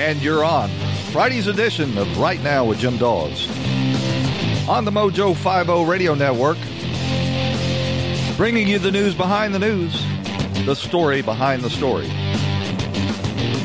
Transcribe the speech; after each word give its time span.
And 0.00 0.22
you're 0.22 0.42
on 0.42 0.70
Friday's 1.12 1.46
edition 1.46 1.98
of 1.98 2.18
Right 2.18 2.42
Now 2.42 2.64
with 2.64 2.78
Jim 2.78 2.96
Dawes 2.96 3.46
on 4.66 4.86
the 4.86 4.90
Mojo 4.90 5.36
50 5.36 5.84
Radio 5.84 6.14
Network, 6.14 6.56
bringing 8.38 8.66
you 8.66 8.78
the 8.78 8.90
news 8.90 9.14
behind 9.14 9.54
the 9.54 9.58
news, 9.58 10.02
the 10.64 10.74
story 10.74 11.20
behind 11.20 11.62
the 11.62 11.68
story. 11.68 12.08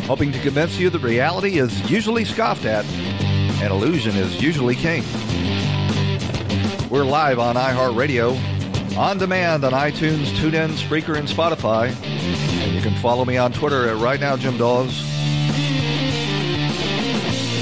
Hoping 0.08 0.34
to 0.34 0.40
convince 0.40 0.78
you 0.78 0.90
that 0.90 1.00
reality 1.00 1.58
is 1.58 1.90
usually 1.90 2.26
scoffed 2.26 2.66
at 2.66 2.84
and 3.64 3.72
illusion 3.72 4.14
is 4.18 4.42
usually 4.42 4.76
king. 4.76 5.04
We're 6.90 7.06
live 7.06 7.40
on 7.40 7.56
iHeartRadio, 7.56 8.98
on 8.98 9.18
demand 9.18 9.64
on 9.64 9.72
iTunes, 9.72 10.26
TuneIn, 10.34 10.72
Spreaker, 10.72 11.18
and 11.18 11.30
Spotify. 11.30 11.96
And 12.62 12.76
you 12.76 12.82
can 12.82 12.94
follow 12.96 13.24
me 13.24 13.38
on 13.38 13.54
Twitter 13.54 13.88
at 13.88 13.96
Right 13.96 14.20
Now 14.20 14.36
Jim 14.36 14.58
Dawes 14.58 15.16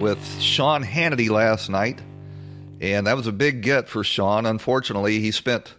with 0.00 0.40
Sean 0.40 0.82
Hannity 0.82 1.28
last 1.28 1.68
night, 1.68 2.00
and 2.80 3.06
that 3.06 3.16
was 3.16 3.26
a 3.26 3.32
big 3.32 3.60
get 3.60 3.88
for 3.88 4.02
Sean. 4.02 4.46
Unfortunately, 4.46 5.20
he 5.20 5.30
spent, 5.30 5.74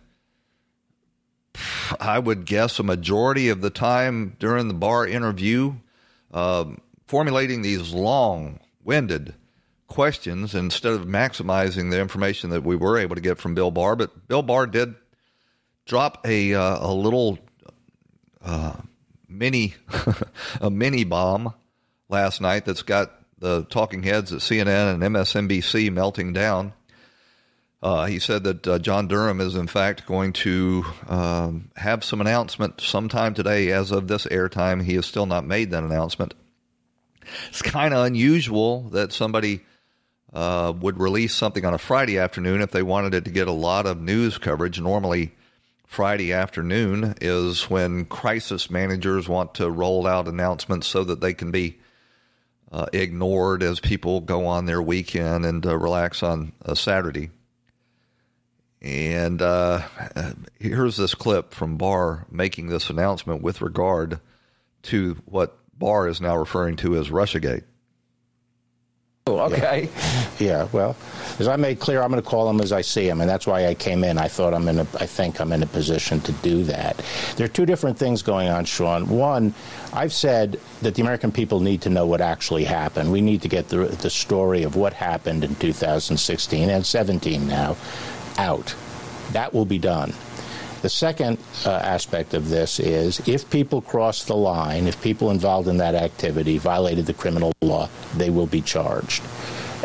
I 1.99 2.19
would 2.19 2.45
guess, 2.45 2.79
a 2.79 2.83
majority 2.83 3.49
of 3.49 3.61
the 3.61 3.71
time 3.71 4.35
during 4.39 4.67
the 4.67 4.73
bar 4.73 5.07
interview 5.07 5.73
um, 6.31 6.79
formulating 7.07 7.61
these 7.61 7.93
long 7.93 8.59
winded 8.83 9.33
questions 9.87 10.55
instead 10.55 10.93
of 10.93 11.01
maximizing 11.01 11.91
the 11.91 11.99
information 11.99 12.51
that 12.51 12.63
we 12.63 12.75
were 12.75 12.97
able 12.97 13.15
to 13.15 13.21
get 13.21 13.39
from 13.39 13.55
Bill 13.55 13.71
Barr. 13.71 13.95
But 13.95 14.27
Bill 14.27 14.43
Barr 14.43 14.67
did 14.67 14.95
drop 15.85 16.25
a, 16.25 16.53
uh, 16.53 16.87
a 16.87 16.93
little 16.93 17.39
uh, 18.41 18.75
mini 19.27 19.73
a 20.61 20.69
mini 20.69 21.03
bomb 21.03 21.53
last 22.07 22.41
night 22.41 22.65
that's 22.65 22.83
got 22.83 23.11
the 23.41 23.63
talking 23.63 24.03
heads 24.03 24.31
at 24.31 24.39
CNN 24.39 24.93
and 24.93 25.03
MSNBC 25.03 25.91
melting 25.91 26.31
down. 26.31 26.73
Uh, 27.83 28.05
he 28.05 28.19
said 28.19 28.43
that 28.43 28.67
uh, 28.67 28.77
John 28.77 29.07
Durham 29.07 29.41
is, 29.41 29.55
in 29.55 29.65
fact, 29.65 30.05
going 30.05 30.33
to 30.33 30.85
um, 31.09 31.71
have 31.75 32.03
some 32.03 32.21
announcement 32.21 32.79
sometime 32.79 33.33
today. 33.33 33.71
As 33.71 33.89
of 33.91 34.07
this 34.07 34.27
airtime, 34.27 34.83
he 34.83 34.93
has 34.93 35.07
still 35.07 35.25
not 35.25 35.45
made 35.45 35.71
that 35.71 35.83
announcement. 35.83 36.35
It's 37.49 37.63
kind 37.63 37.95
of 37.95 38.05
unusual 38.05 38.81
that 38.89 39.11
somebody 39.11 39.61
uh, 40.31 40.73
would 40.79 40.99
release 40.99 41.33
something 41.33 41.65
on 41.65 41.73
a 41.73 41.79
Friday 41.79 42.19
afternoon 42.19 42.61
if 42.61 42.69
they 42.69 42.83
wanted 42.83 43.15
it 43.15 43.25
to 43.25 43.31
get 43.31 43.47
a 43.47 43.51
lot 43.51 43.87
of 43.87 43.99
news 43.99 44.37
coverage. 44.37 44.79
Normally, 44.79 45.31
Friday 45.87 46.31
afternoon 46.31 47.15
is 47.19 47.71
when 47.71 48.05
crisis 48.05 48.69
managers 48.69 49.27
want 49.27 49.55
to 49.55 49.71
roll 49.71 50.05
out 50.05 50.27
announcements 50.27 50.85
so 50.85 51.03
that 51.03 51.19
they 51.19 51.33
can 51.33 51.49
be 51.49 51.79
uh, 52.71 52.85
ignored 52.93 53.63
as 53.63 53.79
people 53.79 54.21
go 54.21 54.45
on 54.45 54.65
their 54.65 54.81
weekend 54.81 55.45
and 55.45 55.65
uh, 55.65 55.77
relax 55.77 56.23
on 56.23 56.53
a 56.61 56.75
Saturday. 56.75 57.29
And 58.81 59.41
uh, 59.41 59.81
here's 60.59 60.97
this 60.97 61.13
clip 61.13 61.53
from 61.53 61.77
Barr 61.77 62.25
making 62.31 62.67
this 62.67 62.89
announcement 62.89 63.41
with 63.41 63.61
regard 63.61 64.19
to 64.83 65.17
what 65.25 65.57
Barr 65.77 66.07
is 66.07 66.21
now 66.21 66.35
referring 66.37 66.77
to 66.77 66.95
as 66.95 67.09
Russiagate. 67.09 67.63
Oh, 69.31 69.39
okay. 69.45 69.89
Yeah, 70.39 70.67
well, 70.71 70.95
as 71.39 71.47
I 71.47 71.55
made 71.55 71.79
clear, 71.79 72.01
I'm 72.01 72.09
going 72.09 72.21
to 72.21 72.27
call 72.27 72.47
them 72.47 72.61
as 72.61 72.71
I 72.71 72.81
see 72.81 73.07
them, 73.07 73.21
and 73.21 73.29
that's 73.29 73.45
why 73.45 73.67
I 73.67 73.75
came 73.75 74.03
in. 74.03 74.17
I 74.17 74.27
thought 74.27 74.53
I'm 74.53 74.67
in 74.67 74.79
a, 74.79 74.87
I 74.99 75.05
think 75.05 75.39
I'm 75.39 75.53
in 75.53 75.61
a 75.61 75.67
position 75.67 76.19
to 76.21 76.31
do 76.31 76.63
that. 76.63 76.99
There 77.35 77.45
are 77.45 77.49
two 77.49 77.65
different 77.65 77.97
things 77.97 78.21
going 78.23 78.49
on, 78.49 78.65
Sean. 78.65 79.07
One, 79.07 79.53
I've 79.93 80.13
said 80.13 80.59
that 80.81 80.95
the 80.95 81.01
American 81.01 81.31
people 81.31 81.59
need 81.59 81.81
to 81.83 81.89
know 81.89 82.05
what 82.07 82.21
actually 82.21 82.63
happened. 82.65 83.11
We 83.11 83.21
need 83.21 83.41
to 83.43 83.47
get 83.47 83.69
the, 83.69 83.85
the 83.85 84.09
story 84.09 84.63
of 84.63 84.75
what 84.75 84.93
happened 84.93 85.43
in 85.43 85.55
2016 85.55 86.69
and 86.69 86.85
17 86.85 87.47
now 87.47 87.77
out. 88.37 88.75
That 89.31 89.53
will 89.53 89.65
be 89.65 89.77
done. 89.77 90.13
The 90.81 90.89
second 90.89 91.37
uh, 91.65 91.71
aspect 91.71 92.33
of 92.33 92.49
this 92.49 92.79
is 92.79 93.27
if 93.27 93.49
people 93.49 93.81
cross 93.81 94.23
the 94.23 94.35
line, 94.35 94.87
if 94.87 94.99
people 95.01 95.29
involved 95.29 95.67
in 95.67 95.77
that 95.77 95.93
activity 95.93 96.57
violated 96.57 97.05
the 97.05 97.13
criminal 97.13 97.53
law, 97.61 97.87
they 98.17 98.31
will 98.31 98.47
be 98.47 98.61
charged. 98.61 99.23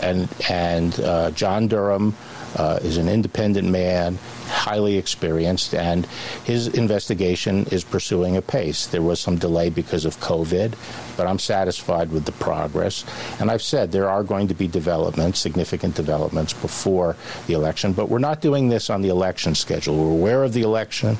And, 0.02 0.28
and 0.48 0.98
uh, 1.00 1.30
John 1.32 1.68
Durham 1.68 2.14
uh, 2.56 2.78
is 2.82 2.96
an 2.96 3.08
independent 3.08 3.68
man, 3.68 4.18
highly 4.46 4.96
experienced, 4.96 5.74
and 5.74 6.06
his 6.44 6.68
investigation 6.68 7.66
is 7.66 7.84
pursuing 7.84 8.36
a 8.36 8.42
pace. 8.42 8.86
There 8.86 9.02
was 9.02 9.20
some 9.20 9.36
delay 9.36 9.70
because 9.70 10.04
of 10.04 10.18
COVID, 10.20 10.74
but 11.16 11.26
I'm 11.26 11.38
satisfied 11.38 12.10
with 12.10 12.24
the 12.24 12.32
progress. 12.32 13.04
And 13.40 13.50
I've 13.50 13.62
said 13.62 13.92
there 13.92 14.08
are 14.08 14.22
going 14.22 14.48
to 14.48 14.54
be 14.54 14.68
developments, 14.68 15.40
significant 15.40 15.94
developments 15.94 16.52
before 16.52 17.16
the 17.46 17.54
election, 17.54 17.92
but 17.92 18.08
we're 18.08 18.18
not 18.18 18.40
doing 18.40 18.68
this 18.68 18.90
on 18.90 19.02
the 19.02 19.08
election 19.08 19.54
schedule. 19.54 19.96
We're 19.96 20.12
aware 20.12 20.44
of 20.44 20.52
the 20.52 20.62
election. 20.62 21.16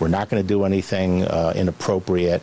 We're 0.00 0.08
not 0.08 0.28
going 0.28 0.42
to 0.42 0.46
do 0.46 0.64
anything 0.64 1.24
uh, 1.24 1.52
inappropriate 1.56 2.42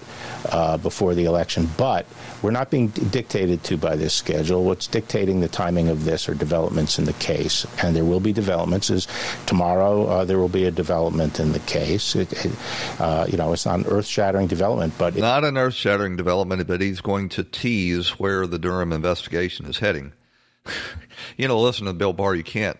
uh, 0.49 0.77
before 0.77 1.15
the 1.15 1.25
election, 1.25 1.69
but 1.77 2.05
we're 2.41 2.51
not 2.51 2.69
being 2.69 2.89
dictated 2.89 3.63
to 3.63 3.77
by 3.77 3.95
this 3.95 4.13
schedule. 4.13 4.63
What's 4.63 4.87
dictating 4.87 5.39
the 5.39 5.47
timing 5.47 5.89
of 5.89 6.03
this 6.03 6.29
are 6.29 6.35
developments 6.35 6.99
in 6.99 7.05
the 7.05 7.13
case, 7.13 7.65
and 7.81 7.95
there 7.95 8.05
will 8.05 8.19
be 8.19 8.33
developments. 8.33 8.89
Is 8.89 9.07
tomorrow 9.45 10.05
uh, 10.07 10.24
there 10.25 10.39
will 10.39 10.49
be 10.49 10.65
a 10.65 10.71
development 10.71 11.39
in 11.39 11.51
the 11.51 11.59
case. 11.59 12.15
It, 12.15 12.33
it, 12.45 12.51
uh, 12.99 13.25
you 13.29 13.37
know, 13.37 13.53
it's 13.53 13.65
not 13.65 13.79
an 13.79 13.85
earth-shattering 13.87 14.47
development, 14.47 14.93
but 14.97 15.15
it, 15.15 15.21
not 15.21 15.43
an 15.43 15.57
earth-shattering 15.57 16.15
development, 16.15 16.67
but 16.67 16.81
he's 16.81 17.01
going 17.01 17.29
to 17.29 17.43
tease 17.43 18.19
where 18.19 18.47
the 18.47 18.59
Durham 18.59 18.91
investigation 18.91 19.65
is 19.65 19.79
heading. 19.79 20.13
you 21.37 21.47
know, 21.47 21.59
listen 21.59 21.85
to 21.85 21.93
Bill 21.93 22.13
Barr. 22.13 22.35
You 22.35 22.43
can't 22.43 22.79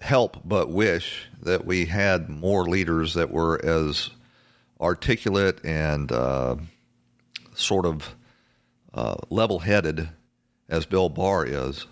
help 0.00 0.38
but 0.44 0.70
wish 0.70 1.26
that 1.42 1.64
we 1.64 1.86
had 1.86 2.28
more 2.28 2.64
leaders 2.64 3.14
that 3.14 3.30
were 3.30 3.64
as 3.64 4.10
articulate 4.80 5.64
and 5.64 6.12
uh, 6.12 6.56
sort 7.54 7.86
of 7.86 8.14
uh, 8.92 9.16
level 9.30 9.60
headed 9.60 10.08
as 10.68 10.86
Bill 10.86 11.08
Barr 11.08 11.44
is. 11.46 11.86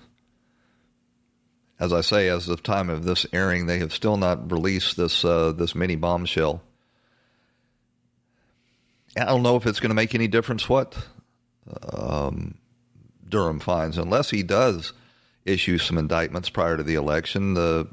As 1.80 1.92
I 1.92 2.02
say, 2.02 2.28
as 2.28 2.48
of 2.48 2.62
time 2.62 2.88
of 2.88 3.04
this 3.04 3.26
airing, 3.32 3.66
they 3.66 3.78
have 3.80 3.92
still 3.92 4.16
not 4.16 4.50
released 4.50 4.96
this 4.96 5.24
uh, 5.24 5.52
this 5.52 5.74
mini 5.74 5.96
bombshell. 5.96 6.62
I 9.16 9.24
don't 9.24 9.42
know 9.42 9.56
if 9.56 9.66
it's 9.66 9.80
going 9.80 9.90
to 9.90 9.94
make 9.94 10.14
any 10.14 10.28
difference 10.28 10.68
what 10.68 10.96
um, 11.92 12.56
Durham 13.28 13.60
finds, 13.60 13.98
unless 13.98 14.30
he 14.30 14.42
does 14.42 14.92
issue 15.44 15.78
some 15.78 15.98
indictments 15.98 16.48
prior 16.48 16.76
to 16.76 16.82
the 16.82 16.94
election. 16.94 17.54
The 17.54 17.88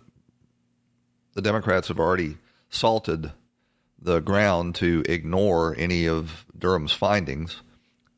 the 1.33 1.41
Democrats 1.41 1.87
have 1.87 1.99
already 1.99 2.37
salted 2.69 3.31
the 3.99 4.19
ground 4.19 4.75
to 4.75 5.03
ignore 5.07 5.75
any 5.77 6.07
of 6.07 6.45
Durham's 6.57 6.93
findings. 6.93 7.61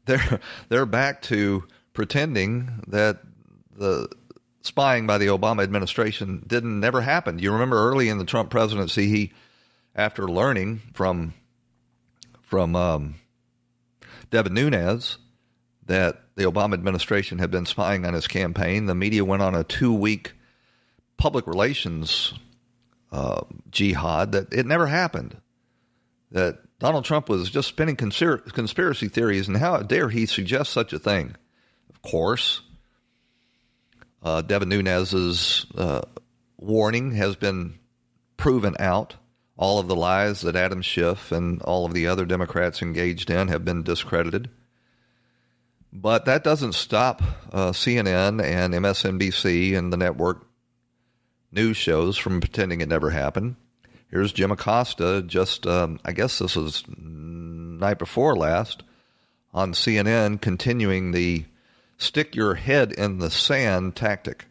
They're 0.05 0.41
they're 0.67 0.85
back 0.85 1.21
to 1.23 1.65
pretending 1.93 2.83
that 2.87 3.21
the 3.75 4.09
spying 4.63 5.05
by 5.05 5.17
the 5.17 5.27
Obama 5.27 5.61
administration 5.61 6.43
didn't 6.47 6.79
never 6.79 7.01
happen. 7.01 7.37
You 7.37 7.51
remember 7.51 7.77
early 7.77 8.09
in 8.09 8.17
the 8.17 8.25
Trump 8.25 8.49
presidency, 8.49 9.07
he, 9.07 9.33
after 9.95 10.27
learning 10.27 10.81
from 10.93 11.33
from 12.41 12.75
um, 12.75 13.15
Devin 14.31 14.53
Nunes 14.53 15.17
that 15.85 16.21
the 16.35 16.43
Obama 16.43 16.73
administration 16.73 17.39
had 17.39 17.51
been 17.51 17.65
spying 17.65 18.05
on 18.05 18.13
his 18.13 18.27
campaign, 18.27 18.85
the 18.85 18.95
media 18.95 19.25
went 19.25 19.41
on 19.41 19.53
a 19.53 19.63
two 19.63 19.93
week 19.93 20.33
public 21.17 21.45
relations 21.45 22.33
uh, 23.11 23.41
jihad 23.69 24.31
that 24.31 24.53
it 24.53 24.65
never 24.65 24.87
happened. 24.87 25.37
That 26.31 26.59
Donald 26.79 27.05
Trump 27.05 27.29
was 27.29 27.49
just 27.49 27.67
spinning 27.67 27.95
conspiracy 27.95 29.07
theories, 29.07 29.47
and 29.47 29.57
how 29.57 29.77
dare 29.83 30.09
he 30.09 30.25
suggest 30.25 30.71
such 30.71 30.91
a 30.91 30.99
thing? 30.99 31.35
Of 31.89 32.01
course, 32.01 32.61
uh, 34.23 34.41
Devin 34.41 34.69
Nunes's 34.69 35.65
uh, 35.75 36.01
warning 36.57 37.11
has 37.11 37.35
been 37.35 37.77
proven 38.37 38.75
out. 38.79 39.15
All 39.55 39.79
of 39.79 39.87
the 39.87 39.95
lies 39.95 40.41
that 40.41 40.55
Adam 40.55 40.81
Schiff 40.81 41.31
and 41.31 41.61
all 41.61 41.85
of 41.85 41.93
the 41.93 42.07
other 42.07 42.25
Democrats 42.25 42.81
engaged 42.81 43.29
in 43.29 43.49
have 43.49 43.63
been 43.63 43.83
discredited. 43.83 44.49
But 45.91 46.25
that 46.25 46.43
doesn't 46.43 46.73
stop 46.73 47.21
uh, 47.51 47.71
CNN 47.71 48.43
and 48.43 48.73
MSNBC 48.73 49.77
and 49.77 49.93
the 49.93 49.97
network 49.97 50.47
news 51.51 51.77
shows 51.77 52.17
from 52.17 52.41
pretending 52.41 52.81
it 52.81 52.89
never 52.89 53.11
happened. 53.11 53.57
Here's 54.09 54.33
Jim 54.33 54.51
Acosta, 54.51 55.21
just, 55.21 55.67
um, 55.67 55.99
I 56.03 56.13
guess 56.13 56.39
this 56.39 56.55
was 56.55 56.83
night 56.87 57.99
before 57.99 58.35
last, 58.35 58.83
on 59.53 59.73
CNN, 59.73 60.41
continuing 60.41 61.11
the 61.11 61.45
stick 61.97 62.35
your 62.35 62.55
head 62.55 62.91
in 62.91 63.19
the 63.19 63.29
sand 63.29 63.95
tactic. 63.95 64.45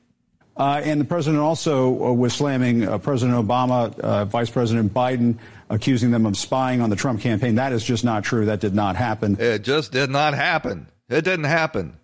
Uh, 0.56 0.82
and 0.84 1.00
the 1.00 1.04
president 1.04 1.42
also 1.42 2.04
uh, 2.04 2.12
was 2.12 2.34
slamming 2.34 2.86
uh, 2.86 2.98
President 2.98 3.38
Obama, 3.38 3.98
uh, 4.00 4.24
Vice 4.26 4.50
President 4.50 4.92
Biden, 4.92 5.38
accusing 5.70 6.10
them 6.10 6.26
of 6.26 6.36
spying 6.36 6.82
on 6.82 6.90
the 6.90 6.96
Trump 6.96 7.20
campaign. 7.20 7.54
That 7.54 7.72
is 7.72 7.82
just 7.82 8.04
not 8.04 8.24
true. 8.24 8.46
That 8.46 8.60
did 8.60 8.74
not 8.74 8.96
happen. 8.96 9.36
It 9.40 9.62
just 9.62 9.92
did 9.92 10.10
not 10.10 10.34
happen. 10.34 10.88
It 11.08 11.22
didn't 11.24 11.46
happen. 11.46 11.96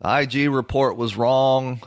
The 0.00 0.20
IG 0.20 0.50
report 0.50 0.96
was 0.96 1.16
wrong. 1.16 1.82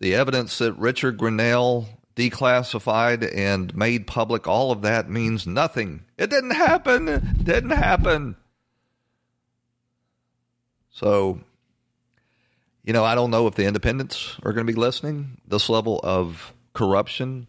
The 0.00 0.14
evidence 0.14 0.58
that 0.58 0.72
Richard 0.74 1.18
Grenell 1.18 1.86
declassified 2.16 3.30
and 3.36 3.74
made 3.76 4.06
public, 4.06 4.48
all 4.48 4.72
of 4.72 4.82
that 4.82 5.10
means 5.10 5.46
nothing. 5.46 6.04
It 6.16 6.30
didn't 6.30 6.50
happen. 6.52 7.08
It 7.08 7.44
didn't 7.44 7.70
happen. 7.70 8.36
So 10.90 11.40
you 12.88 12.94
know, 12.94 13.04
I 13.04 13.14
don't 13.14 13.30
know 13.30 13.46
if 13.46 13.54
the 13.54 13.66
independents 13.66 14.34
are 14.42 14.54
going 14.54 14.66
to 14.66 14.72
be 14.72 14.78
listening. 14.78 15.42
This 15.46 15.68
level 15.68 16.00
of 16.02 16.54
corruption, 16.72 17.46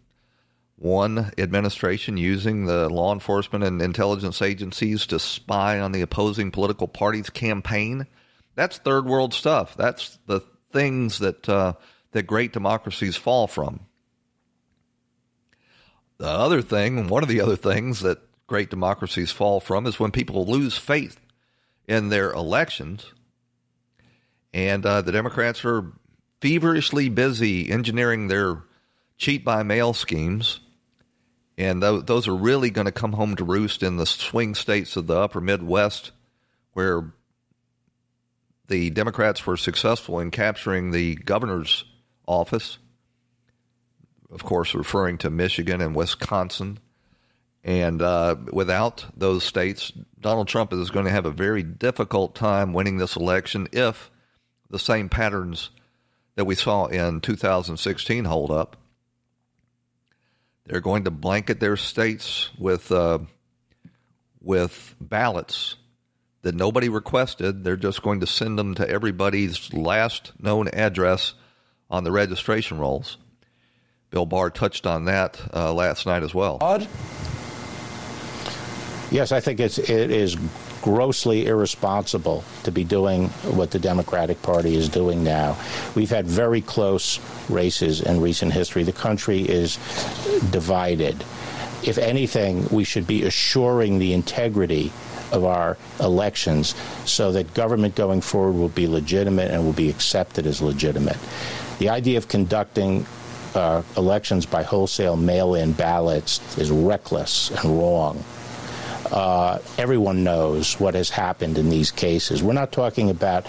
one 0.76 1.32
administration 1.38 2.18
using 2.18 2.66
the 2.66 2.90
law 2.90 3.14
enforcement 3.14 3.64
and 3.64 3.80
intelligence 3.80 4.42
agencies 4.42 5.06
to 5.06 5.18
spy 5.18 5.80
on 5.80 5.92
the 5.92 6.02
opposing 6.02 6.50
political 6.50 6.86
party's 6.86 7.30
campaign, 7.30 8.06
that's 8.54 8.76
third 8.76 9.06
world 9.06 9.32
stuff. 9.32 9.74
That's 9.78 10.18
the 10.26 10.40
things 10.72 11.20
that 11.20 11.48
uh, 11.48 11.72
that 12.12 12.24
great 12.24 12.52
democracies 12.52 13.16
fall 13.16 13.46
from. 13.46 13.80
The 16.18 16.28
other 16.28 16.60
thing, 16.60 17.08
one 17.08 17.22
of 17.22 17.30
the 17.30 17.40
other 17.40 17.56
things 17.56 18.00
that 18.00 18.18
great 18.46 18.68
democracies 18.68 19.30
fall 19.30 19.58
from 19.58 19.86
is 19.86 19.98
when 19.98 20.10
people 20.10 20.44
lose 20.44 20.76
faith 20.76 21.18
in 21.88 22.10
their 22.10 22.30
elections 22.30 23.06
and 24.52 24.84
uh, 24.84 25.02
the 25.02 25.12
Democrats 25.12 25.64
are 25.64 25.92
feverishly 26.40 27.08
busy 27.08 27.70
engineering 27.70 28.28
their 28.28 28.62
cheat 29.16 29.44
by 29.44 29.62
mail 29.62 29.92
schemes. 29.92 30.60
And 31.58 31.82
th- 31.82 32.06
those 32.06 32.26
are 32.26 32.34
really 32.34 32.70
going 32.70 32.86
to 32.86 32.92
come 32.92 33.12
home 33.12 33.36
to 33.36 33.44
roost 33.44 33.82
in 33.82 33.96
the 33.96 34.06
swing 34.06 34.54
states 34.54 34.96
of 34.96 35.06
the 35.06 35.16
upper 35.16 35.40
Midwest, 35.40 36.12
where 36.72 37.12
the 38.68 38.90
Democrats 38.90 39.44
were 39.44 39.56
successful 39.56 40.20
in 40.20 40.30
capturing 40.30 40.90
the 40.90 41.16
governor's 41.16 41.84
office, 42.26 42.78
of 44.30 44.42
course, 44.42 44.74
referring 44.74 45.18
to 45.18 45.28
Michigan 45.28 45.80
and 45.80 45.94
Wisconsin. 45.94 46.78
And 47.62 48.00
uh, 48.00 48.36
without 48.52 49.04
those 49.14 49.44
states, 49.44 49.92
Donald 50.18 50.48
Trump 50.48 50.72
is 50.72 50.90
going 50.90 51.04
to 51.04 51.10
have 51.10 51.26
a 51.26 51.30
very 51.30 51.62
difficult 51.62 52.34
time 52.34 52.72
winning 52.72 52.96
this 52.96 53.16
election 53.16 53.68
if 53.72 54.10
the 54.70 54.78
same 54.78 55.08
patterns 55.08 55.70
that 56.36 56.44
we 56.44 56.54
saw 56.54 56.86
in 56.86 57.20
2016 57.20 58.24
hold 58.24 58.50
up. 58.50 58.76
They're 60.66 60.80
going 60.80 61.04
to 61.04 61.10
blanket 61.10 61.58
their 61.60 61.76
states 61.76 62.48
with 62.58 62.92
uh, 62.92 63.18
with 64.40 64.94
ballots 65.00 65.76
that 66.42 66.54
nobody 66.54 66.88
requested. 66.88 67.64
They're 67.64 67.76
just 67.76 68.02
going 68.02 68.20
to 68.20 68.26
send 68.26 68.58
them 68.58 68.74
to 68.76 68.88
everybody's 68.88 69.72
last 69.72 70.32
known 70.40 70.68
address 70.68 71.34
on 71.90 72.04
the 72.04 72.12
registration 72.12 72.78
rolls. 72.78 73.18
Bill 74.10 74.26
Barr 74.26 74.50
touched 74.50 74.86
on 74.86 75.04
that 75.06 75.40
uh, 75.52 75.72
last 75.72 76.06
night 76.06 76.22
as 76.22 76.34
well. 76.34 76.58
Yes, 79.10 79.32
I 79.32 79.40
think 79.40 79.58
it's 79.58 79.78
it 79.78 80.10
is 80.10 80.36
grossly 80.82 81.46
irresponsible 81.46 82.44
to 82.64 82.72
be 82.72 82.84
doing 82.84 83.28
what 83.56 83.70
the 83.70 83.78
Democratic 83.78 84.40
Party 84.42 84.74
is 84.74 84.88
doing 84.88 85.22
now. 85.22 85.56
We've 85.94 86.10
had 86.10 86.26
very 86.26 86.60
close 86.60 87.20
races 87.48 88.00
in 88.00 88.20
recent 88.20 88.52
history. 88.52 88.82
The 88.82 88.92
country 88.92 89.40
is 89.40 89.76
divided. 90.50 91.24
If 91.82 91.98
anything, 91.98 92.68
we 92.70 92.84
should 92.84 93.06
be 93.06 93.24
assuring 93.24 93.98
the 93.98 94.12
integrity 94.12 94.92
of 95.32 95.44
our 95.44 95.76
elections 96.00 96.74
so 97.04 97.32
that 97.32 97.54
government 97.54 97.94
going 97.94 98.20
forward 98.20 98.54
will 98.54 98.68
be 98.68 98.86
legitimate 98.86 99.50
and 99.50 99.64
will 99.64 99.72
be 99.72 99.88
accepted 99.88 100.46
as 100.46 100.60
legitimate. 100.60 101.16
The 101.78 101.88
idea 101.88 102.18
of 102.18 102.28
conducting 102.28 103.06
uh, 103.54 103.82
elections 103.96 104.46
by 104.46 104.62
wholesale 104.62 105.16
mail 105.16 105.54
in 105.54 105.72
ballots 105.72 106.58
is 106.58 106.70
reckless 106.70 107.50
and 107.50 107.78
wrong 107.78 108.24
uh, 109.12 109.58
everyone 109.78 110.22
knows 110.22 110.78
what 110.78 110.94
has 110.94 111.10
happened 111.10 111.58
in 111.58 111.68
these 111.70 111.90
cases. 111.90 112.42
We're 112.42 112.52
not 112.52 112.72
talking 112.72 113.10
about 113.10 113.46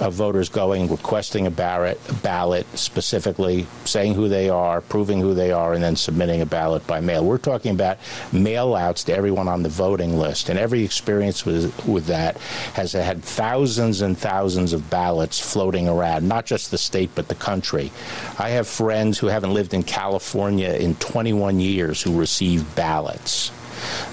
uh, 0.00 0.10
voters 0.10 0.48
going, 0.48 0.88
requesting 0.88 1.46
a 1.46 1.50
ballot, 1.50 2.00
ballot, 2.22 2.66
specifically 2.78 3.66
saying 3.84 4.14
who 4.14 4.28
they 4.28 4.48
are, 4.48 4.80
proving 4.80 5.20
who 5.20 5.34
they 5.34 5.52
are, 5.52 5.74
and 5.74 5.82
then 5.82 5.96
submitting 5.96 6.40
a 6.40 6.46
ballot 6.46 6.86
by 6.86 7.00
mail. 7.00 7.24
We're 7.24 7.38
talking 7.38 7.72
about 7.72 7.98
mail 8.32 8.74
outs 8.74 9.04
to 9.04 9.14
everyone 9.14 9.48
on 9.48 9.62
the 9.62 9.68
voting 9.68 10.18
list. 10.18 10.48
And 10.48 10.58
every 10.58 10.82
experience 10.82 11.44
with, 11.44 11.86
with 11.86 12.06
that 12.06 12.36
has 12.74 12.92
had 12.92 13.22
thousands 13.22 14.00
and 14.00 14.16
thousands 14.16 14.72
of 14.72 14.88
ballots 14.90 15.38
floating 15.38 15.88
around, 15.88 16.26
not 16.26 16.46
just 16.46 16.70
the 16.70 16.78
state, 16.78 17.10
but 17.14 17.28
the 17.28 17.34
country. 17.34 17.90
I 18.38 18.50
have 18.50 18.66
friends 18.66 19.18
who 19.18 19.26
haven't 19.26 19.54
lived 19.54 19.74
in 19.74 19.82
California 19.82 20.70
in 20.70 20.94
21 20.96 21.60
years 21.60 22.02
who 22.02 22.18
receive 22.18 22.74
ballots. 22.74 23.50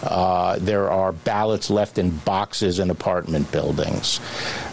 Uh, 0.04 0.58
there 0.60 0.90
are 0.90 1.12
ballots 1.12 1.70
left 1.70 1.98
in 1.98 2.12
boxes 2.18 2.80
in 2.80 2.90
apartment 2.90 3.52
buildings. 3.52 4.20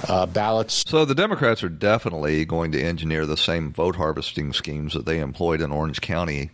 Uh, 0.08 0.26
ballots. 0.26 0.84
So 0.86 1.04
the 1.04 1.14
Democrats 1.14 1.62
are 1.62 1.68
definitely 1.68 2.44
going 2.44 2.72
to 2.72 2.82
engineer 2.82 3.26
the 3.26 3.36
same 3.36 3.72
vote 3.72 3.96
harvesting 3.96 4.52
schemes 4.52 4.94
that 4.94 5.06
they 5.06 5.20
employed 5.20 5.60
in 5.60 5.72
Orange 5.72 6.00
County 6.00 6.50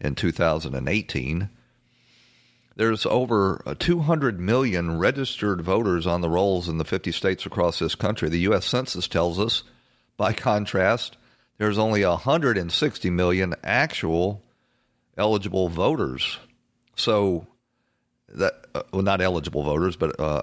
in 0.00 0.14
2018. 0.14 1.50
There's 2.76 3.06
over 3.06 3.62
uh, 3.66 3.74
200 3.78 4.40
million 4.40 4.98
registered 4.98 5.60
voters 5.60 6.06
on 6.06 6.22
the 6.22 6.28
rolls 6.28 6.68
in 6.68 6.78
the 6.78 6.84
50 6.84 7.12
states 7.12 7.46
across 7.46 7.78
this 7.78 7.94
country. 7.94 8.28
The 8.28 8.40
U.S. 8.40 8.66
Census 8.66 9.06
tells 9.06 9.38
us, 9.38 9.62
by 10.16 10.32
contrast, 10.32 11.16
there's 11.58 11.78
only 11.78 12.04
160 12.04 13.10
million 13.10 13.54
actual 13.62 14.42
eligible 15.16 15.68
voters. 15.68 16.38
So 16.96 17.46
that 18.34 18.66
uh, 18.74 18.82
well, 18.92 19.02
not 19.02 19.20
eligible 19.20 19.62
voters, 19.62 19.96
but 19.96 20.18
uh, 20.18 20.42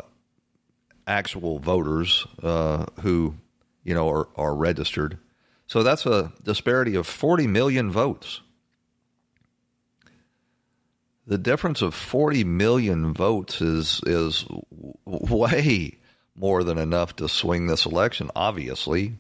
actual 1.08 1.60
voters 1.60 2.26
uh, 2.42 2.86
who 3.02 3.36
you 3.84 3.94
know 3.94 4.10
are, 4.10 4.28
are 4.36 4.56
registered. 4.56 5.18
So 5.68 5.84
that's 5.84 6.06
a 6.06 6.34
disparity 6.44 6.96
of 6.96 7.08
40 7.08 7.48
million 7.48 7.92
votes. 7.92 8.42
The 11.28 11.38
difference 11.38 11.82
of 11.82 11.94
40 11.94 12.44
million 12.44 13.14
votes 13.14 13.62
is 13.62 14.02
is 14.06 14.46
way 15.06 15.98
more 16.36 16.64
than 16.64 16.78
enough 16.78 17.16
to 17.18 17.30
swing 17.30 17.68
this 17.68 17.86
election, 17.86 18.32
obviously. 18.36 19.18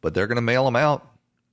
But 0.00 0.14
they're 0.14 0.26
going 0.26 0.36
to 0.36 0.42
mail 0.42 0.64
them 0.64 0.76
out. 0.76 1.08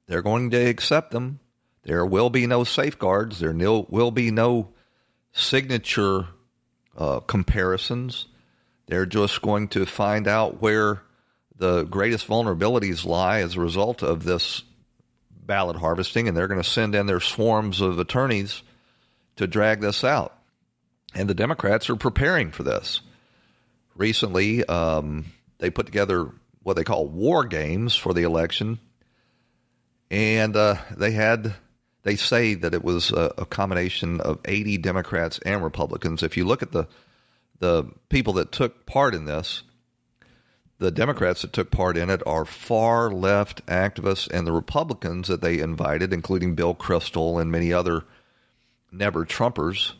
They're 0.07 0.21
going 0.21 0.51
to 0.51 0.57
accept 0.57 1.11
them. 1.11 1.39
There 1.85 2.05
will 2.05 2.31
be 2.31 2.47
no 2.47 2.63
safeguards. 2.63 3.39
There 3.39 3.53
will 3.53 4.11
be 4.11 4.31
no 4.31 4.69
signature 5.31 6.27
uh, 6.97 7.19
comparisons. 7.21 8.25
They're 8.87 9.05
just 9.05 9.41
going 9.41 9.67
to 9.69 9.85
find 9.85 10.27
out 10.27 10.61
where 10.61 11.01
the 11.57 11.83
greatest 11.83 12.27
vulnerabilities 12.27 13.05
lie 13.05 13.39
as 13.39 13.55
a 13.55 13.61
result 13.61 14.01
of 14.01 14.23
this 14.23 14.63
ballot 15.29 15.77
harvesting, 15.77 16.27
and 16.27 16.35
they're 16.35 16.47
going 16.47 16.61
to 16.61 16.67
send 16.67 16.95
in 16.95 17.05
their 17.05 17.19
swarms 17.19 17.81
of 17.81 17.99
attorneys 17.99 18.63
to 19.35 19.45
drag 19.45 19.79
this 19.79 20.03
out. 20.03 20.35
And 21.13 21.29
the 21.29 21.35
Democrats 21.35 21.89
are 21.89 21.95
preparing 21.95 22.51
for 22.51 22.63
this. 22.63 23.01
Recently, 23.95 24.65
um, 24.65 25.25
they 25.59 25.69
put 25.69 25.85
together 25.85 26.31
what 26.63 26.75
they 26.75 26.83
call 26.83 27.07
war 27.07 27.45
games 27.45 27.95
for 27.95 28.13
the 28.13 28.23
election, 28.23 28.79
and 30.09 30.55
uh, 30.55 30.77
they 30.97 31.11
had 31.11 31.53
they 32.05 32.15
say 32.15 32.53
that 32.53 32.75
it 32.75 32.83
was 32.83 33.11
a, 33.11 33.33
a, 33.39 33.45
combination 33.47 34.21
of 34.21 34.39
80 34.45 34.77
Democrats 34.77 35.39
and 35.39 35.63
Republicans. 35.63 36.21
If 36.21 36.37
you 36.37 36.45
look 36.45 36.61
at 36.61 36.71
the 36.71 36.87
the 37.59 37.85
people 38.09 38.33
that 38.33 38.51
took 38.51 38.85
part 38.85 39.15
in 39.15 39.25
this, 39.25 39.63
the 40.77 40.91
Democrats 40.91 41.41
that 41.41 41.53
took 41.53 41.71
part 41.71 41.97
in 41.97 42.09
it 42.09 42.21
are 42.27 42.45
far 42.45 43.09
left 43.09 43.65
activists, 43.65 44.29
and 44.29 44.45
the 44.45 44.51
Republicans 44.51 45.29
that 45.29 45.41
they 45.41 45.59
invited, 45.59 46.13
including 46.13 46.53
Bill 46.53 46.75
Kristol 46.75 47.41
and 47.41 47.51
many 47.51 47.73
other 47.73 48.03
never 48.91 49.25
Trumpers, 49.25 49.93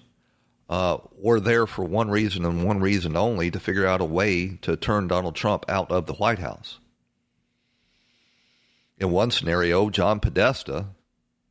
uh, 0.69 0.97
were 1.17 1.39
there 1.39 1.65
for 1.65 1.85
one 1.85 2.11
reason 2.11 2.45
and 2.45 2.65
one 2.65 2.81
reason 2.81 3.15
only 3.15 3.49
to 3.49 3.59
figure 3.59 3.87
out 3.87 4.01
a 4.01 4.05
way 4.05 4.57
to 4.61 4.75
turn 4.75 5.07
Donald 5.07 5.35
Trump 5.35 5.65
out 5.69 5.89
of 5.89 6.05
the 6.05 6.13
White 6.13 6.39
House. 6.39 6.79
In 8.99 9.11
one 9.11 9.31
scenario, 9.31 9.89
John 9.89 10.19
Podesta, 10.19 10.87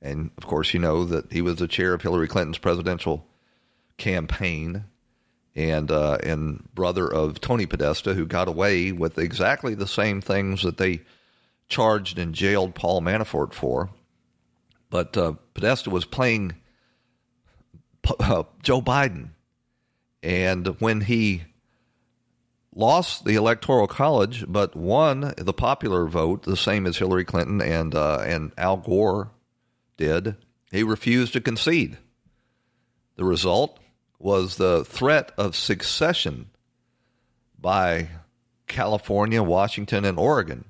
and 0.04 0.30
of 0.36 0.46
course, 0.46 0.74
you 0.74 0.80
know 0.80 1.04
that 1.04 1.32
he 1.32 1.40
was 1.40 1.56
the 1.56 1.66
chair 1.66 1.94
of 1.94 2.02
Hillary 2.02 2.28
Clinton's 2.28 2.58
presidential 2.58 3.26
campaign 3.96 4.84
and 5.56 5.90
uh, 5.90 6.18
and 6.22 6.68
brother 6.74 7.10
of 7.12 7.40
Tony 7.40 7.66
Podesta, 7.66 8.14
who 8.14 8.26
got 8.26 8.46
away 8.46 8.92
with 8.92 9.18
exactly 9.18 9.74
the 9.74 9.86
same 9.86 10.20
things 10.20 10.62
that 10.62 10.76
they 10.76 11.00
charged 11.68 12.18
and 12.18 12.34
jailed 12.34 12.74
Paul 12.74 13.00
Manafort 13.00 13.54
for. 13.54 13.90
But 14.90 15.16
uh, 15.16 15.34
Podesta 15.54 15.90
was 15.90 16.04
playing 16.04 16.54
uh, 18.20 18.44
Joe 18.62 18.82
Biden. 18.82 19.30
And 20.22 20.66
when 20.80 21.02
he 21.02 21.44
lost 22.74 23.24
the 23.24 23.34
electoral 23.34 23.86
college, 23.86 24.44
but 24.48 24.74
won 24.74 25.34
the 25.36 25.52
popular 25.52 26.06
vote, 26.06 26.42
the 26.42 26.56
same 26.56 26.86
as 26.86 26.98
Hillary 26.98 27.24
Clinton 27.24 27.60
and 27.60 27.94
uh, 27.94 28.18
and 28.20 28.52
Al 28.56 28.78
Gore 28.78 29.30
did, 29.96 30.36
he 30.70 30.82
refused 30.82 31.32
to 31.34 31.40
concede. 31.40 31.98
The 33.16 33.24
result 33.24 33.78
was 34.18 34.56
the 34.56 34.84
threat 34.84 35.32
of 35.36 35.54
succession 35.54 36.50
by 37.60 38.08
California, 38.66 39.42
Washington, 39.42 40.04
and 40.04 40.18
Oregon. 40.18 40.64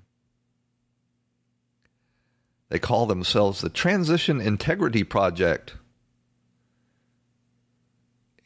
They 2.69 2.79
call 2.79 3.07
themselves 3.07 3.61
the 3.61 3.69
Transition 3.69 4.41
Integrity 4.41 5.05
Project 5.05 5.75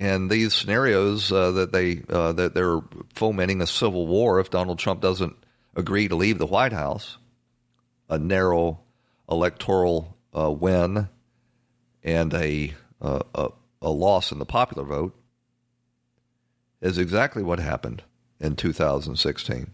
and 0.01 0.31
these 0.31 0.55
scenarios 0.55 1.33
uh, 1.33 1.51
that 1.53 1.73
they 1.73 2.03
uh, 2.09 2.33
that 2.33 2.55
they're 2.55 2.81
fomenting 3.15 3.61
a 3.61 3.67
civil 3.67 4.07
war 4.07 4.39
if 4.39 4.51
Donald 4.51 4.79
Trump 4.79 5.01
doesn't 5.01 5.37
agree 5.75 6.09
to 6.09 6.15
leave 6.15 6.39
the 6.39 6.47
White 6.47 6.73
House, 6.73 7.19
a 8.09 8.19
narrow 8.19 8.81
electoral 9.29 10.17
uh, 10.37 10.51
win, 10.51 11.09
and 12.03 12.35
a, 12.35 12.75
a 13.01 13.49
a 13.81 13.91
loss 13.91 14.33
in 14.33 14.39
the 14.39 14.47
popular 14.47 14.85
vote, 14.85 15.15
is 16.81 16.99
exactly 16.99 17.43
what 17.43 17.61
happened 17.61 18.03
in 18.41 18.57
2016. 18.57 19.71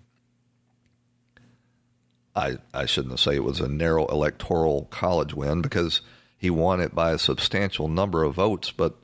I 2.37 2.59
I 2.73 2.87
shouldn't 2.87 3.19
say 3.19 3.35
it 3.35 3.45
was 3.45 3.61
a 3.61 3.69
narrow 3.69 4.07
electoral 4.07 4.87
college 4.91 5.35
win 5.35 5.63
because 5.63 6.01
he 6.37 6.51
won 6.51 6.81
it 6.81 6.95
by 6.95 7.13
a 7.13 7.19
substantial 7.19 7.89
number 7.89 8.23
of 8.23 8.35
votes, 8.35 8.71
but 8.71 8.97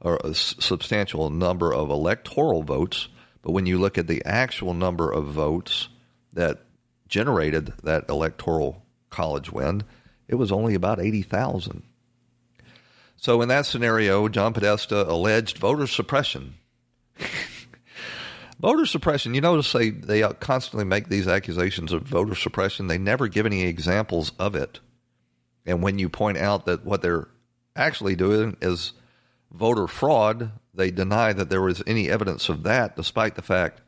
or 0.00 0.18
a 0.24 0.34
substantial 0.34 1.30
number 1.30 1.72
of 1.72 1.88
electoral 1.88 2.64
votes, 2.64 3.08
but 3.40 3.52
when 3.52 3.66
you 3.66 3.78
look 3.78 3.96
at 3.96 4.08
the 4.08 4.24
actual 4.24 4.74
number 4.74 5.10
of 5.10 5.26
votes 5.26 5.88
that 6.32 6.64
generated 7.08 7.72
that 7.84 8.08
electoral 8.08 8.84
college 9.10 9.52
win, 9.52 9.84
it 10.32 10.36
was 10.36 10.50
only 10.50 10.74
about 10.74 10.98
80,000. 10.98 11.82
So 13.16 13.42
in 13.42 13.48
that 13.50 13.66
scenario, 13.66 14.28
John 14.28 14.54
Podesta 14.54 15.06
alleged 15.08 15.58
voter 15.58 15.86
suppression. 15.86 16.54
voter 18.58 18.86
suppression, 18.86 19.34
you 19.34 19.42
notice 19.42 19.70
they, 19.70 19.90
they 19.90 20.22
constantly 20.40 20.86
make 20.86 21.08
these 21.08 21.28
accusations 21.28 21.92
of 21.92 22.04
voter 22.04 22.34
suppression. 22.34 22.86
They 22.86 22.96
never 22.96 23.28
give 23.28 23.44
any 23.44 23.64
examples 23.64 24.32
of 24.38 24.56
it. 24.56 24.80
And 25.66 25.82
when 25.82 25.98
you 25.98 26.08
point 26.08 26.38
out 26.38 26.64
that 26.64 26.84
what 26.86 27.02
they're 27.02 27.28
actually 27.76 28.16
doing 28.16 28.56
is 28.62 28.94
voter 29.52 29.86
fraud, 29.86 30.50
they 30.72 30.90
deny 30.90 31.34
that 31.34 31.50
there 31.50 31.60
was 31.60 31.82
any 31.86 32.08
evidence 32.08 32.48
of 32.48 32.62
that, 32.62 32.96
despite 32.96 33.34
the 33.34 33.42
fact 33.42 33.82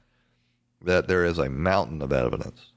that 0.82 1.08
there 1.08 1.24
is 1.24 1.38
a 1.38 1.48
mountain 1.48 2.02
of 2.02 2.12
evidence. 2.12 2.73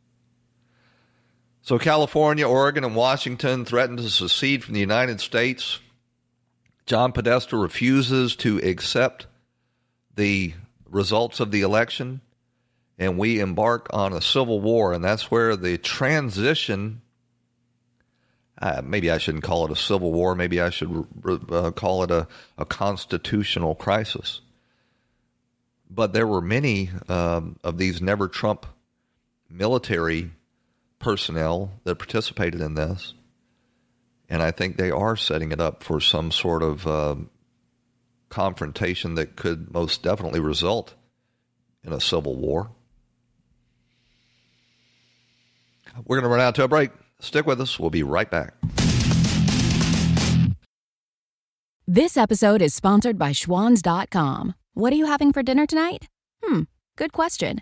So, 1.68 1.78
California, 1.78 2.48
Oregon, 2.48 2.86
and 2.86 2.96
Washington 2.96 3.66
threaten 3.66 3.98
to 3.98 4.10
secede 4.10 4.64
from 4.64 4.74
the 4.74 4.80
United 4.80 5.20
States. 5.20 5.82
John 6.86 7.12
Podesta 7.12 7.58
refuses 7.58 8.38
to 8.38 8.60
accept 8.60 9.28
the 10.16 10.54
results 10.90 11.42
of 11.42 11.52
the 11.52 11.64
election, 11.64 12.22
and 12.98 13.18
we 13.18 13.42
embark 13.42 13.88
on 13.92 14.14
a 14.14 14.22
civil 14.22 14.62
war. 14.62 14.94
And 14.94 15.04
that's 15.04 15.30
where 15.30 15.58
the 15.58 15.78
transition 15.78 17.02
uh, 18.62 18.82
maybe 18.82 19.12
I 19.12 19.18
shouldn't 19.18 19.44
call 19.44 19.66
it 19.66 19.72
a 19.72 19.76
civil 19.76 20.14
war. 20.14 20.36
Maybe 20.36 20.62
I 20.62 20.70
should 20.70 21.06
uh, 21.52 21.72
call 21.72 22.04
it 22.04 22.12
a, 22.12 22.30
a 22.58 22.64
constitutional 22.64 23.76
crisis. 23.76 24.40
But 25.90 26.14
there 26.14 26.28
were 26.28 26.40
many 26.40 26.92
um, 27.10 27.60
of 27.62 27.78
these 27.78 28.02
never 28.02 28.30
Trump 28.30 28.66
military 29.50 30.32
personnel 31.00 31.80
that 31.84 31.96
participated 31.96 32.62
in 32.62 32.76
this. 32.76 33.14
And 34.30 34.42
I 34.42 34.52
think 34.52 34.78
they 34.78 34.92
are 34.92 35.16
setting 35.16 35.52
it 35.52 35.62
up 35.62 35.84
for 35.84 36.02
some 36.02 36.32
sort 36.32 36.62
of 36.62 36.86
uh, 36.86 37.16
confrontation 38.30 39.16
that 39.16 39.36
could 39.36 39.74
most 39.74 40.04
definitely 40.04 40.40
result 40.40 40.96
in 41.84 41.94
a 41.94 42.02
civil 42.02 42.36
war. 42.36 42.72
We're 46.06 46.18
going 46.18 46.30
to 46.30 46.30
run 46.30 46.42
out 46.42 46.56
to 46.56 46.64
a 46.64 46.68
break. 46.68 46.92
Stick 47.20 47.46
with 47.48 47.60
us. 47.62 47.80
We'll 47.80 47.90
be 47.90 48.04
right 48.04 48.30
back. 48.30 48.54
This 51.88 52.18
episode 52.18 52.62
is 52.62 52.74
sponsored 52.74 53.18
by 53.18 53.32
Schwans.com. 53.32 54.54
What 54.74 54.92
are 54.92 54.98
you 54.98 55.06
having 55.06 55.32
for 55.32 55.42
dinner 55.42 55.66
tonight? 55.66 56.08
Hmm, 56.44 56.64
good 56.98 57.14
question. 57.14 57.62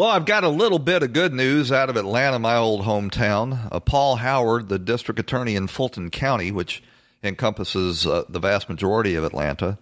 Well, 0.00 0.08
I've 0.08 0.24
got 0.24 0.44
a 0.44 0.48
little 0.48 0.78
bit 0.78 1.02
of 1.02 1.12
good 1.12 1.34
news 1.34 1.70
out 1.70 1.90
of 1.90 1.96
Atlanta, 1.98 2.38
my 2.38 2.56
old 2.56 2.86
hometown. 2.86 3.68
Uh, 3.70 3.80
Paul 3.80 4.16
Howard, 4.16 4.70
the 4.70 4.78
district 4.78 5.20
attorney 5.20 5.56
in 5.56 5.66
Fulton 5.66 6.08
County, 6.08 6.50
which 6.50 6.82
encompasses 7.22 8.06
uh, 8.06 8.24
the 8.26 8.38
vast 8.38 8.70
majority 8.70 9.14
of 9.14 9.24
Atlanta, 9.24 9.76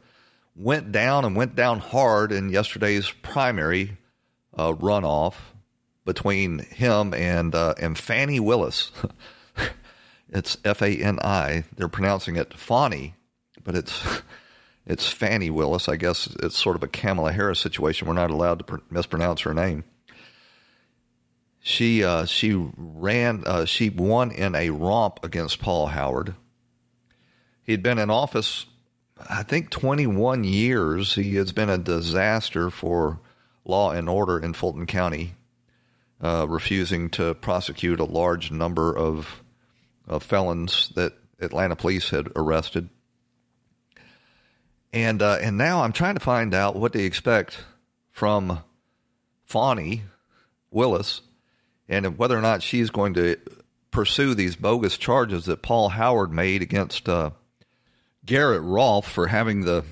went 0.57 0.91
down 0.91 1.25
and 1.25 1.37
went 1.37 1.55
down 1.55 1.79
hard 1.79 2.33
in 2.33 2.49
yesterday's 2.49 3.13
primary 3.23 3.97
uh, 4.57 4.73
runoff 4.73 5.35
between 6.05 6.65
him 6.65 7.15
and 7.15 7.55
uh, 7.55 7.75
and 7.81 7.97
Fani 7.97 8.41
Willis. 8.41 8.91
it's 10.31 10.59
F 10.65 10.83
A 10.83 10.97
N 10.97 11.21
I. 11.23 11.63
They're 11.77 11.87
pronouncing 11.87 12.35
it 12.35 12.59
Fani, 12.59 13.15
but 13.63 13.77
it's 13.77 14.03
it's 14.85 15.09
Fani 15.13 15.51
Willis. 15.51 15.89
I 15.89 15.95
guess 15.95 16.27
it's 16.43 16.59
sort 16.59 16.75
of 16.75 16.83
a 16.83 16.89
Kamala 16.89 17.31
Harris 17.31 17.61
situation. 17.61 18.09
We're 18.09 18.15
not 18.15 18.33
allowed 18.33 18.59
to 18.59 18.65
pr- 18.65 18.77
mispronounce 18.91 19.43
her 19.43 19.55
name. 19.55 19.85
She 21.69 22.03
uh, 22.03 22.25
she 22.25 22.55
ran. 22.55 23.43
Uh, 23.45 23.67
she 23.67 23.91
won 23.91 24.31
in 24.31 24.55
a 24.55 24.71
romp 24.71 25.23
against 25.23 25.61
Paul 25.61 25.89
Howard. 25.89 26.35
He'd 27.63 27.83
been 27.83 27.99
in 27.99 28.09
office, 28.09 28.65
I 29.29 29.43
think, 29.43 29.69
21 29.69 30.45
years. 30.45 31.15
He 31.15 31.35
has 31.35 31.53
been 31.53 31.69
a 31.69 31.77
disaster 31.77 32.71
for 32.71 33.21
law 33.67 33.91
and 33.91 34.09
order 34.09 34.39
in 34.39 34.55
Fulton 34.55 34.87
County 34.87 35.35
uh, 36.23 36.47
refusing 36.49 37.11
to 37.11 37.35
prosecute 37.35 38.01
a 38.01 38.05
large 38.05 38.51
number 38.51 38.97
of 38.97 39.43
uh, 40.09 40.21
felons 40.21 40.91
that 40.95 41.13
Atlanta 41.39 41.77
police 41.77 42.09
had 42.09 42.29
arrested. 42.35 42.89
And 44.91 45.21
uh, 45.21 45.37
and 45.43 45.59
now 45.59 45.83
I'm 45.83 45.93
trying 45.93 46.15
to 46.15 46.21
find 46.21 46.55
out 46.55 46.77
what 46.77 46.95
they 46.95 47.05
expect 47.05 47.59
from 48.11 48.61
Fani 49.45 50.05
Willis 50.71 51.21
and 51.88 52.18
whether 52.18 52.37
or 52.37 52.42
not 52.42 52.62
she's 52.62 52.90
going 52.90 53.14
to 53.14 53.37
pursue 53.90 54.35
these 54.35 54.57
bogus 54.57 54.99
charges 54.99 55.47
that 55.47 55.62
Paul 55.62 55.90
Howard 55.90 56.33
made 56.33 56.62
against 56.62 57.09
uh, 57.09 57.30
Garrett 58.25 58.62
Rolfe 58.62 59.09
for 59.09 59.28
having 59.28 59.64
the 59.64 59.85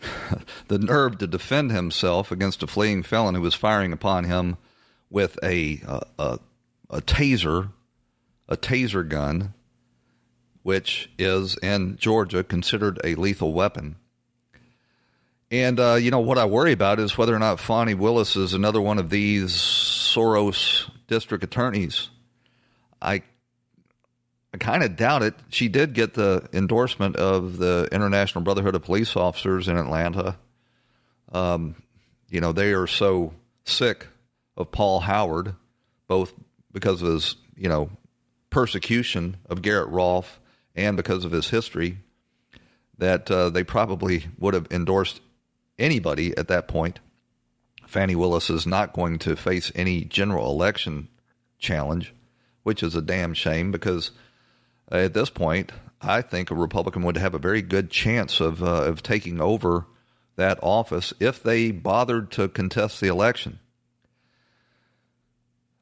the 0.68 0.78
nerve 0.78 1.18
to 1.18 1.26
defend 1.26 1.72
himself 1.72 2.30
against 2.30 2.62
a 2.62 2.66
fleeing 2.66 3.02
felon 3.02 3.34
who 3.34 3.40
was 3.40 3.54
firing 3.54 3.92
upon 3.92 4.24
him 4.24 4.56
with 5.08 5.38
a 5.42 5.80
a, 5.86 6.02
a, 6.18 6.38
a 6.90 7.00
taser, 7.00 7.70
a 8.48 8.56
taser 8.56 9.08
gun, 9.08 9.54
which 10.62 11.10
is 11.18 11.56
in 11.58 11.96
Georgia 11.96 12.42
considered 12.42 13.00
a 13.04 13.14
lethal 13.14 13.52
weapon. 13.52 13.96
And 15.50 15.78
uh, 15.78 15.94
you 15.94 16.10
know 16.10 16.20
what 16.20 16.38
I 16.38 16.44
worry 16.44 16.72
about 16.72 16.98
is 16.98 17.16
whether 17.16 17.34
or 17.34 17.38
not 17.38 17.60
Fani 17.60 17.94
Willis 17.94 18.34
is 18.34 18.52
another 18.52 18.80
one 18.80 18.98
of 18.98 19.10
these 19.10 19.52
Soros 20.16 20.90
district 21.06 21.44
attorneys. 21.44 22.08
I 23.02 23.22
I 24.54 24.58
kind 24.58 24.82
of 24.82 24.96
doubt 24.96 25.22
it. 25.22 25.34
She 25.50 25.68
did 25.68 25.92
get 25.92 26.14
the 26.14 26.48
endorsement 26.52 27.16
of 27.16 27.58
the 27.58 27.88
International 27.92 28.42
Brotherhood 28.42 28.74
of 28.74 28.82
Police 28.82 29.14
Officers 29.16 29.68
in 29.68 29.76
Atlanta. 29.76 30.38
Um, 31.32 31.74
you 32.30 32.40
know 32.40 32.52
they 32.52 32.72
are 32.72 32.86
so 32.86 33.34
sick 33.64 34.06
of 34.56 34.72
Paul 34.72 35.00
Howard, 35.00 35.54
both 36.08 36.32
because 36.72 37.02
of 37.02 37.08
his 37.08 37.36
you 37.56 37.68
know 37.68 37.90
persecution 38.48 39.36
of 39.50 39.60
Garrett 39.60 39.88
Rolfe 39.88 40.40
and 40.74 40.96
because 40.96 41.26
of 41.26 41.32
his 41.32 41.50
history, 41.50 41.98
that 42.96 43.30
uh, 43.30 43.50
they 43.50 43.64
probably 43.64 44.26
would 44.38 44.54
have 44.54 44.68
endorsed 44.70 45.20
anybody 45.78 46.36
at 46.38 46.48
that 46.48 46.68
point. 46.68 47.00
Fani 47.86 48.16
Willis 48.16 48.50
is 48.50 48.66
not 48.66 48.92
going 48.92 49.18
to 49.20 49.36
face 49.36 49.70
any 49.74 50.04
general 50.04 50.50
election 50.50 51.08
challenge, 51.58 52.12
which 52.62 52.82
is 52.82 52.94
a 52.94 53.02
damn 53.02 53.32
shame 53.32 53.70
because 53.70 54.10
at 54.90 55.14
this 55.14 55.30
point, 55.30 55.72
I 56.00 56.22
think 56.22 56.50
a 56.50 56.54
Republican 56.54 57.02
would 57.02 57.16
have 57.16 57.34
a 57.34 57.38
very 57.38 57.62
good 57.62 57.90
chance 57.90 58.40
of 58.40 58.62
uh, 58.62 58.84
of 58.84 59.02
taking 59.02 59.40
over 59.40 59.86
that 60.36 60.58
office 60.62 61.12
if 61.18 61.42
they 61.42 61.70
bothered 61.70 62.30
to 62.32 62.48
contest 62.48 63.00
the 63.00 63.08
election. 63.08 63.58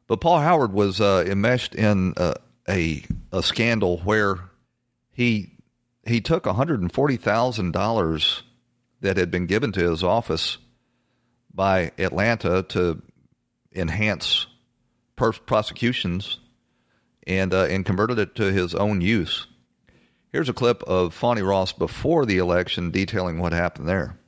But 0.07 0.21
Paul 0.21 0.41
Howard 0.41 0.73
was 0.73 1.01
uh, 1.01 1.25
enmeshed 1.27 1.75
in 1.75 2.15
uh, 2.17 2.35
a 2.69 3.03
a 3.33 3.43
scandal 3.43 3.99
where 3.99 4.39
he 5.11 5.53
he 6.07 6.21
took 6.21 6.47
one 6.47 6.55
hundred 6.55 6.81
and 6.81 6.93
forty 6.93 7.17
thousand 7.17 7.73
dollars 7.73 8.43
that 9.01 9.17
had 9.17 9.31
been 9.31 9.47
given 9.47 9.73
to 9.73 9.91
his 9.91 10.05
office 10.05 10.59
by 11.55 11.93
Atlanta 11.99 12.63
to 12.71 13.01
enhance 13.75 14.47
prosecutions 15.17 16.41
and 17.27 17.55
uh, 17.55 17.65
and 17.65 17.87
converted 17.87 18.19
it 18.19 18.35
to 18.35 18.53
his 18.53 18.75
own 18.75 19.01
use. 19.01 19.47
Here's 20.33 20.49
a 20.49 20.53
clip 20.53 20.83
of 20.83 21.15
Fani 21.15 21.43
Ross 21.43 21.73
before 21.73 22.27
the 22.27 22.39
election 22.39 22.91
detailing 22.91 23.39
what 23.39 23.53
happened 23.53 23.89
there. 23.89 24.19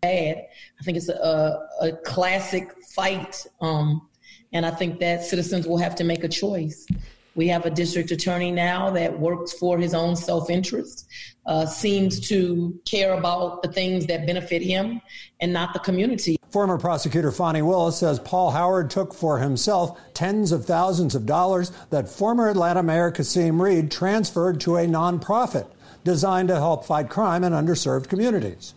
Bad. 0.00 0.46
I 0.80 0.82
think 0.82 0.96
it's 0.96 1.08
a, 1.08 1.68
a 1.80 1.92
classic 2.04 2.72
fight, 2.94 3.46
um, 3.60 4.08
and 4.52 4.64
I 4.64 4.70
think 4.70 5.00
that 5.00 5.22
citizens 5.24 5.66
will 5.66 5.78
have 5.78 5.94
to 5.96 6.04
make 6.04 6.24
a 6.24 6.28
choice. 6.28 6.86
We 7.34 7.48
have 7.48 7.66
a 7.66 7.70
district 7.70 8.10
attorney 8.10 8.52
now 8.52 8.90
that 8.90 9.18
works 9.18 9.52
for 9.52 9.78
his 9.78 9.92
own 9.92 10.16
self 10.16 10.50
interest, 10.50 11.06
uh, 11.46 11.66
seems 11.66 12.20
to 12.28 12.78
care 12.84 13.14
about 13.14 13.62
the 13.62 13.68
things 13.68 14.06
that 14.06 14.26
benefit 14.26 14.62
him 14.62 15.00
and 15.40 15.52
not 15.52 15.72
the 15.72 15.78
community. 15.80 16.36
Former 16.50 16.78
prosecutor 16.78 17.32
Fani 17.32 17.62
Willis 17.62 17.98
says 17.98 18.20
Paul 18.20 18.52
Howard 18.52 18.90
took 18.90 19.12
for 19.12 19.38
himself 19.38 19.98
tens 20.14 20.52
of 20.52 20.64
thousands 20.64 21.14
of 21.14 21.26
dollars 21.26 21.72
that 21.90 22.08
former 22.08 22.48
Atlanta 22.48 22.82
Mayor 22.82 23.10
Kasim 23.10 23.60
Reed 23.60 23.90
transferred 23.90 24.60
to 24.60 24.76
a 24.76 24.86
nonprofit 24.86 25.66
designed 26.04 26.48
to 26.48 26.56
help 26.56 26.84
fight 26.84 27.08
crime 27.08 27.42
in 27.42 27.52
underserved 27.52 28.08
communities. 28.08 28.74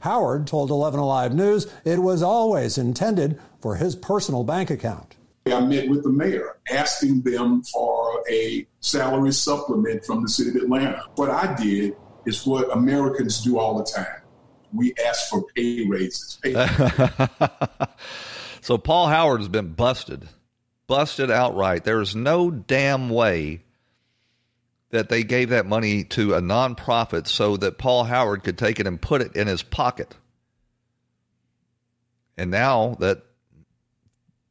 Howard 0.00 0.48
told 0.48 0.70
11 0.70 0.98
Alive 0.98 1.32
News 1.32 1.72
it 1.84 2.00
was 2.00 2.22
always 2.22 2.76
intended 2.76 3.38
for 3.60 3.76
his 3.76 3.94
personal 3.94 4.42
bank 4.42 4.70
account. 4.70 5.14
I 5.46 5.60
met 5.60 5.88
with 5.88 6.04
the 6.04 6.10
mayor 6.10 6.58
asking 6.70 7.22
them 7.22 7.62
for 7.62 8.22
a 8.30 8.66
salary 8.80 9.32
supplement 9.32 10.04
from 10.04 10.22
the 10.22 10.28
city 10.28 10.50
of 10.50 10.56
Atlanta. 10.56 11.04
What 11.16 11.30
I 11.30 11.54
did 11.54 11.96
is 12.26 12.46
what 12.46 12.74
Americans 12.76 13.42
do 13.42 13.58
all 13.58 13.78
the 13.78 13.84
time. 13.84 14.22
We 14.72 14.94
ask 15.06 15.28
for 15.28 15.44
pay 15.54 15.86
raises. 15.86 16.38
Pay 16.42 16.54
so 18.60 18.78
Paul 18.78 19.08
Howard 19.08 19.40
has 19.40 19.48
been 19.48 19.72
busted, 19.72 20.28
busted 20.86 21.30
outright. 21.30 21.84
There 21.84 22.00
is 22.00 22.16
no 22.16 22.50
damn 22.50 23.10
way 23.10 23.64
that 24.90 25.08
they 25.08 25.24
gave 25.24 25.48
that 25.48 25.66
money 25.66 26.04
to 26.04 26.34
a 26.34 26.40
nonprofit 26.40 27.26
so 27.26 27.56
that 27.56 27.78
Paul 27.78 28.04
Howard 28.04 28.44
could 28.44 28.58
take 28.58 28.78
it 28.78 28.86
and 28.86 29.00
put 29.00 29.22
it 29.22 29.34
in 29.34 29.46
his 29.46 29.62
pocket. 29.62 30.14
And 32.36 32.50
now 32.50 32.96
that 33.00 33.22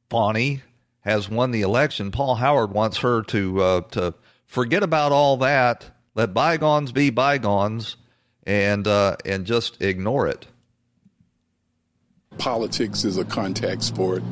Bonnie 0.10 0.62
has 1.02 1.30
won 1.30 1.52
the 1.52 1.62
election, 1.62 2.12
Paul 2.12 2.36
Howard 2.36 2.72
wants 2.72 2.98
her 2.98 3.24
to 3.24 3.62
uh, 3.62 3.82
to 3.92 4.14
forget 4.46 4.84
about 4.84 5.12
all 5.12 5.38
that, 5.38 5.90
let 6.16 6.34
bygones 6.34 6.92
be 6.92 7.10
bygones, 7.10 7.98
and 8.46 8.88
uh, 8.88 9.18
and 9.26 9.46
just 9.46 9.82
ignore 9.82 10.28
it. 10.28 10.48
Politics 12.38 13.04
is 13.04 13.18
a 13.18 13.26
contact 13.26 13.84
sport, 13.84 14.24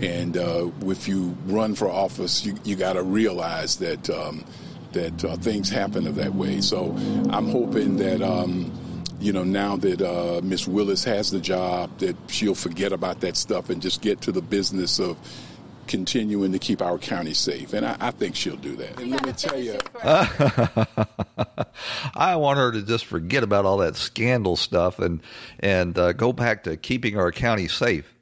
and 0.00 0.36
uh, 0.36 0.70
if 0.82 1.08
you 1.08 1.36
run 1.46 1.74
for 1.74 1.88
office, 1.88 2.44
you 2.44 2.56
you 2.64 2.76
got 2.76 2.94
to 2.94 3.02
realize 3.02 3.76
that 3.78 4.08
um, 4.10 4.44
that 4.92 5.24
uh, 5.24 5.36
things 5.36 5.68
happen 5.68 6.04
that 6.14 6.34
way. 6.34 6.60
So 6.60 6.92
I'm 7.30 7.48
hoping 7.48 7.96
that. 7.96 8.22
Um, 8.22 8.72
you 9.20 9.32
know, 9.32 9.42
now 9.42 9.76
that 9.76 10.00
uh, 10.00 10.40
Miss 10.44 10.68
Willis 10.68 11.02
has 11.02 11.32
the 11.32 11.40
job, 11.40 11.98
that 11.98 12.16
she'll 12.28 12.54
forget 12.54 12.92
about 12.92 13.20
that 13.22 13.36
stuff 13.36 13.68
and 13.68 13.82
just 13.82 14.00
get 14.00 14.20
to 14.20 14.30
the 14.30 14.40
business 14.40 15.00
of 15.00 15.16
continuing 15.88 16.52
to 16.52 16.58
keep 16.58 16.80
our 16.80 16.98
county 16.98 17.34
safe. 17.34 17.72
And 17.72 17.84
I, 17.84 17.96
I 17.98 18.10
think 18.12 18.36
she'll 18.36 18.56
do 18.56 18.76
that. 18.76 19.00
And 19.00 19.10
let 19.10 19.26
me 19.26 19.32
tell 19.32 19.58
you. 19.58 19.78
I 22.14 22.36
want 22.36 22.58
her 22.58 22.70
to 22.72 22.82
just 22.82 23.06
forget 23.06 23.42
about 23.42 23.64
all 23.64 23.78
that 23.78 23.96
scandal 23.96 24.56
stuff 24.56 24.98
and, 24.98 25.20
and 25.58 25.98
uh, 25.98 26.12
go 26.12 26.32
back 26.32 26.64
to 26.64 26.76
keeping 26.76 27.18
our 27.18 27.32
county 27.32 27.66
safe. 27.66 28.14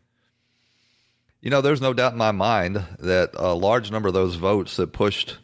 You 1.41 1.51
know, 1.51 1.61
there's 1.61 1.81
no 1.81 1.93
doubt 1.93 2.13
in 2.13 2.19
my 2.19 2.33
mind 2.33 2.83
that 2.99 3.31
a 3.35 3.55
large 3.55 3.91
number 3.91 4.09
of 4.09 4.15
those 4.15 4.37
votes 4.37 4.77
that 4.77 4.93
pushed 4.93 5.39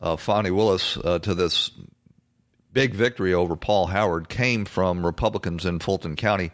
uh, 0.00 0.16
Fani 0.16 0.50
Willis 0.50 0.96
uh, 0.98 1.18
to 1.20 1.34
this 1.34 1.70
big 2.72 2.94
victory 2.94 3.34
over 3.34 3.56
Paul 3.56 3.86
Howard 3.86 4.28
came 4.28 4.64
from 4.64 5.04
Republicans 5.04 5.64
in 5.64 5.80
Fulton 5.80 6.14
County. 6.14 6.52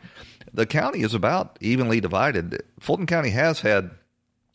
The 0.52 0.66
county 0.66 1.02
is 1.02 1.14
about 1.14 1.58
evenly 1.60 2.00
divided. 2.00 2.62
Fulton 2.80 3.06
County 3.06 3.30
has 3.30 3.60
had 3.60 3.90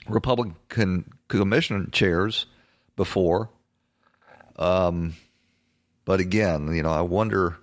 Republican 0.08 1.14
commission 1.28 1.90
chairs 1.92 2.46
before. 2.96 3.50
Um, 4.56 5.16
but 6.06 6.20
again, 6.20 6.74
you 6.76 6.84
know, 6.84 6.92
I 6.92 7.02
wonder 7.02 7.58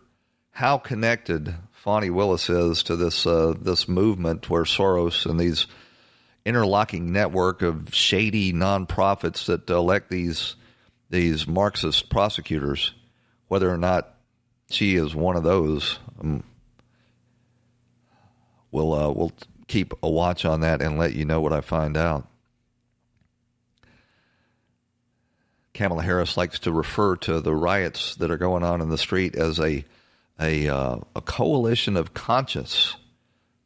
how 0.50 0.78
connected 0.78 1.54
Fani 1.72 2.10
Willis 2.10 2.48
is 2.48 2.82
to 2.84 2.96
this 2.96 3.26
uh, 3.26 3.54
this 3.60 3.88
movement 3.88 4.48
where 4.48 4.64
Soros 4.64 5.26
and 5.26 5.38
these 5.38 5.66
interlocking 6.44 7.12
network 7.12 7.60
of 7.62 7.92
shady 7.92 8.52
nonprofits 8.52 9.46
that 9.46 9.68
elect 9.68 10.10
these 10.10 10.56
these 11.10 11.46
Marxist 11.46 12.08
prosecutors, 12.08 12.92
whether 13.48 13.70
or 13.70 13.76
not 13.76 14.14
she 14.70 14.96
is 14.96 15.14
one 15.14 15.36
of 15.36 15.42
those. 15.42 15.98
Um, 16.20 16.42
we'll 18.70 18.92
uh, 18.94 19.10
we'll 19.10 19.32
keep 19.66 19.94
a 20.02 20.08
watch 20.08 20.44
on 20.44 20.60
that 20.60 20.82
and 20.82 20.98
let 20.98 21.14
you 21.14 21.24
know 21.24 21.40
what 21.40 21.52
I 21.52 21.60
find 21.60 21.96
out. 21.96 22.28
Kamala 25.74 26.02
Harris 26.02 26.36
likes 26.36 26.58
to 26.60 26.72
refer 26.72 27.16
to 27.16 27.40
the 27.40 27.54
riots 27.54 28.14
that 28.16 28.30
are 28.30 28.38
going 28.38 28.62
on 28.62 28.80
in 28.80 28.88
the 28.88 28.98
street 28.98 29.36
as 29.36 29.60
a 29.60 29.84
a, 30.38 30.68
uh, 30.68 30.98
a 31.14 31.20
coalition 31.22 31.96
of 31.96 32.12
conscience 32.12 32.96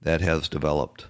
that 0.03 0.21
has 0.21 0.49
developed. 0.49 1.07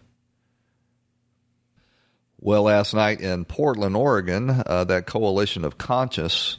Well, 2.39 2.63
last 2.63 2.95
night 2.95 3.21
in 3.21 3.45
Portland, 3.45 3.95
Oregon, 3.95 4.63
uh, 4.65 4.85
that 4.85 5.07
coalition 5.07 5.65
of 5.65 5.77
conscience 5.77 6.57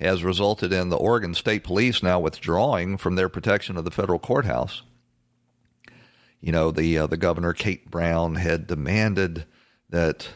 has 0.00 0.24
resulted 0.24 0.72
in 0.72 0.88
the 0.88 0.96
Oregon 0.96 1.34
State 1.34 1.62
Police 1.62 2.02
now 2.02 2.18
withdrawing 2.18 2.96
from 2.96 3.14
their 3.14 3.28
protection 3.28 3.76
of 3.76 3.84
the 3.84 3.90
federal 3.90 4.18
courthouse. 4.18 4.82
You 6.40 6.52
know, 6.52 6.70
the 6.70 6.98
uh, 6.98 7.06
the 7.06 7.16
governor 7.16 7.52
Kate 7.52 7.90
Brown 7.90 8.36
had 8.36 8.66
demanded 8.66 9.46
that 9.90 10.28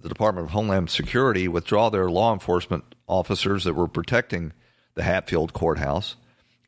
the 0.00 0.08
Department 0.08 0.46
of 0.46 0.52
Homeland 0.52 0.90
Security 0.90 1.48
withdraw 1.48 1.88
their 1.88 2.10
law 2.10 2.32
enforcement 2.32 2.94
officers 3.06 3.64
that 3.64 3.74
were 3.74 3.88
protecting 3.88 4.52
the 4.94 5.02
Hatfield 5.02 5.52
courthouse. 5.52 6.16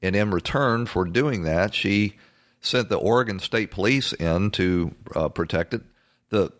And 0.03 0.14
in 0.14 0.31
return 0.31 0.87
for 0.87 1.05
doing 1.05 1.43
that, 1.43 1.75
she 1.75 2.17
sent 2.61 2.88
the 2.88 2.97
Oregon 2.97 3.41
State 3.41 3.71
Police 3.71 4.12
in 4.12 4.51
to 4.53 4.95
uh, 5.14 5.29
protect 5.29 5.75
it. 5.75 5.83
The 6.31 6.53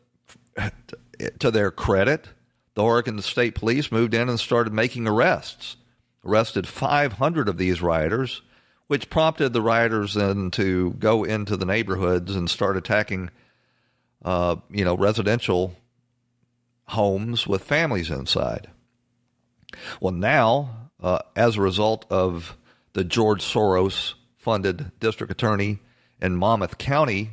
to 1.38 1.50
their 1.50 1.70
credit, 1.70 2.28
the 2.74 2.83
Oregon 2.83 3.20
State 3.22 3.54
Police 3.54 3.92
moved 3.92 4.14
in 4.14 4.28
and 4.28 4.38
started 4.40 4.72
making 4.72 5.07
arrests. 5.07 5.76
Arrested 6.24 6.66
500 6.66 7.48
of 7.48 7.57
these 7.57 7.81
rioters, 7.81 8.42
which 8.88 9.11
prompted 9.11 9.53
the 9.53 9.62
rioters 9.62 10.14
then 10.14 10.51
to 10.51 10.90
go 10.98 11.22
into 11.22 11.57
the 11.57 11.66
neighborhoods 11.66 12.35
and 12.35 12.51
start 12.51 12.77
attacking, 12.77 13.31
uh, 14.24 14.57
you 14.70 14.85
know, 14.85 14.96
residential 14.96 15.77
homes 16.88 17.46
with 17.46 17.62
families 17.62 18.11
inside. 18.11 18.68
Well, 20.01 20.14
now, 20.14 20.90
uh, 21.03 21.20
as 21.37 21.57
a 21.57 21.62
result 21.62 22.07
of 22.11 22.57
the 22.94 23.05
George 23.05 23.42
Soros 23.42 24.14
funded 24.37 24.90
district 24.98 25.31
attorney 25.31 25.79
in 26.20 26.37
Multnomah 26.37 26.74
County, 26.77 27.31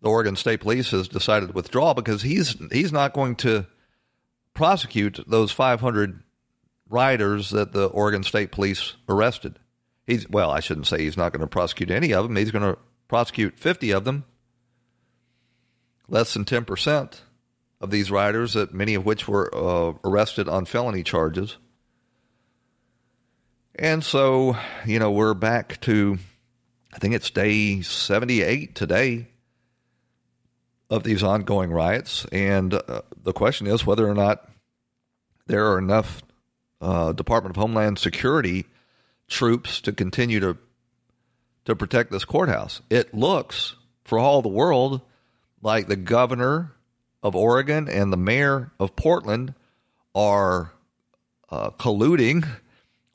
the 0.00 0.08
Oregon 0.08 0.36
State 0.36 0.60
Police 0.60 0.90
has 0.92 1.06
decided 1.06 1.48
to 1.48 1.52
withdraw 1.52 1.92
because 1.92 2.22
he's 2.22 2.56
he's 2.72 2.92
not 2.92 3.12
going 3.12 3.36
to 3.36 3.66
prosecute 4.54 5.20
those 5.26 5.52
500 5.52 6.22
rioters 6.90 7.50
that 7.50 7.72
the 7.72 7.86
Oregon 7.86 8.22
State 8.22 8.50
Police 8.50 8.94
arrested. 9.08 9.58
He's 10.06 10.28
well, 10.28 10.50
I 10.50 10.60
shouldn't 10.60 10.88
say 10.88 10.98
he's 10.98 11.16
not 11.16 11.32
going 11.32 11.40
to 11.40 11.46
prosecute 11.46 11.90
any 11.90 12.12
of 12.12 12.24
them. 12.24 12.36
He's 12.36 12.50
going 12.50 12.64
to 12.64 12.78
prosecute 13.08 13.58
50 13.58 13.92
of 13.92 14.04
them. 14.04 14.24
Less 16.08 16.34
than 16.34 16.44
10% 16.44 17.20
of 17.80 17.90
these 17.90 18.10
riders, 18.10 18.54
that 18.54 18.74
many 18.74 18.94
of 18.94 19.06
which 19.06 19.28
were 19.28 19.54
uh, 19.54 19.94
arrested 20.04 20.48
on 20.48 20.64
felony 20.64 21.04
charges. 21.04 21.56
And 23.76 24.04
so, 24.04 24.56
you 24.84 24.98
know, 24.98 25.12
we're 25.12 25.34
back 25.34 25.80
to, 25.82 26.18
I 26.92 26.98
think 26.98 27.14
it's 27.14 27.30
day 27.30 27.80
78 27.80 28.74
today 28.74 29.28
of 30.90 31.04
these 31.04 31.22
ongoing 31.22 31.70
riots. 31.70 32.26
And 32.32 32.74
uh, 32.74 33.02
the 33.22 33.32
question 33.32 33.68
is 33.68 33.86
whether 33.86 34.08
or 34.08 34.14
not 34.14 34.48
there 35.46 35.70
are 35.70 35.78
enough 35.78 36.22
uh, 36.80 37.12
Department 37.12 37.56
of 37.56 37.60
Homeland 37.60 37.98
Security 37.98 38.66
troops 39.28 39.80
to 39.82 39.92
continue 39.92 40.40
to 40.40 40.56
to 41.66 41.76
protect 41.76 42.10
this 42.10 42.24
courthouse. 42.24 42.80
It 42.90 43.14
looks, 43.14 43.76
for 44.04 44.18
all 44.18 44.42
the 44.42 44.48
world, 44.48 45.02
like 45.62 45.86
the 45.86 45.96
governor 45.96 46.72
of 47.22 47.36
Oregon 47.36 47.88
and 47.88 48.12
the 48.12 48.16
mayor 48.16 48.72
of 48.80 48.96
Portland 48.96 49.54
are 50.14 50.72
uh, 51.50 51.70
colluding 51.70 52.48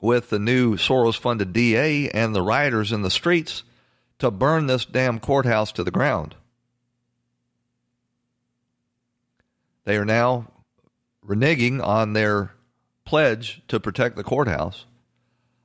with 0.00 0.30
the 0.30 0.38
new 0.38 0.76
Soros 0.76 1.18
funded 1.18 1.52
DA 1.52 2.08
and 2.10 2.34
the 2.34 2.42
rioters 2.42 2.92
in 2.92 3.02
the 3.02 3.10
streets 3.10 3.64
to 4.18 4.30
burn 4.30 4.66
this 4.66 4.84
damn 4.84 5.18
courthouse 5.18 5.72
to 5.72 5.84
the 5.84 5.90
ground. 5.90 6.34
They 9.84 9.96
are 9.96 10.04
now 10.04 10.50
reneging 11.26 11.84
on 11.84 12.12
their 12.12 12.52
pledge 13.06 13.62
to 13.68 13.80
protect 13.80 14.16
the 14.16 14.24
courthouse. 14.24 14.84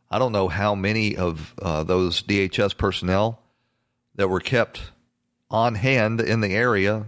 I 0.10 0.20
don't 0.20 0.32
know 0.32 0.48
how 0.48 0.76
many 0.76 1.18
of 1.18 1.54
uh, 1.62 1.84
those 1.84 2.24
DHS 2.24 2.78
personnel 2.78 3.42
that 4.16 4.30
were 4.30 4.40
kept 4.40 4.82
on 5.50 5.76
hand 5.76 6.22
in 6.22 6.40
the 6.40 6.54
area 6.54 7.06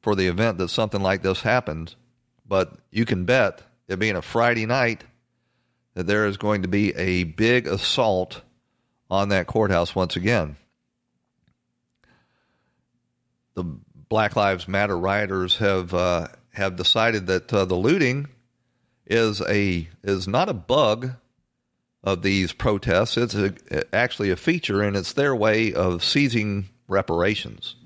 for 0.00 0.14
the 0.14 0.28
event 0.28 0.58
that 0.58 0.68
something 0.68 1.02
like 1.02 1.22
this 1.22 1.42
happened, 1.42 1.94
but 2.46 2.72
you 2.90 3.04
can 3.04 3.24
bet, 3.24 3.62
it 3.88 3.98
being 3.98 4.16
a 4.16 4.22
Friday 4.22 4.66
night, 4.66 5.04
that 5.94 6.06
there 6.06 6.26
is 6.26 6.36
going 6.36 6.62
to 6.62 6.68
be 6.68 6.94
a 6.94 7.24
big 7.24 7.66
assault 7.66 8.42
on 9.10 9.30
that 9.30 9.46
courthouse 9.46 9.94
once 9.94 10.16
again. 10.16 10.56
The 13.54 13.64
Black 13.64 14.36
Lives 14.36 14.68
Matter 14.68 14.98
rioters 14.98 15.56
have 15.58 15.94
uh, 15.94 16.28
have 16.52 16.76
decided 16.76 17.26
that 17.28 17.52
uh, 17.52 17.64
the 17.64 17.74
looting 17.74 18.28
is 19.06 19.40
a 19.42 19.88
is 20.02 20.26
not 20.26 20.48
a 20.48 20.54
bug 20.54 21.12
of 22.02 22.22
these 22.22 22.52
protests. 22.52 23.16
It's 23.16 23.34
a, 23.34 23.54
actually 23.94 24.30
a 24.30 24.36
feature, 24.36 24.82
and 24.82 24.96
it's 24.96 25.12
their 25.14 25.34
way 25.34 25.72
of 25.72 26.04
seizing 26.04 26.68
reparations. 26.88 27.76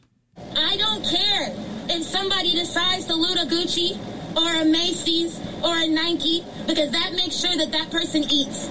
I 0.57 0.77
don't 0.77 1.05
care 1.05 1.55
if 1.89 2.05
somebody 2.05 2.55
decides 2.55 3.07
to 3.07 3.15
loot 3.15 3.39
a 3.39 3.47
Gucci 3.47 3.99
or 4.37 4.63
a 4.63 4.65
Macy's 4.65 5.39
or 5.63 5.77
a 5.77 5.89
Nike 5.89 6.45
because 6.67 6.91
that 6.93 7.13
makes 7.15 7.37
sure 7.37 7.57
that 7.57 7.73
that 7.73 7.91
person 7.91 8.25
eats. 8.31 8.69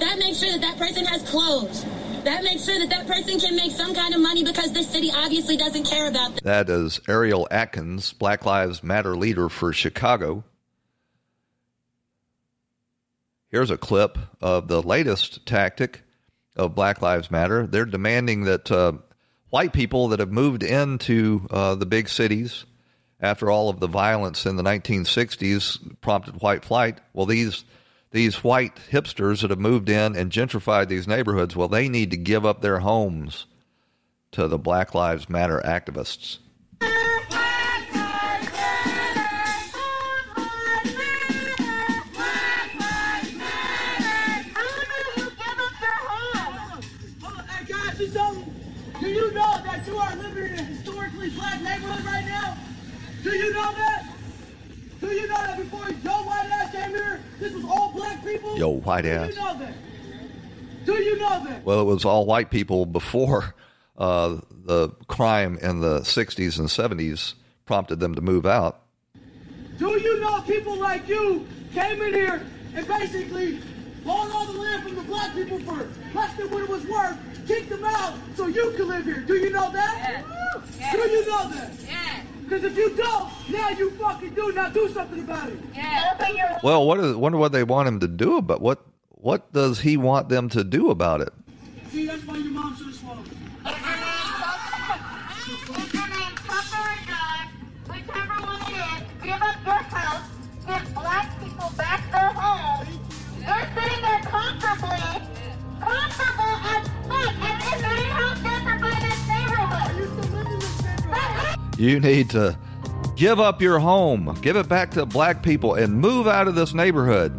That 0.00 0.18
makes 0.18 0.38
sure 0.38 0.52
that 0.52 0.60
that 0.60 0.78
person 0.78 1.04
has 1.06 1.22
clothes. 1.28 1.84
That 2.24 2.42
makes 2.42 2.64
sure 2.64 2.78
that 2.78 2.88
that 2.88 3.06
person 3.06 3.38
can 3.38 3.54
make 3.54 3.72
some 3.72 3.94
kind 3.94 4.14
of 4.14 4.20
money 4.20 4.44
because 4.44 4.72
this 4.72 4.88
city 4.88 5.10
obviously 5.14 5.58
doesn't 5.58 5.84
care 5.84 6.08
about 6.08 6.30
them. 6.30 6.40
That 6.42 6.70
is 6.70 7.00
Ariel 7.06 7.46
Atkins, 7.50 8.14
Black 8.14 8.46
Lives 8.46 8.82
Matter 8.82 9.14
leader 9.14 9.50
for 9.50 9.72
Chicago. 9.74 10.44
Here's 13.54 13.70
a 13.70 13.78
clip 13.78 14.18
of 14.40 14.66
the 14.66 14.82
latest 14.82 15.46
tactic 15.46 16.02
of 16.56 16.74
Black 16.74 17.00
Lives 17.00 17.30
Matter. 17.30 17.68
They're 17.68 17.84
demanding 17.84 18.46
that 18.46 18.68
uh, 18.68 18.94
white 19.50 19.72
people 19.72 20.08
that 20.08 20.18
have 20.18 20.32
moved 20.32 20.64
into 20.64 21.46
uh, 21.52 21.76
the 21.76 21.86
big 21.86 22.08
cities 22.08 22.64
after 23.20 23.52
all 23.52 23.68
of 23.68 23.78
the 23.78 23.86
violence 23.86 24.44
in 24.44 24.56
the 24.56 24.64
1960s 24.64 26.00
prompted 26.00 26.42
white 26.42 26.64
flight, 26.64 26.98
well, 27.12 27.26
these 27.26 27.62
these 28.10 28.42
white 28.42 28.74
hipsters 28.90 29.42
that 29.42 29.50
have 29.50 29.60
moved 29.60 29.88
in 29.88 30.16
and 30.16 30.32
gentrified 30.32 30.88
these 30.88 31.06
neighborhoods, 31.06 31.54
well, 31.54 31.68
they 31.68 31.88
need 31.88 32.10
to 32.10 32.16
give 32.16 32.44
up 32.44 32.60
their 32.60 32.80
homes 32.80 33.46
to 34.32 34.48
the 34.48 34.58
Black 34.58 34.96
Lives 34.96 35.28
Matter 35.28 35.62
activists. 35.64 36.38
Do 53.24 53.30
you 53.30 53.54
know 53.54 53.72
that? 53.72 54.06
Do 55.00 55.06
you 55.06 55.26
know 55.26 55.34
that 55.34 55.56
before 55.56 55.86
Joe 56.04 56.22
White 56.24 56.46
ass 56.52 56.72
came 56.72 56.90
here, 56.90 57.22
this 57.40 57.54
was 57.54 57.64
all 57.64 57.90
black 57.92 58.22
people? 58.22 58.58
Yo, 58.58 58.68
white 58.68 59.06
ass. 59.06 59.28
Do 59.28 59.34
you 59.34 59.40
know 59.40 59.58
that? 59.58 59.74
Do 60.84 60.92
you 60.92 61.18
know 61.18 61.44
that? 61.44 61.64
Well, 61.64 61.80
it 61.80 61.84
was 61.84 62.04
all 62.04 62.26
white 62.26 62.50
people 62.50 62.84
before 62.84 63.54
uh, 63.96 64.40
the 64.50 64.90
crime 65.08 65.56
in 65.62 65.80
the 65.80 66.00
60s 66.00 66.58
and 66.58 66.68
70s 66.68 67.32
prompted 67.64 67.98
them 67.98 68.14
to 68.14 68.20
move 68.20 68.44
out. 68.44 68.82
Do 69.78 69.98
you 69.98 70.20
know 70.20 70.42
people 70.42 70.76
like 70.76 71.08
you 71.08 71.46
came 71.72 72.02
in 72.02 72.12
here 72.12 72.46
and 72.74 72.86
basically 72.86 73.58
bought 74.04 74.30
all 74.32 74.44
the 74.52 74.58
land 74.58 74.82
from 74.82 74.96
the 74.96 75.02
black 75.02 75.34
people 75.34 75.58
for 75.60 75.88
less 76.14 76.36
than 76.36 76.50
what 76.50 76.62
it 76.62 76.68
was 76.68 76.84
worth, 76.84 77.16
kicked 77.46 77.70
them 77.70 77.84
out 77.84 78.18
so 78.36 78.48
you 78.48 78.70
could 78.76 78.86
live 78.86 79.06
here? 79.06 79.22
Do 79.22 79.36
you 79.36 79.48
know 79.48 79.72
that? 79.72 80.24
Yeah. 80.78 80.92
Do 80.92 80.98
you 81.08 81.26
know 81.26 81.48
that? 81.48 81.72
Yeah. 81.88 82.20
Because 82.44 82.64
if 82.64 82.76
you 82.76 82.94
don't, 82.94 83.30
now 83.50 83.70
you 83.70 83.90
fucking 83.92 84.34
do. 84.34 84.52
Now 84.52 84.68
do 84.68 84.88
something 84.90 85.20
about 85.20 85.48
it. 85.48 85.58
Yeah. 85.74 86.58
Well, 86.62 86.86
what 86.86 87.00
is, 87.00 87.16
wonder 87.16 87.38
what 87.38 87.52
they 87.52 87.64
want 87.64 87.88
him 87.88 88.00
to 88.00 88.08
do 88.08 88.36
about 88.36 88.60
what 88.60 88.84
what 89.08 89.52
does 89.52 89.80
he 89.80 89.96
want 89.96 90.28
them 90.28 90.48
to 90.50 90.62
do 90.62 90.90
about 90.90 91.22
it? 91.22 91.32
See, 91.90 92.06
that's 92.06 92.22
why 92.26 92.36
your 92.36 92.52
mom 92.52 92.76
should 92.76 92.86
have 92.86 92.94
swallowed. 92.96 93.28
Whichever 97.88 98.40
one 98.42 98.60
it 98.62 98.74
is, 98.74 99.02
give 99.22 99.42
up 99.42 99.56
your 99.64 99.74
house, 99.74 100.28
give 100.66 100.94
black 100.94 101.40
people 101.40 101.70
back 101.76 102.10
their 102.12 102.30
homes. 102.30 102.98
You're 103.40 103.66
sitting 103.74 104.02
there 104.02 104.20
comfortably, 104.22 105.28
comfortable 105.80 106.33
You 111.76 111.98
need 111.98 112.30
to 112.30 112.56
give 113.16 113.40
up 113.40 113.60
your 113.60 113.78
home, 113.78 114.36
give 114.40 114.56
it 114.56 114.68
back 114.68 114.92
to 114.92 115.06
black 115.06 115.42
people, 115.42 115.74
and 115.74 115.94
move 115.94 116.26
out 116.26 116.48
of 116.48 116.54
this 116.54 116.74
neighborhood. 116.74 117.32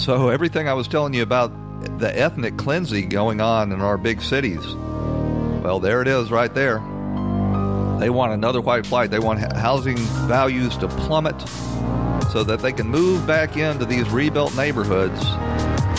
So, 0.00 0.28
everything 0.28 0.68
I 0.68 0.74
was 0.74 0.88
telling 0.88 1.14
you 1.14 1.22
about 1.22 1.52
the 1.98 2.16
ethnic 2.16 2.56
cleansing 2.56 3.08
going 3.08 3.40
on 3.40 3.72
in 3.72 3.80
our 3.80 3.98
big 3.98 4.22
cities, 4.22 4.64
well, 5.62 5.80
there 5.80 6.02
it 6.02 6.08
is 6.08 6.30
right 6.30 6.54
there. 6.54 6.78
They 7.98 8.08
want 8.08 8.32
another 8.32 8.62
white 8.62 8.86
flight. 8.86 9.10
They 9.10 9.18
want 9.18 9.40
housing 9.52 9.98
values 10.26 10.76
to 10.78 10.88
plummet 10.88 11.38
so 12.30 12.44
that 12.44 12.60
they 12.60 12.72
can 12.72 12.86
move 12.86 13.26
back 13.26 13.56
into 13.56 13.84
these 13.84 14.08
rebuilt 14.08 14.56
neighborhoods 14.56 15.20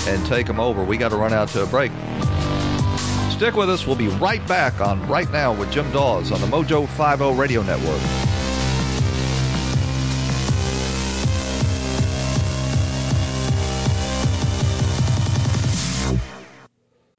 and 0.08 0.26
take 0.26 0.48
them 0.48 0.60
over. 0.60 0.84
We 0.84 0.98
got 0.98 1.10
to 1.10 1.18
run 1.18 1.34
out 1.34 1.50
to 1.50 1.62
a 1.62 1.68
break. 1.68 1.92
Stick 3.42 3.56
with 3.56 3.72
us. 3.72 3.88
We'll 3.88 3.96
be 3.96 4.08
right 4.08 4.48
back 4.48 4.80
on 4.82 5.02
Right 5.08 5.32
Now 5.32 5.52
with 5.52 5.72
Jim 5.72 5.92
Dawes 5.92 6.32
on 6.32 6.40
the 6.42 6.46
Mojo 6.46 6.88
50 6.88 7.34
Radio 7.34 7.64
Network. 7.64 8.00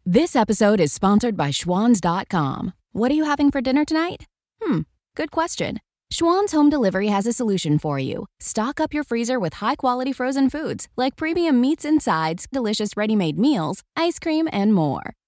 This 0.07 0.37
episode 0.37 0.79
is 0.79 0.93
sponsored 0.93 1.37
by 1.37 1.49
Schwans.com. 1.49 2.73
What 2.93 3.11
are 3.11 3.15
you 3.15 3.25
having 3.25 3.51
for 3.51 3.61
dinner 3.61 3.85
tonight? 3.85 4.29
Hmm, 4.63 4.83
good 5.17 5.33
question. 5.33 5.81
Schwan's 6.13 6.53
Home 6.53 6.71
Delivery 6.71 7.09
has 7.09 7.27
a 7.27 7.33
solution 7.33 7.81
for 7.81 7.99
you. 7.99 8.27
Stock 8.39 8.79
up 8.79 8.95
your 8.95 9.03
freezer 9.03 9.41
with 9.41 9.55
high 9.55 9.75
quality 9.75 10.13
frozen 10.13 10.49
foods 10.49 10.87
like 10.97 11.17
premium 11.17 11.61
meats 11.61 11.85
and 11.85 12.01
sides, 12.01 12.47
delicious 12.53 12.97
ready 12.97 13.17
made 13.17 13.41
meals, 13.41 13.83
ice 13.97 14.21
cream, 14.21 14.49
and 14.53 14.73
more. 14.73 15.15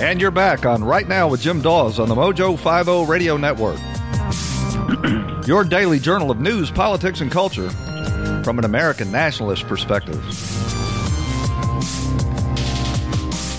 And 0.00 0.18
you're 0.18 0.30
back 0.30 0.64
on 0.64 0.82
Right 0.82 1.06
Now 1.06 1.28
with 1.28 1.42
Jim 1.42 1.60
Dawes 1.60 1.98
on 1.98 2.08
the 2.08 2.14
Mojo 2.14 2.56
50 2.58 3.04
Radio 3.04 3.36
Network. 3.36 3.78
Your 5.46 5.62
daily 5.62 5.98
journal 5.98 6.30
of 6.30 6.40
news, 6.40 6.70
politics, 6.70 7.20
and 7.20 7.30
culture 7.30 7.68
from 8.42 8.58
an 8.58 8.64
American 8.64 9.12
nationalist 9.12 9.66
perspective. 9.66 10.24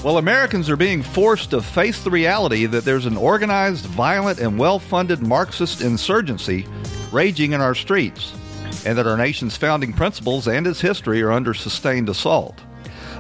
Well, 0.04 0.18
Americans 0.18 0.68
are 0.68 0.76
being 0.76 1.04
forced 1.04 1.52
to 1.52 1.62
face 1.62 2.04
the 2.04 2.10
reality 2.10 2.66
that 2.66 2.86
there's 2.86 3.06
an 3.06 3.18
organized, 3.18 3.86
violent, 3.86 4.40
and 4.40 4.58
well 4.58 4.80
funded 4.80 5.22
Marxist 5.22 5.80
insurgency 5.82 6.66
raging 7.12 7.52
in 7.52 7.62
our 7.62 7.76
streets, 7.76 8.34
and 8.84 8.98
that 8.98 9.06
our 9.06 9.16
nation's 9.16 9.58
founding 9.58 9.94
principles 9.94 10.48
and 10.48 10.66
its 10.66 10.82
history 10.82 11.22
are 11.22 11.32
under 11.32 11.54
sustained 11.54 12.10
assault. 12.10 12.60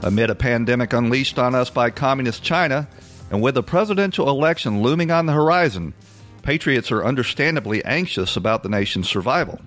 Amid 0.01 0.31
a 0.31 0.35
pandemic 0.35 0.91
unleashed 0.93 1.37
on 1.37 1.53
us 1.53 1.69
by 1.69 1.91
Communist 1.91 2.41
China, 2.41 2.87
and 3.31 3.41
with 3.41 3.55
the 3.55 3.63
presidential 3.63 4.29
election 4.29 4.83
looming 4.83 5.09
on 5.09 5.25
the 5.25 5.33
horizon, 5.33 5.93
patriots 6.43 6.91
are 6.91 7.05
understandably 7.05 7.83
anxious 7.85 8.35
about 8.35 8.61
the 8.61 8.69
nation's 8.69 9.09
survival. 9.09 9.61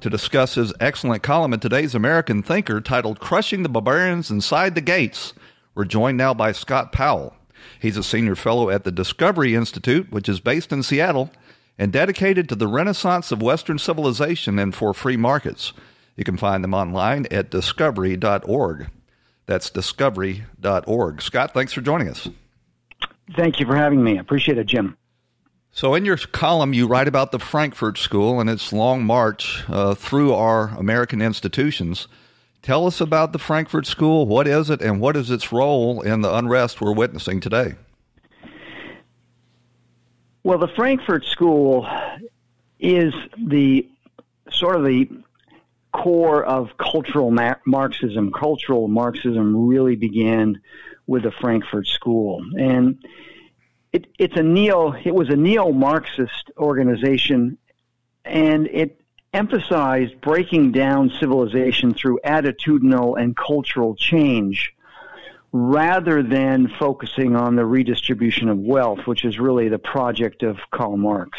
To 0.00 0.08
discuss 0.08 0.54
his 0.54 0.72
excellent 0.78 1.24
column 1.24 1.52
in 1.52 1.58
today's 1.58 1.96
American 1.96 2.44
Thinker 2.44 2.80
titled 2.80 3.18
Crushing 3.18 3.64
the 3.64 3.68
Barbarians 3.68 4.30
Inside 4.30 4.76
the 4.76 4.80
Gates, 4.80 5.32
we're 5.74 5.84
joined 5.84 6.16
now 6.16 6.32
by 6.32 6.52
Scott 6.52 6.92
Powell. 6.92 7.34
He's 7.80 7.96
a 7.96 8.04
senior 8.04 8.36
fellow 8.36 8.70
at 8.70 8.84
the 8.84 8.92
Discovery 8.92 9.56
Institute, 9.56 10.12
which 10.12 10.28
is 10.28 10.38
based 10.38 10.72
in 10.72 10.84
Seattle 10.84 11.32
and 11.76 11.92
dedicated 11.92 12.48
to 12.48 12.54
the 12.54 12.68
renaissance 12.68 13.32
of 13.32 13.42
Western 13.42 13.78
civilization 13.78 14.60
and 14.60 14.74
for 14.74 14.94
free 14.94 15.16
markets. 15.16 15.72
You 16.14 16.22
can 16.22 16.36
find 16.36 16.62
them 16.62 16.74
online 16.74 17.26
at 17.32 17.50
discovery.org. 17.50 18.90
That's 19.46 19.70
discovery.org. 19.70 21.22
Scott, 21.22 21.54
thanks 21.54 21.72
for 21.72 21.80
joining 21.80 22.08
us. 22.08 22.28
Thank 23.36 23.60
you 23.60 23.66
for 23.66 23.76
having 23.76 24.02
me. 24.02 24.18
I 24.18 24.20
appreciate 24.20 24.58
it, 24.58 24.66
Jim. 24.66 24.96
So, 25.70 25.94
in 25.94 26.04
your 26.04 26.18
column, 26.18 26.74
you 26.74 26.86
write 26.86 27.08
about 27.08 27.32
the 27.32 27.38
Frankfurt 27.38 27.96
School 27.96 28.40
and 28.40 28.50
its 28.50 28.72
long 28.72 29.04
march 29.04 29.64
uh, 29.68 29.94
through 29.94 30.34
our 30.34 30.68
American 30.76 31.22
institutions. 31.22 32.08
Tell 32.60 32.86
us 32.86 33.00
about 33.00 33.32
the 33.32 33.38
Frankfurt 33.38 33.86
School. 33.86 34.26
What 34.26 34.46
is 34.46 34.68
it, 34.68 34.82
and 34.82 35.00
what 35.00 35.16
is 35.16 35.30
its 35.30 35.50
role 35.50 36.02
in 36.02 36.20
the 36.20 36.34
unrest 36.34 36.80
we're 36.80 36.92
witnessing 36.92 37.40
today? 37.40 37.74
Well, 40.44 40.58
the 40.58 40.68
Frankfurt 40.68 41.24
School 41.24 41.88
is 42.78 43.14
the 43.38 43.88
sort 44.50 44.76
of 44.76 44.84
the 44.84 45.08
core 45.92 46.44
of 46.44 46.76
cultural 46.78 47.30
Marxism. 47.66 48.32
Cultural 48.32 48.88
Marxism 48.88 49.66
really 49.68 49.96
began 49.96 50.60
with 51.06 51.24
the 51.24 51.32
Frankfurt 51.32 51.86
School, 51.86 52.44
and 52.58 53.04
it, 53.92 54.06
it's 54.18 54.36
a 54.36 54.42
neo. 54.42 54.92
It 54.92 55.14
was 55.14 55.28
a 55.28 55.36
neo-Marxist 55.36 56.50
organization, 56.56 57.58
and 58.24 58.66
it 58.68 59.00
emphasized 59.34 60.20
breaking 60.20 60.72
down 60.72 61.10
civilization 61.18 61.94
through 61.94 62.20
attitudinal 62.24 63.20
and 63.20 63.36
cultural 63.36 63.94
change, 63.94 64.74
rather 65.52 66.22
than 66.22 66.68
focusing 66.78 67.36
on 67.36 67.56
the 67.56 67.64
redistribution 67.64 68.48
of 68.48 68.58
wealth, 68.58 69.00
which 69.06 69.24
is 69.24 69.38
really 69.38 69.68
the 69.68 69.78
project 69.78 70.42
of 70.42 70.58
Karl 70.70 70.96
Marx. 70.96 71.38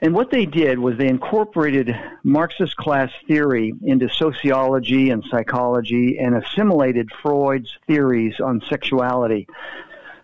And 0.00 0.14
what 0.14 0.30
they 0.30 0.46
did 0.46 0.78
was 0.78 0.96
they 0.96 1.08
incorporated 1.08 1.94
Marxist 2.22 2.76
class 2.76 3.10
theory 3.26 3.74
into 3.82 4.08
sociology 4.08 5.10
and 5.10 5.24
psychology 5.28 6.18
and 6.18 6.36
assimilated 6.36 7.10
Freud's 7.20 7.76
theories 7.88 8.38
on 8.38 8.62
sexuality. 8.68 9.48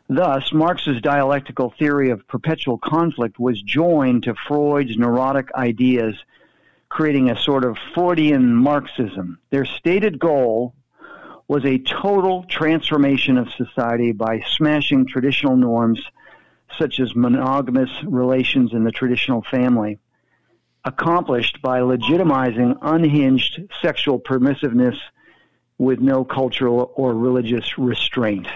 Thus, 0.09 0.53
Marx's 0.53 1.01
dialectical 1.01 1.75
theory 1.77 2.11
of 2.11 2.27
perpetual 2.29 2.79
conflict 2.79 3.41
was 3.41 3.61
joined 3.63 4.25
to 4.25 4.35
Freud's 4.47 4.97
neurotic 4.97 5.49
ideas, 5.55 6.15
creating 6.89 7.31
a 7.31 7.41
sort 7.41 7.65
of 7.65 7.77
Freudian 7.95 8.55
Marxism. 8.55 9.39
Their 9.51 9.65
stated 9.65 10.21
goal 10.21 10.75
was 11.49 11.65
a 11.65 11.79
total 11.79 12.45
transformation 12.45 13.39
of 13.39 13.51
society 13.53 14.13
by 14.13 14.41
smashing 14.57 15.07
traditional 15.07 15.57
norms 15.57 16.01
such 16.79 17.01
as 17.01 17.15
monogamous 17.15 17.91
relations 18.05 18.73
in 18.73 18.85
the 18.85 18.91
traditional 18.91 19.43
family, 19.43 19.99
accomplished 20.85 21.63
by 21.63 21.81
legitimizing 21.81 22.77
unhinged 22.83 23.61
sexual 23.81 24.19
permissiveness 24.19 24.99
with 25.79 26.01
no 26.01 26.25
cultural 26.25 26.93
or 26.95 27.15
religious 27.15 27.79
restraint. 27.79 28.47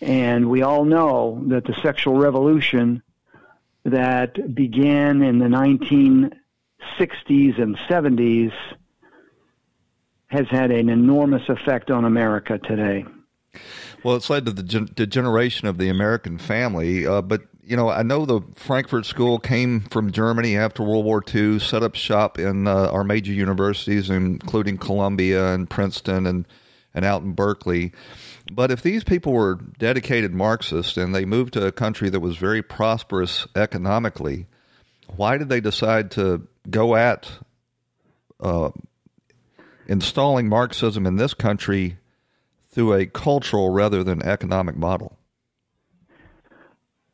And 0.00 0.48
we 0.48 0.62
all 0.62 0.84
know 0.84 1.42
that 1.48 1.64
the 1.64 1.74
sexual 1.82 2.16
revolution 2.16 3.02
that 3.84 4.54
began 4.54 5.22
in 5.22 5.38
the 5.38 5.46
1960s 5.46 6.32
and 7.60 7.76
70s 7.88 8.52
has 10.28 10.46
had 10.48 10.70
an 10.70 10.88
enormous 10.88 11.48
effect 11.48 11.90
on 11.90 12.04
America 12.04 12.58
today. 12.58 13.04
Well, 14.02 14.16
it's 14.16 14.30
led 14.30 14.46
to 14.46 14.52
the 14.52 14.62
gen- 14.62 14.90
degeneration 14.94 15.66
of 15.66 15.78
the 15.78 15.88
American 15.88 16.38
family. 16.38 17.06
Uh, 17.06 17.22
but, 17.22 17.42
you 17.64 17.76
know, 17.76 17.88
I 17.88 18.02
know 18.02 18.24
the 18.24 18.40
Frankfurt 18.54 19.06
School 19.06 19.38
came 19.38 19.80
from 19.80 20.12
Germany 20.12 20.56
after 20.56 20.82
World 20.82 21.04
War 21.04 21.22
II, 21.34 21.58
set 21.58 21.82
up 21.82 21.94
shop 21.94 22.38
in 22.38 22.66
uh, 22.66 22.90
our 22.90 23.04
major 23.04 23.32
universities, 23.32 24.08
including 24.08 24.78
Columbia 24.78 25.52
and 25.52 25.68
Princeton 25.68 26.26
and, 26.26 26.46
and 26.94 27.04
out 27.04 27.22
in 27.22 27.32
Berkeley. 27.32 27.92
But 28.52 28.70
if 28.70 28.82
these 28.82 29.04
people 29.04 29.32
were 29.32 29.56
dedicated 29.78 30.32
Marxists 30.32 30.96
and 30.96 31.14
they 31.14 31.24
moved 31.24 31.52
to 31.54 31.66
a 31.66 31.72
country 31.72 32.08
that 32.08 32.20
was 32.20 32.36
very 32.36 32.62
prosperous 32.62 33.46
economically, 33.54 34.46
why 35.16 35.36
did 35.36 35.48
they 35.48 35.60
decide 35.60 36.10
to 36.12 36.46
go 36.70 36.96
at 36.96 37.30
uh, 38.40 38.70
installing 39.86 40.48
Marxism 40.48 41.06
in 41.06 41.16
this 41.16 41.34
country 41.34 41.97
through 42.78 42.92
a 42.92 43.06
cultural 43.06 43.70
rather 43.70 44.04
than 44.04 44.22
economic 44.22 44.76
model? 44.76 45.18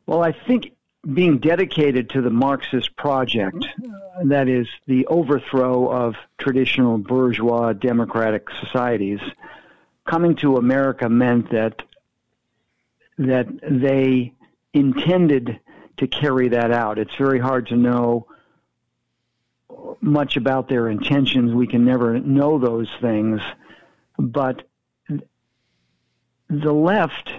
Well, 0.04 0.22
I 0.22 0.32
think 0.46 0.72
being 1.14 1.38
dedicated 1.38 2.10
to 2.10 2.20
the 2.20 2.28
Marxist 2.28 2.94
project, 2.96 3.64
uh, 3.82 4.24
that 4.24 4.46
is 4.46 4.66
the 4.86 5.06
overthrow 5.06 5.90
of 5.90 6.16
traditional 6.36 6.98
bourgeois 6.98 7.72
democratic 7.72 8.46
societies, 8.60 9.20
coming 10.06 10.36
to 10.36 10.58
America 10.58 11.08
meant 11.08 11.50
that 11.50 11.80
that 13.16 13.46
they 13.62 14.34
intended 14.74 15.60
to 15.96 16.06
carry 16.06 16.48
that 16.48 16.72
out. 16.72 16.98
It's 16.98 17.14
very 17.16 17.38
hard 17.38 17.68
to 17.68 17.76
know 17.76 18.26
much 20.02 20.36
about 20.36 20.68
their 20.68 20.90
intentions. 20.90 21.54
We 21.54 21.66
can 21.66 21.86
never 21.86 22.20
know 22.20 22.58
those 22.58 22.90
things, 23.00 23.40
but 24.18 24.64
the 26.48 26.72
left, 26.72 27.30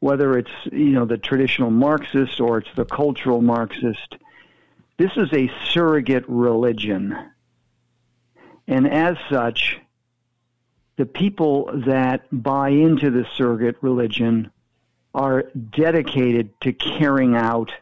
whether 0.00 0.36
it's 0.38 0.50
you 0.72 0.90
know 0.90 1.04
the 1.04 1.18
traditional 1.18 1.70
Marxist 1.70 2.40
or 2.40 2.58
it's 2.58 2.74
the 2.76 2.84
cultural 2.84 3.40
Marxist, 3.40 4.16
this 4.98 5.10
is 5.16 5.32
a 5.32 5.50
surrogate 5.72 6.24
religion, 6.28 7.16
and 8.66 8.86
as 8.86 9.16
such, 9.30 9.78
the 10.96 11.06
people 11.06 11.70
that 11.86 12.22
buy 12.30 12.70
into 12.70 13.10
the 13.10 13.26
surrogate 13.36 13.76
religion 13.80 14.50
are 15.14 15.44
dedicated 15.70 16.52
to 16.60 16.72
carrying 16.72 17.34
out 17.34 17.72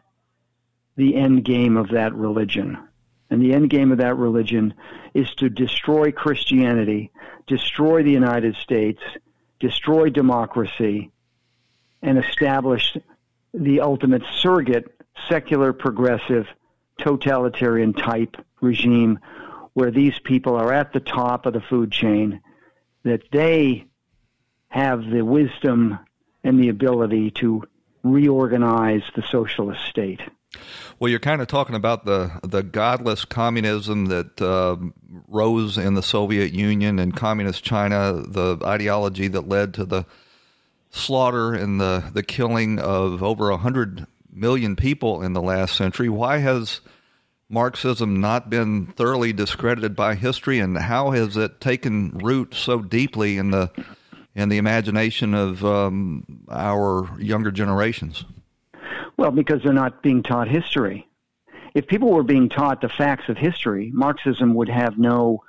the 0.95 1.15
end 1.15 1.45
game 1.45 1.77
of 1.77 1.89
that 1.89 2.13
religion. 2.13 2.77
And 3.29 3.41
the 3.41 3.53
end 3.53 3.69
game 3.69 3.91
of 3.91 3.99
that 3.99 4.17
religion 4.17 4.73
is 5.13 5.29
to 5.35 5.49
destroy 5.49 6.11
Christianity, 6.11 7.11
destroy 7.45 8.03
the 8.03 8.11
United 8.11 8.55
States, 8.55 9.01
destroy 9.59 10.09
democracy, 10.09 11.11
and 12.01 12.17
establish 12.17 12.95
the 13.53 13.81
ultimate 13.81 14.23
surrogate 14.37 14.95
secular 15.27 15.73
progressive 15.73 16.47
totalitarian 16.97 17.93
type 17.93 18.37
regime 18.61 19.19
where 19.73 19.91
these 19.91 20.17
people 20.19 20.55
are 20.55 20.73
at 20.73 20.93
the 20.93 20.99
top 20.99 21.45
of 21.45 21.53
the 21.53 21.61
food 21.61 21.91
chain, 21.91 22.41
that 23.03 23.23
they 23.31 23.85
have 24.69 25.09
the 25.09 25.21
wisdom 25.21 25.99
and 26.43 26.59
the 26.59 26.69
ability 26.69 27.31
to 27.31 27.63
reorganize 28.03 29.03
the 29.15 29.23
socialist 29.23 29.83
state. 29.85 30.21
Well, 30.99 31.09
you're 31.09 31.19
kind 31.19 31.41
of 31.41 31.47
talking 31.47 31.75
about 31.75 32.05
the 32.05 32.39
the 32.43 32.63
godless 32.63 33.23
communism 33.23 34.07
that 34.07 34.41
uh, 34.41 34.77
rose 35.27 35.77
in 35.77 35.93
the 35.93 36.03
Soviet 36.03 36.51
Union 36.53 36.99
and 36.99 37.15
communist 37.15 37.63
China, 37.63 38.23
the 38.27 38.57
ideology 38.65 39.27
that 39.27 39.47
led 39.47 39.73
to 39.75 39.85
the 39.85 40.05
slaughter 40.89 41.53
and 41.53 41.79
the 41.79 42.09
the 42.13 42.23
killing 42.23 42.79
of 42.79 43.21
over 43.21 43.55
hundred 43.55 44.07
million 44.31 44.75
people 44.75 45.21
in 45.21 45.33
the 45.33 45.41
last 45.41 45.75
century. 45.75 46.09
Why 46.09 46.37
has 46.37 46.81
Marxism 47.47 48.19
not 48.19 48.49
been 48.49 48.87
thoroughly 48.87 49.33
discredited 49.33 49.95
by 49.95 50.15
history, 50.15 50.59
and 50.59 50.77
how 50.77 51.11
has 51.11 51.37
it 51.37 51.61
taken 51.61 52.17
root 52.17 52.53
so 52.55 52.81
deeply 52.81 53.37
in 53.37 53.51
the 53.51 53.71
in 54.35 54.49
the 54.49 54.57
imagination 54.57 55.33
of 55.33 55.63
um, 55.63 56.43
our 56.49 57.09
younger 57.19 57.51
generations? 57.51 58.25
Well, 59.19 59.31
because 59.31 59.61
they're 59.61 59.73
not 59.73 60.01
being 60.01 60.23
taught 60.23 60.47
history. 60.47 61.05
If 61.73 61.87
people 61.87 62.09
were 62.13 62.23
being 62.23 62.47
taught 62.47 62.79
the 62.79 62.87
facts 62.87 63.27
of 63.27 63.35
history, 63.35 63.91
Marxism 63.93 64.53
would 64.53 64.69
have 64.69 64.97
no 64.97 65.43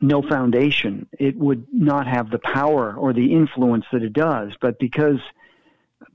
no 0.00 0.22
foundation. 0.22 1.06
It 1.18 1.36
would 1.36 1.66
not 1.70 2.06
have 2.06 2.30
the 2.30 2.38
power 2.38 2.94
or 2.94 3.12
the 3.12 3.34
influence 3.34 3.84
that 3.92 4.02
it 4.02 4.14
does. 4.14 4.52
But 4.62 4.78
because 4.78 5.20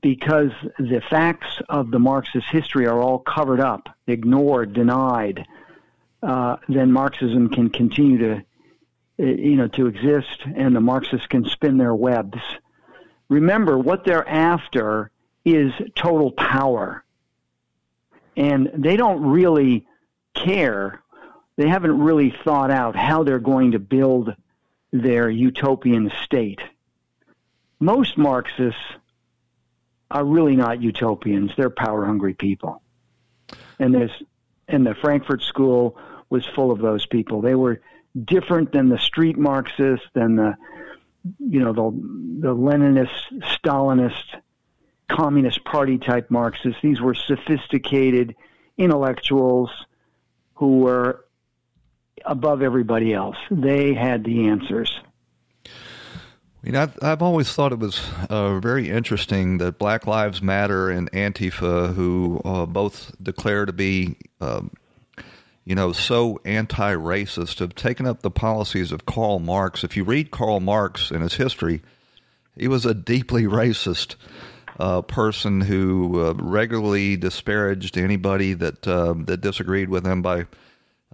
because 0.02 0.50
the 0.80 1.02
facts 1.08 1.62
of 1.68 1.92
the 1.92 2.00
Marxist 2.00 2.48
history 2.50 2.88
are 2.88 3.00
all 3.00 3.20
covered 3.20 3.60
up, 3.60 3.88
ignored, 4.08 4.72
denied, 4.72 5.46
uh, 6.20 6.56
then 6.68 6.90
Marxism 6.90 7.48
can 7.48 7.70
continue 7.70 8.18
to, 8.18 8.32
uh, 9.20 9.24
you 9.24 9.54
know, 9.54 9.68
to 9.68 9.86
exist, 9.86 10.40
and 10.52 10.74
the 10.74 10.80
Marxists 10.80 11.28
can 11.28 11.44
spin 11.44 11.78
their 11.78 11.94
webs. 11.94 12.40
Remember, 13.28 13.78
what 13.78 14.04
they're 14.04 14.28
after 14.28 15.12
is 15.44 15.72
total 15.94 16.32
power, 16.32 17.04
and 18.36 18.70
they 18.74 18.96
don't 18.96 19.22
really 19.22 19.86
care. 20.34 21.02
They 21.56 21.68
haven't 21.68 21.98
really 21.98 22.34
thought 22.44 22.70
out 22.70 22.96
how 22.96 23.22
they're 23.22 23.38
going 23.38 23.72
to 23.72 23.78
build 23.78 24.34
their 24.92 25.30
utopian 25.30 26.10
state. 26.24 26.60
Most 27.78 28.18
Marxists 28.18 28.80
are 30.10 30.24
really 30.24 30.56
not 30.56 30.82
utopians. 30.82 31.52
They're 31.56 31.70
power 31.70 32.04
hungry 32.04 32.34
people. 32.34 32.82
And 33.78 33.94
there's 33.94 34.22
and 34.68 34.86
the 34.86 34.94
Frankfurt 34.94 35.42
School 35.42 35.98
was 36.28 36.46
full 36.46 36.70
of 36.70 36.78
those 36.78 37.06
people. 37.06 37.40
They 37.40 37.54
were 37.54 37.80
different 38.24 38.72
than 38.72 38.88
the 38.88 38.98
street 38.98 39.38
Marxists, 39.38 40.06
than 40.14 40.36
the 40.36 40.56
you 41.38 41.60
know 41.60 41.72
the 41.72 42.48
the 42.48 42.54
Leninist, 42.54 43.08
Stalinist, 43.40 44.40
Communist 45.10 45.64
Party 45.64 45.98
type 45.98 46.30
Marxists. 46.30 46.80
These 46.82 47.00
were 47.00 47.14
sophisticated 47.14 48.36
intellectuals 48.78 49.70
who 50.54 50.78
were 50.78 51.24
above 52.24 52.62
everybody 52.62 53.12
else. 53.12 53.36
They 53.50 53.94
had 53.94 54.24
the 54.24 54.48
answers. 54.48 55.00
You 56.62 56.72
know, 56.72 56.82
I've, 56.82 56.98
I've 57.02 57.22
always 57.22 57.52
thought 57.52 57.72
it 57.72 57.78
was 57.78 58.00
uh, 58.28 58.58
very 58.58 58.90
interesting 58.90 59.58
that 59.58 59.78
Black 59.78 60.06
Lives 60.06 60.42
Matter 60.42 60.90
and 60.90 61.10
Antifa, 61.12 61.94
who 61.94 62.42
uh, 62.44 62.66
both 62.66 63.14
declare 63.22 63.64
to 63.64 63.72
be, 63.72 64.16
um, 64.42 64.70
you 65.64 65.74
know, 65.74 65.92
so 65.92 66.38
anti-racist, 66.44 67.60
have 67.60 67.74
taken 67.74 68.06
up 68.06 68.20
the 68.20 68.30
policies 68.30 68.92
of 68.92 69.06
Karl 69.06 69.38
Marx. 69.38 69.82
If 69.84 69.96
you 69.96 70.04
read 70.04 70.30
Karl 70.30 70.60
Marx 70.60 71.10
and 71.10 71.22
his 71.22 71.34
history, 71.34 71.80
he 72.58 72.68
was 72.68 72.84
a 72.84 72.92
deeply 72.92 73.44
racist 73.44 74.16
uh, 74.80 75.02
person 75.02 75.60
who 75.60 76.24
uh, 76.24 76.32
regularly 76.34 77.16
disparaged 77.16 77.98
anybody 77.98 78.54
that 78.54 78.88
uh, 78.88 79.14
that 79.26 79.42
disagreed 79.42 79.90
with 79.90 80.06
him 80.06 80.22
by 80.22 80.46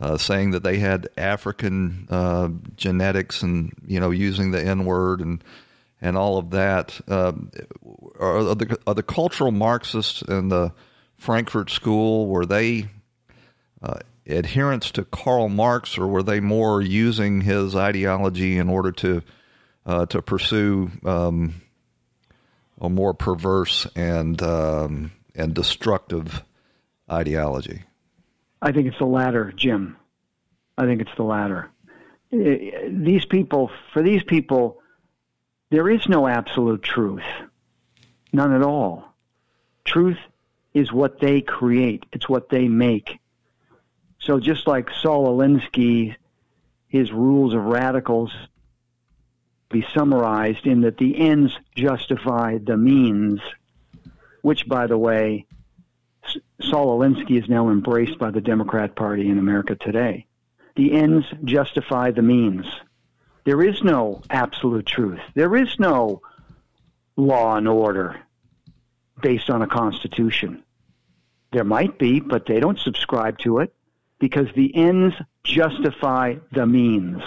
uh, 0.01 0.17
saying 0.17 0.53
that 0.53 0.63
they 0.63 0.79
had 0.79 1.09
African 1.17 2.07
uh, 2.09 2.49
genetics 2.77 3.43
and 3.43 3.73
you 3.85 3.99
know 3.99 4.11
using 4.11 4.53
the 4.53 4.65
N 4.65 4.85
word 4.85 5.21
and 5.21 5.43
and 6.01 6.17
all 6.17 6.39
of 6.39 6.51
that. 6.51 7.01
Are, 7.09 8.55
the, 8.55 8.79
are 8.87 8.95
the 8.95 9.03
cultural 9.03 9.51
Marxists 9.51 10.23
in 10.23 10.49
the 10.49 10.73
Frankfurt 11.17 11.71
School 11.71 12.29
were 12.29 12.47
they 12.47 12.89
adherents 14.29 14.91
to 14.93 15.05
Karl 15.05 15.49
Marx 15.49 15.99
or 15.99 16.07
were 16.07 16.23
they 16.23 16.41
more 16.41 16.81
using 16.83 17.41
his 17.41 17.75
ideology 17.75 18.59
in 18.59 18.69
order 18.69 18.93
to 18.93 19.23
uh, 19.85 20.07
to 20.07 20.21
pursue 20.21 20.91
um, 21.05 21.55
a 22.81 22.89
more 22.89 23.15
perverse 23.15 23.87
and 23.95 24.41
um, 24.43 25.13
and 25.35 25.55
destructive 25.55 26.43
ideology? 27.11 27.85
I 28.61 28.73
think 28.73 28.89
it's 28.89 28.99
the 28.99 29.07
latter, 29.07 29.53
Jim. 29.53 29.97
I 30.79 30.87
think 30.87 31.01
it's 31.01 31.15
the 31.17 31.23
latter. 31.23 31.71
These 32.31 33.25
people, 33.27 33.71
for 33.93 34.03
these 34.03 34.23
people, 34.25 34.83
there 35.71 35.89
is 35.89 36.09
no 36.09 36.27
absolute 36.27 36.83
truth. 36.83 37.25
None 38.33 38.53
at 38.53 38.63
all. 38.63 39.15
Truth 39.85 40.19
is 40.75 40.93
what 40.93 41.21
they 41.21 41.41
create, 41.41 42.05
it's 42.13 42.29
what 42.29 42.49
they 42.51 42.69
make. 42.69 43.19
So 44.19 44.41
just 44.41 44.67
like 44.67 44.91
Saul 44.91 45.37
Alinsky, 45.37 46.17
his 46.89 47.13
rules 47.13 47.55
of 47.55 47.65
radicals 47.65 48.33
be 49.71 49.85
summarized 49.95 50.67
in 50.67 50.83
that 50.83 50.99
the 50.99 51.19
ends 51.19 51.53
justify 51.75 52.59
the 52.59 52.77
means, 52.77 53.41
which, 54.43 54.69
by 54.69 54.87
the 54.87 54.99
way, 54.99 55.47
Saul 56.61 56.99
Alinsky 56.99 57.43
is 57.43 57.49
now 57.49 57.69
embraced 57.69 58.19
by 58.19 58.31
the 58.31 58.41
Democrat 58.41 58.95
Party 58.95 59.29
in 59.29 59.39
America 59.39 59.75
today. 59.75 60.27
The 60.77 60.93
ends 60.93 61.27
justify 61.45 62.11
the 62.11 62.23
means. 62.23 62.67
There 63.45 63.63
is 63.63 63.83
no 63.83 64.23
absolute 64.29 64.87
truth. 64.87 65.21
There 65.35 65.57
is 65.57 65.79
no 65.79 66.21
law 67.17 67.57
and 67.57 67.69
order 67.69 68.21
based 69.23 69.51
on 69.51 69.63
a 69.63 69.67
constitution. 69.67 70.63
There 71.53 71.65
might 71.65 71.99
be, 71.99 72.21
but 72.21 72.47
they 72.47 72.61
don't 72.61 72.79
subscribe 72.79 73.39
to 73.39 73.61
it 73.61 73.73
because 74.19 74.49
the 74.55 74.75
ends 74.75 75.15
justify 75.45 76.37
the 76.53 76.67
means. 76.67 77.23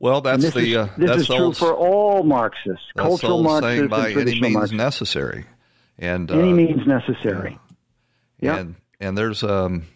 Well, 0.00 0.20
that's 0.20 0.42
this 0.42 0.54
the 0.54 0.60
is, 0.60 0.76
uh, 0.76 0.88
this 0.96 1.08
that's 1.08 1.20
is 1.22 1.26
true 1.26 1.36
old, 1.36 1.56
for 1.56 1.74
all 1.74 2.22
Marxists, 2.22 2.84
cultural 2.96 3.42
Marxists, 3.42 3.78
saying 3.78 3.88
by 3.88 4.12
traditional 4.12 4.30
any 4.30 4.40
means 4.40 4.54
Marxists. 4.54 4.76
necessary, 4.76 5.44
and 5.98 6.30
any 6.30 6.52
uh, 6.52 6.54
means 6.54 6.86
necessary. 6.86 7.58
Yep. 8.40 8.58
And 8.58 8.74
and 9.00 9.18
there's 9.18 9.42
um 9.42 9.86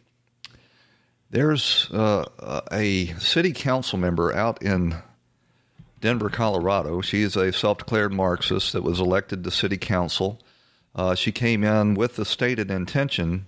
there's 1.30 1.88
uh, 1.92 2.26
a 2.72 3.06
city 3.18 3.52
council 3.52 3.98
member 3.98 4.34
out 4.34 4.60
in 4.62 4.96
Denver, 6.00 6.28
Colorado. 6.28 7.00
She 7.00 7.22
is 7.22 7.36
a 7.36 7.52
self-declared 7.52 8.12
Marxist 8.12 8.72
that 8.72 8.82
was 8.82 8.98
elected 8.98 9.44
to 9.44 9.50
city 9.52 9.78
council. 9.78 10.40
Uh, 10.94 11.14
she 11.14 11.30
came 11.32 11.62
in 11.62 11.94
with 11.94 12.16
the 12.16 12.24
stated 12.24 12.70
intention 12.70 13.46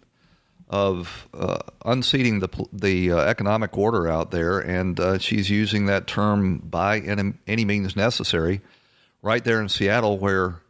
of 0.69 1.29
uh, 1.35 1.59
unseating 1.85 2.41
the 2.41 2.49
the 2.73 3.13
uh, 3.13 3.19
economic 3.19 3.77
order 3.77 4.09
out 4.09 4.31
there, 4.31 4.59
and 4.59 4.99
uh, 4.99 5.19
she's 5.19 5.51
using 5.51 5.87
that 5.87 6.07
term 6.07 6.59
by 6.59 7.01
any, 7.01 7.35
any 7.47 7.65
means 7.65 7.95
necessary, 7.95 8.61
right 9.23 9.45
there 9.45 9.61
in 9.61 9.69
Seattle, 9.69 10.19
where 10.19 10.61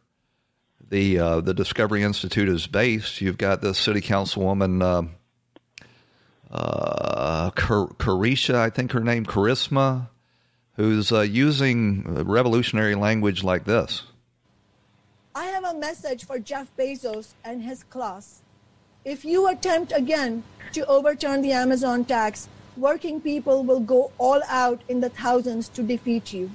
the 0.89 1.19
uh, 1.19 1.41
the 1.41 1.55
Discovery 1.55 2.03
Institute 2.03 2.49
is 2.49 2.67
based. 2.67 3.21
You've 3.21 3.39
got 3.39 3.61
the 3.61 3.75
city 3.75 4.01
councilwoman 4.01 4.83
uh, 4.83 5.03
uh, 6.51 7.51
Carisha, 7.53 8.57
I 8.57 8.71
think 8.71 8.93
her 8.93 9.01
name, 9.01 9.25
Charisma, 9.25 10.09
who's 10.77 11.11
using 11.11 12.05
revolutionary 12.25 12.95
language 12.95 13.43
like 13.43 13.65
this. 13.65 14.03
I 15.37 15.47
have 15.47 15.65
a 15.65 15.75
message 15.75 16.27
for 16.27 16.39
Jeff 16.39 16.69
Bezos 16.77 17.33
and 17.45 17.63
his 17.63 17.83
class. 17.85 18.44
If 19.05 19.23
you 19.23 19.47
attempt 19.49 19.93
again 19.95 20.45
to 20.73 20.87
overturn 20.87 21.43
the 21.43 21.53
Amazon 21.53 22.07
tax, 22.07 22.49
working 22.75 23.21
people 23.21 23.63
will 23.63 23.81
go 23.81 24.13
all 24.17 24.41
out 24.49 24.81
in 24.89 25.01
the 25.01 25.11
thousands 25.11 25.69
to 25.77 25.83
defeat 25.83 26.33
you. 26.33 26.51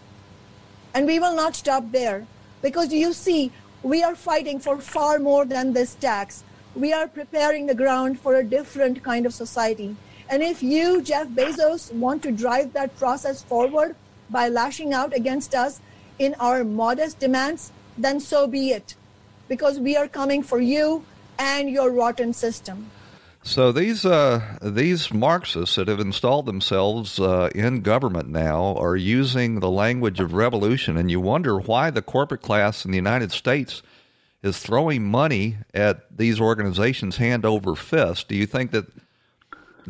And 0.92 1.06
we 1.06 1.20
will 1.20 1.36
not 1.36 1.56
stop 1.56 1.92
there 1.92 2.26
because 2.64 2.92
you 2.92 3.14
see, 3.14 3.52
we 3.84 4.02
are 4.02 4.16
fighting 4.16 4.60
for 4.60 4.82
far 4.82 5.20
more 5.20 5.46
than 5.46 5.74
this 5.74 5.94
tax. 5.94 6.44
We 6.76 6.92
are 6.92 7.08
preparing 7.08 7.68
the 7.68 7.76
ground 7.76 8.20
for 8.20 8.34
a 8.34 8.44
different 8.44 9.04
kind 9.04 9.28
of 9.28 9.34
society. 9.36 9.96
And 10.28 10.42
if 10.42 10.64
you, 10.64 11.04
Jeff 11.04 11.28
Bezos, 11.28 11.94
want 11.94 12.24
to 12.24 12.32
drive 12.32 12.74
that 12.74 12.98
process 12.98 13.44
forward 13.44 13.96
by 14.32 14.50
lashing 14.50 14.92
out 14.92 15.16
against 15.16 15.54
us 15.54 15.82
in 16.18 16.34
our 16.40 16.64
modest 16.64 17.20
demands, 17.20 17.72
then 17.96 18.20
so 18.20 18.48
be 18.48 18.72
it. 18.72 18.96
because 19.50 19.80
we 19.80 19.98
are 19.98 20.08
coming 20.08 20.44
for 20.44 20.62
you 20.62 21.04
and 21.40 21.70
your 21.70 21.92
rotten 21.92 22.34
system. 22.34 22.92
So 23.42 23.72
these 23.72 24.06
uh, 24.06 24.58
these 24.62 25.14
Marxists 25.14 25.78
that 25.78 25.88
have 25.88 26.02
installed 26.02 26.46
themselves 26.46 27.20
uh, 27.20 27.50
in 27.56 27.82
government 27.82 28.30
now 28.30 28.76
are 28.76 28.98
using 28.98 29.60
the 29.60 29.72
language 29.72 30.20
of 30.20 30.34
revolution, 30.34 30.98
and 30.98 31.10
you 31.10 31.22
wonder 31.22 31.58
why 31.58 31.90
the 31.90 32.02
corporate 32.02 32.42
class 32.42 32.84
in 32.84 32.92
the 32.92 32.98
United 32.98 33.32
States 33.32 33.82
is 34.44 34.60
throwing 34.60 35.10
money 35.10 35.58
at 35.74 36.16
these 36.16 36.40
organizations 36.40 37.18
hand 37.18 37.46
over 37.46 37.76
fist. 37.76 38.28
Do 38.28 38.36
you 38.36 38.46
think 38.46 38.72
that 38.72 38.88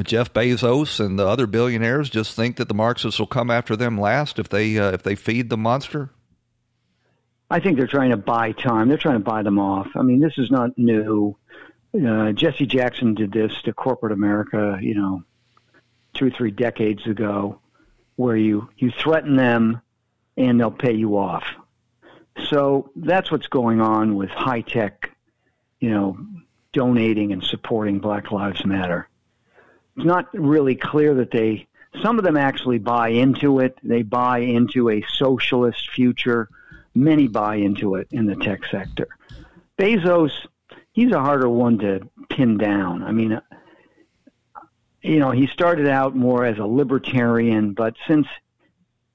Jeff 0.03 0.31
Bezos 0.31 1.03
and 1.03 1.17
the 1.17 1.27
other 1.27 1.47
billionaires 1.47 2.09
just 2.09 2.35
think 2.35 2.57
that 2.57 2.67
the 2.67 2.73
Marxists 2.73 3.19
will 3.19 3.27
come 3.27 3.51
after 3.51 3.75
them 3.75 3.99
last 3.99 4.39
if 4.39 4.47
they 4.47 4.77
uh, 4.77 4.91
if 4.91 5.01
they 5.01 5.15
feed 5.15 5.49
the 5.49 5.57
monster? 5.57 6.11
I 7.49 7.59
think 7.59 7.77
they're 7.77 7.87
trying 7.87 8.11
to 8.11 8.17
buy 8.17 8.51
time. 8.51 8.87
They're 8.87 8.97
trying 8.97 9.15
to 9.15 9.23
buy 9.23 9.41
them 9.41 9.57
off. 9.57 9.87
I 9.95 10.03
mean, 10.03 10.19
this 10.19 10.37
is 10.37 10.51
not 10.51 10.77
new. 10.77 11.35
Uh, 11.93 12.31
Jesse 12.33 12.67
Jackson 12.67 13.15
did 13.15 13.31
this 13.31 13.53
to 13.63 13.73
corporate 13.73 14.11
America, 14.11 14.77
you 14.81 14.93
know, 14.93 15.23
two 16.13 16.27
or 16.27 16.29
three 16.29 16.51
decades 16.51 17.07
ago, 17.07 17.59
where 18.15 18.35
you 18.35 18.69
you 18.77 18.91
threaten 18.91 19.35
them 19.35 19.81
and 20.37 20.59
they'll 20.59 20.71
pay 20.71 20.93
you 20.93 21.17
off. 21.17 21.43
So 22.49 22.91
that's 22.95 23.31
what's 23.31 23.47
going 23.47 23.81
on 23.81 24.15
with 24.15 24.29
high 24.29 24.61
tech, 24.61 25.11
you 25.79 25.89
know, 25.89 26.17
donating 26.71 27.33
and 27.33 27.43
supporting 27.43 27.99
Black 27.99 28.31
Lives 28.31 28.65
Matter. 28.65 29.07
It's 29.97 30.05
not 30.05 30.33
really 30.33 30.75
clear 30.75 31.15
that 31.15 31.31
they. 31.31 31.67
Some 32.03 32.19
of 32.19 32.23
them 32.23 32.37
actually 32.37 32.77
buy 32.77 33.09
into 33.09 33.59
it. 33.59 33.77
They 33.81 34.03
buy 34.03 34.39
into 34.39 34.89
a 34.89 35.03
socialist 35.09 35.89
future. 35.89 36.47
Many 36.95 37.27
buy 37.27 37.55
into 37.55 37.95
it 37.95 38.07
in 38.11 38.25
the 38.25 38.35
tech 38.35 38.61
sector. 38.71 39.07
Bezos 39.77 40.31
he's 40.99 41.11
a 41.11 41.19
harder 41.19 41.49
one 41.49 41.77
to 41.79 42.01
pin 42.29 42.57
down. 42.57 43.03
I 43.03 43.11
mean, 43.11 43.39
you 45.01 45.19
know, 45.19 45.31
he 45.31 45.47
started 45.47 45.87
out 45.87 46.15
more 46.15 46.43
as 46.45 46.57
a 46.57 46.65
libertarian, 46.65 47.73
but 47.73 47.95
since 48.07 48.27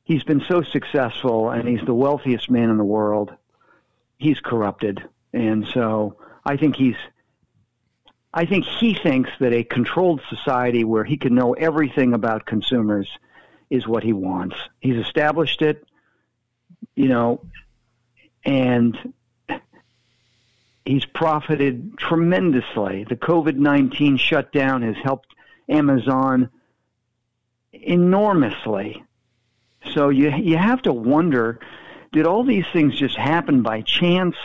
he's 0.04 0.24
been 0.24 0.42
so 0.48 0.62
successful 0.62 1.50
and 1.50 1.68
he's 1.68 1.84
the 1.84 1.94
wealthiest 1.94 2.50
man 2.50 2.70
in 2.70 2.78
the 2.78 2.84
world, 2.84 3.34
he's 4.16 4.40
corrupted. 4.40 5.02
And 5.32 5.66
so 5.66 6.16
I 6.44 6.56
think 6.56 6.76
he's 6.76 6.96
I 8.36 8.46
think 8.46 8.64
he 8.64 8.94
thinks 8.94 9.30
that 9.38 9.52
a 9.52 9.62
controlled 9.62 10.20
society 10.28 10.82
where 10.82 11.04
he 11.04 11.16
can 11.16 11.36
know 11.36 11.52
everything 11.52 12.14
about 12.14 12.46
consumers 12.46 13.08
is 13.70 13.86
what 13.86 14.02
he 14.02 14.12
wants. 14.12 14.56
He's 14.80 14.96
established 14.96 15.62
it, 15.62 15.86
you 16.96 17.06
know, 17.08 17.46
and 18.44 19.12
he's 20.84 21.04
profited 21.04 21.98
tremendously. 21.98 23.04
The 23.04 23.16
COVID 23.16 23.56
19 23.56 24.16
shutdown 24.16 24.82
has 24.82 24.96
helped 25.02 25.28
Amazon 25.68 26.50
enormously. 27.72 29.02
So 29.92 30.08
you, 30.08 30.30
you 30.30 30.56
have 30.56 30.82
to 30.82 30.92
wonder 30.92 31.60
did 32.14 32.26
all 32.26 32.44
these 32.44 32.64
things 32.72 32.96
just 32.96 33.16
happen 33.16 33.62
by 33.62 33.80
chance, 33.80 34.36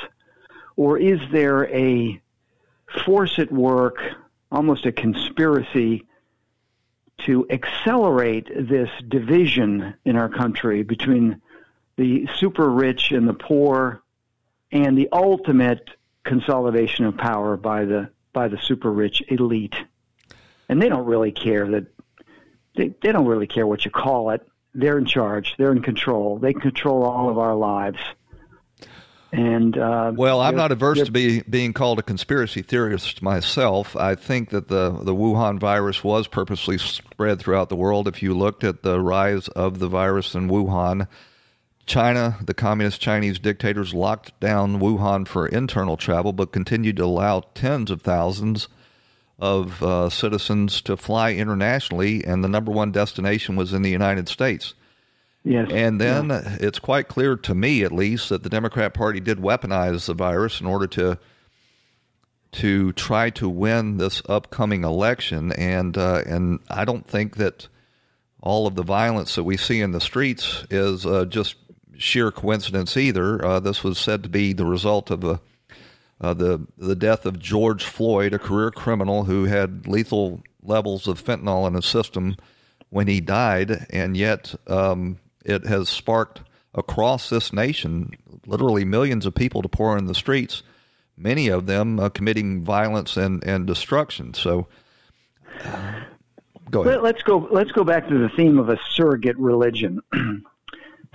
or 0.76 0.98
is 0.98 1.20
there 1.32 1.68
a 1.72 2.20
force 3.06 3.38
at 3.38 3.52
work, 3.52 4.02
almost 4.52 4.88
a 4.88 4.92
conspiracy? 4.92 6.06
To 7.26 7.46
accelerate 7.52 8.48
this 8.50 8.90
division 9.08 9.94
in 10.04 10.16
our 10.16 10.30
country 10.30 10.82
between 10.82 11.42
the 12.00 12.30
super 12.38 12.70
rich 12.70 13.12
and 13.12 13.28
the 13.28 13.34
poor, 13.34 14.02
and 14.72 14.98
the 14.98 15.10
ultimate 15.12 15.90
consolidation 16.24 17.04
of 17.04 17.18
power 17.18 17.58
by 17.58 17.84
the 17.84 18.10
by 18.32 18.48
the 18.48 18.58
super 18.58 18.90
rich 18.90 19.22
elite, 19.28 19.76
and 20.70 20.82
they 20.82 20.88
don't 20.88 21.06
really 21.06 21.34
care 21.34 21.68
that 21.68 21.88
they, 22.78 22.96
they 23.02 23.12
don't 23.12 23.26
really 23.26 23.48
care 23.48 23.68
what 23.68 23.84
you 23.84 23.92
call 23.92 24.30
it. 24.30 24.48
They're 24.74 24.98
in 24.98 25.06
charge. 25.06 25.56
They're 25.58 25.74
in 25.74 25.82
control. 25.82 26.38
They 26.38 26.54
control 26.54 27.04
all 27.04 27.30
of 27.30 27.38
our 27.38 27.56
lives. 27.56 28.00
And 29.34 29.78
uh, 29.78 30.14
well, 30.16 30.40
I'm 30.40 30.56
not 30.56 30.72
averse 30.72 31.04
to 31.04 31.12
be 31.12 31.42
being 31.42 31.74
called 31.74 32.00
a 32.00 32.04
conspiracy 32.04 32.62
theorist 32.62 33.22
myself. 33.22 33.96
I 33.98 34.16
think 34.16 34.52
that 34.52 34.70
the 34.70 34.92
the 34.92 35.14
Wuhan 35.14 35.60
virus 35.60 36.02
was 36.02 36.28
purposely 36.28 36.78
spread 36.78 37.40
throughout 37.40 37.68
the 37.68 37.76
world. 37.76 38.08
If 38.08 38.24
you 38.24 38.34
looked 38.34 38.64
at 38.64 38.84
the 38.84 39.02
rise 39.02 39.50
of 39.50 39.80
the 39.80 39.90
virus 39.90 40.34
in 40.34 40.50
Wuhan, 40.50 41.08
China, 41.90 42.38
the 42.46 42.54
communist 42.54 43.02
Chinese 43.02 43.40
dictators 43.40 43.94
locked 43.94 44.40
down 44.40 44.80
Wuhan 44.80 45.28
for 45.28 45.48
internal 45.48 45.98
travel, 45.98 46.32
but 46.32 46.52
continued 46.52 46.98
to 46.98 47.04
allow 47.04 47.42
tens 47.56 47.90
of 47.90 48.04
thousands 48.04 48.68
of 49.40 49.82
uh, 49.82 50.10
citizens 50.10 50.82
to 50.84 50.96
fly 50.96 51.34
internationally, 51.34 52.24
and 52.24 52.44
the 52.44 52.48
number 52.48 52.72
one 52.72 52.92
destination 52.92 53.56
was 53.56 53.74
in 53.74 53.82
the 53.82 53.90
United 53.90 54.30
States. 54.30 54.76
Yes. 55.44 55.70
And 55.72 56.00
then 56.00 56.30
yeah. 56.30 56.58
it's 56.60 56.78
quite 56.78 57.08
clear 57.08 57.36
to 57.38 57.56
me, 57.56 57.84
at 57.84 57.92
least, 57.92 58.30
that 58.30 58.44
the 58.44 58.50
Democrat 58.50 58.94
Party 58.94 59.20
did 59.20 59.40
weaponize 59.40 60.06
the 60.06 60.14
virus 60.14 60.62
in 60.62 60.68
order 60.68 60.88
to 60.88 61.18
to 62.52 62.92
try 62.94 63.30
to 63.30 63.48
win 63.48 63.98
this 63.98 64.22
upcoming 64.28 64.84
election. 64.84 65.52
And 65.54 65.98
uh, 65.98 66.22
and 66.26 66.60
I 66.70 66.86
don't 66.86 67.08
think 67.08 67.38
that 67.38 67.68
all 68.42 68.68
of 68.68 68.76
the 68.76 68.84
violence 68.84 69.36
that 69.36 69.44
we 69.44 69.58
see 69.58 69.82
in 69.82 69.92
the 69.92 70.02
streets 70.02 70.66
is 70.70 71.06
uh, 71.06 71.26
just 71.26 71.56
sheer 72.00 72.32
coincidence 72.32 72.98
either. 72.98 73.44
Uh, 73.46 73.60
this 73.60 73.84
was 73.84 73.98
said 73.98 74.24
to 74.24 74.30
be 74.30 74.54
the 74.54 74.66
result 74.66 75.12
of 75.12 75.24
a, 75.24 75.40
uh, 76.22 76.34
the 76.34 76.66
the 76.78 76.96
death 76.96 77.26
of 77.26 77.40
George 77.40 77.84
Floyd, 77.84 78.34
a 78.34 78.40
career 78.40 78.72
criminal 78.72 79.26
who 79.26 79.46
had 79.46 79.88
lethal 79.88 80.42
levels 80.64 81.08
of 81.08 81.24
fentanyl 81.24 81.68
in 81.68 81.74
his 81.74 81.86
system 81.86 82.36
when 82.90 83.08
he 83.08 83.22
died, 83.22 83.86
and 83.92 84.18
yet 84.18 84.56
um, 84.68 85.20
it 85.46 85.66
has 85.66 85.90
sparked 85.90 86.42
across 86.74 87.30
this 87.30 87.54
nation 87.54 88.12
literally 88.46 88.86
millions 88.86 89.26
of 89.26 89.36
people 89.36 89.62
to 89.62 89.70
pour 89.70 89.98
in 89.98 90.06
the 90.06 90.16
streets, 90.16 90.64
many 91.18 91.48
of 91.48 91.66
them 91.66 92.00
uh, 92.00 92.10
committing 92.10 92.64
violence 92.64 93.18
and, 93.18 93.44
and 93.44 93.68
destruction. 93.68 94.34
So. 94.34 94.68
Uh, 95.64 96.02
go 96.72 96.82
ahead. 96.82 97.02
Let's 97.02 97.22
go. 97.22 97.48
Let's 97.52 97.72
go 97.72 97.84
back 97.84 98.08
to 98.08 98.18
the 98.18 98.30
theme 98.30 98.58
of 98.58 98.70
a 98.70 98.78
surrogate 98.92 99.38
religion. 99.38 100.02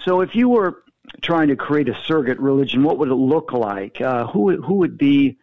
So 0.04 0.20
if 0.20 0.34
you 0.34 0.48
were 0.48 0.82
trying 1.22 1.48
to 1.48 1.56
create 1.56 1.88
a 1.88 1.98
surrogate 2.06 2.38
religion, 2.38 2.82
what 2.82 2.98
would 2.98 3.08
it 3.08 3.14
look 3.14 3.52
like? 3.52 4.00
Uh, 4.00 4.26
who 4.26 4.60
who 4.60 4.74
would 4.74 4.98
be, 4.98 5.38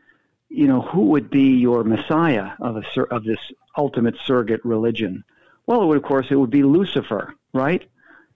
you 0.49 0.68
know, 0.68 0.82
who 0.82 1.07
would 1.07 1.30
be 1.30 1.57
your 1.57 1.84
messiah 1.84 2.51
of 2.59 2.78
a 2.78 3.01
of 3.12 3.24
this 3.24 3.39
ultimate 3.78 4.16
surrogate 4.26 4.64
religion? 4.64 5.24
Well, 5.66 5.84
it 5.84 5.86
would, 5.86 5.97
of 5.97 6.03
course, 6.03 6.28
it 6.30 6.36
would 6.36 6.49
be 6.49 6.64
Lucifer, 6.64 7.36
right? 7.53 7.84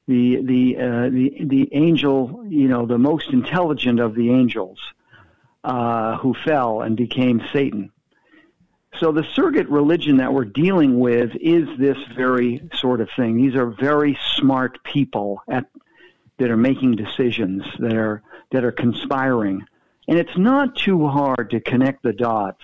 The 0.08 0.42
the 0.44 0.78
uh, 0.78 1.10
the 1.10 1.38
the 1.46 1.70
angel, 1.74 2.44
you 2.48 2.68
know, 2.68 2.86
the 2.86 2.98
most 2.98 3.30
intelligent 3.30 4.00
of 4.00 4.16
the 4.16 4.32
angels, 4.32 4.80
uh, 5.64 6.18
who 6.18 6.34
fell 6.46 6.82
and 6.82 6.96
became 6.96 7.42
Satan. 7.52 7.92
So 9.00 9.12
the 9.12 9.26
surrogate 9.34 9.68
religion 9.68 10.18
that 10.18 10.34
we're 10.34 10.46
dealing 10.46 11.00
with 11.00 11.32
is 11.36 11.68
this 11.78 11.98
very 12.16 12.70
sort 12.76 13.02
of 13.02 13.10
thing. 13.16 13.36
These 13.36 13.56
are 13.56 13.66
very 13.66 14.18
smart 14.38 14.82
people 14.84 15.42
at 15.50 15.66
that 16.38 16.52
are 16.52 16.58
making 16.58 16.96
decisions, 16.96 17.64
that 17.80 17.94
are 17.94 18.22
that 18.52 18.64
are 18.64 18.72
conspiring. 18.72 19.66
And 20.08 20.20
it's 20.20 20.38
not 20.38 20.76
too 20.76 21.08
hard 21.08 21.50
to 21.52 21.60
connect 21.60 22.04
the 22.04 22.14
dots 22.14 22.62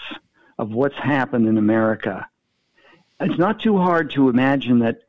of 0.59 0.71
what's 0.71 0.97
happened 0.97 1.47
in 1.47 1.57
America. 1.57 2.27
It's 3.19 3.37
not 3.37 3.59
too 3.59 3.77
hard 3.77 4.11
to 4.11 4.29
imagine 4.29 4.79
that 4.79 5.01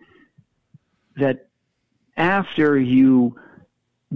that 1.16 1.48
after 2.16 2.78
you 2.78 3.36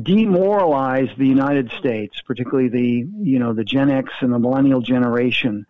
demoralize 0.01 1.09
the 1.16 1.26
United 1.26 1.70
States, 1.78 2.20
particularly 2.20 2.68
the 2.68 3.09
you 3.22 3.38
know 3.38 3.53
the 3.53 3.64
Gen 3.64 3.90
X 3.90 4.11
and 4.20 4.32
the 4.32 4.38
millennial 4.38 4.80
generation, 4.80 5.66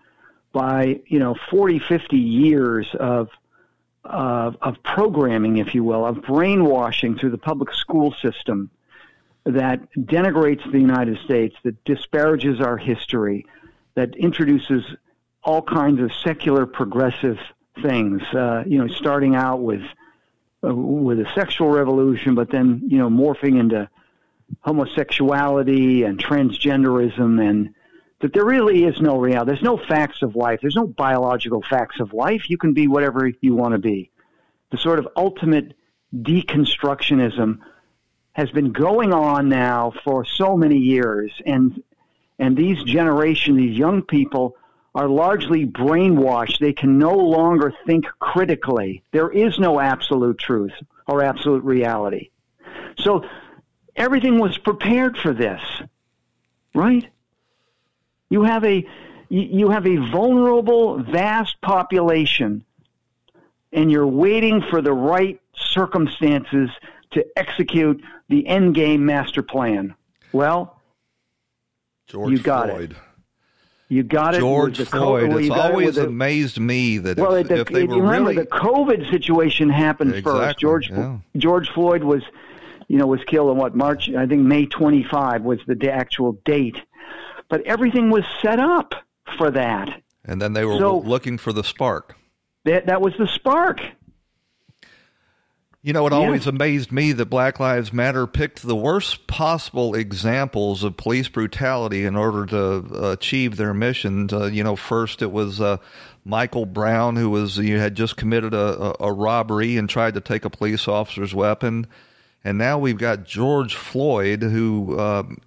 by 0.53 1.01
you 1.07 1.19
know 1.19 1.37
40, 1.51 1.79
50 1.81 2.17
years 2.17 2.87
of 2.99 3.29
of, 4.07 4.57
of 4.63 4.83
programming, 4.83 5.59
if 5.59 5.75
you 5.75 5.85
will, 5.85 6.05
of 6.05 6.23
brainwashing 6.23 7.19
through 7.19 7.31
the 7.31 7.39
public 7.39 7.73
school 7.75 8.15
system 8.23 8.71
that 9.45 9.81
denigrates 9.93 10.71
the 10.73 10.81
United 10.81 11.19
States, 11.25 11.55
that 11.63 11.83
disparages 11.85 12.61
our 12.61 12.77
history, 12.77 13.47
that 13.95 14.15
introduces 14.17 14.85
all 15.45 15.63
kinds 15.63 16.01
of 16.01 16.11
secular 16.25 16.67
progressive 16.67 17.39
things. 17.83 18.23
Uh, 18.33 18.65
you 18.67 18.79
know, 18.79 18.89
starting 18.89 19.37
out 19.37 19.61
with 19.61 19.83
uh, 20.67 20.75
with 20.75 21.21
a 21.21 21.31
sexual 21.35 21.69
revolution, 21.69 22.35
but 22.35 22.51
then 22.51 22.83
you 22.89 22.99
know 22.99 23.09
morphing 23.09 23.61
into 23.61 23.89
homosexuality 24.61 26.03
and 26.03 26.19
transgenderism 26.19 27.41
and 27.49 27.75
that 28.21 28.33
there 28.33 28.45
really 28.45 28.85
is 28.85 29.01
no 29.01 29.19
reality. 29.19 29.51
There's 29.51 29.63
no 29.63 29.77
facts 29.77 30.23
of 30.23 30.37
life. 30.37 30.61
There's 30.61 30.77
no 30.77 30.87
biological 30.87 31.63
facts 31.63 32.01
of 32.01 32.13
life. 32.13 32.49
You 32.49 32.59
can 32.59 32.73
be 32.73 32.89
whatever 32.89 33.31
you 33.41 33.55
want 33.55 33.73
to 33.73 33.79
be. 33.79 34.11
The 34.71 34.79
sort 34.79 34.99
of 34.99 35.09
ultimate 35.17 35.75
deconstructionism 36.15 37.59
has 38.33 38.51
been 38.51 38.73
going 38.73 39.13
on 39.13 39.49
now 39.49 39.93
for 40.05 40.25
so 40.25 40.57
many 40.57 40.79
years, 40.79 41.33
and 41.45 41.83
And 42.39 42.57
these 42.57 42.83
generation, 42.83 43.57
these 43.57 43.79
young 43.79 44.03
people, 44.03 44.57
are 44.95 45.09
largely 45.09 45.67
brainwashed. 45.67 46.59
They 46.59 46.73
can 46.73 46.99
no 46.99 47.15
longer 47.15 47.73
think 47.87 48.07
critically. 48.19 49.03
There 49.13 49.31
is 49.31 49.59
no 49.59 49.79
absolute 49.81 50.39
truth 50.39 50.73
or 51.07 51.23
absolute 51.23 51.65
reality. 51.65 52.31
So 52.99 53.25
everything 53.95 54.39
was 54.39 54.57
prepared 54.59 55.17
for 55.19 55.33
this, 55.35 55.61
right? 56.75 57.07
You 58.31 58.43
have 58.43 58.65
a 58.65 58.87
you 59.29 59.71
have 59.71 59.87
a 59.87 59.97
vulnerable, 59.97 61.03
vast 61.03 61.61
population, 61.61 62.65
and 63.73 63.91
you're 63.91 64.07
waiting 64.07 64.63
for 64.71 64.81
the 64.81 64.93
right 64.93 65.41
circumstances 65.55 66.71
to 67.13 67.27
execute 67.37 68.03
the 68.29 68.47
end 68.47 68.75
game 68.75 69.05
master 69.05 69.43
plan. 69.43 69.95
Well, 70.33 70.81
George 72.07 72.33
you 72.33 72.39
got 72.39 72.69
Floyd. 72.71 72.93
it. 72.93 72.97
You 73.89 74.03
got 74.03 74.35
it. 74.35 74.39
George 74.41 74.79
the 74.79 74.87
Floyd. 74.87 75.29
well, 75.29 75.39
it's 75.39 75.49
got 75.49 75.71
it 75.71 75.73
always 75.73 75.97
amazed 75.97 76.59
me 76.59 76.99
that 76.99 77.19
well, 77.19 77.35
if, 77.35 77.49
the, 77.49 77.61
if 77.61 77.69
they 77.69 77.85
were 77.85 78.03
remember 78.03 78.31
really 78.31 78.43
the 78.43 78.49
COVID 78.49 79.11
situation 79.11 79.71
happened 79.71 80.23
first. 80.25 80.59
George 80.59 80.91
yeah. 80.91 81.19
George 81.37 81.71
Floyd 81.71 82.03
was, 82.03 82.23
you 82.89 82.99
know, 82.99 83.07
was 83.07 83.23
killed 83.25 83.51
on 83.51 83.57
what 83.57 83.77
March? 83.77 84.11
I 84.11 84.27
think 84.27 84.43
May 84.43 84.67
25 84.67 85.43
was 85.43 85.61
the 85.67 85.91
actual 85.91 86.33
date, 86.45 86.83
but 87.49 87.63
everything 87.67 88.11
was 88.11 88.25
set 88.43 88.59
up 88.61 88.95
for 89.39 89.51
that. 89.51 90.03
and 90.29 90.43
then 90.43 90.53
they 90.55 90.65
were 90.65 90.79
So- 90.79 90.99
looking 90.99 91.39
for 91.39 91.53
the 91.53 91.63
spark. 91.63 92.17
That 92.65 92.87
that 92.87 93.01
was 93.01 93.15
the 93.17 93.29
spark. 93.29 93.81
You 95.83 95.93
know, 95.93 96.05
it 96.09 96.13
Yeah. 96.13 96.19
always 96.19 96.49
amazed 96.49 96.91
me 96.91 97.13
that 97.13 97.27
Black 97.27 97.61
Lives 97.61 97.93
Matter 97.93 98.27
picked 98.27 98.63
the 98.67 98.75
worst 98.75 99.29
possible 99.29 99.95
examples 99.95 100.83
of 100.83 100.97
police 100.97 101.29
brutality 101.29 102.05
in 102.05 102.17
order 102.17 102.45
to 102.47 103.11
achieve 103.13 103.57
their 103.57 103.73
mission. 103.73 104.29
Uh, 104.33 104.47
you 104.47 104.65
know, 104.65 104.75
first 104.75 105.23
it 105.23 105.31
was 105.31 105.61
uh, 105.61 105.77
Michael 106.25 106.67
Brown, 106.67 107.15
who 107.15 107.31
was 107.31 107.59
you 107.59 107.79
had 107.79 107.95
just 107.95 108.17
committed 108.17 108.53
a, 108.53 108.97
a, 108.99 109.13
robbery 109.13 109.77
and 109.77 109.89
tried 109.89 110.15
to 110.15 110.21
take 110.21 110.45
a 110.45 110.51
police 110.51 110.89
officer's 110.89 111.37
weapon, 111.37 111.87
and 112.43 112.59
now 112.59 112.79
we've 112.81 112.99
got 112.99 113.25
George 113.25 113.77
Floyd, 113.77 114.43
who. 114.43 114.99
Um, 114.99 115.39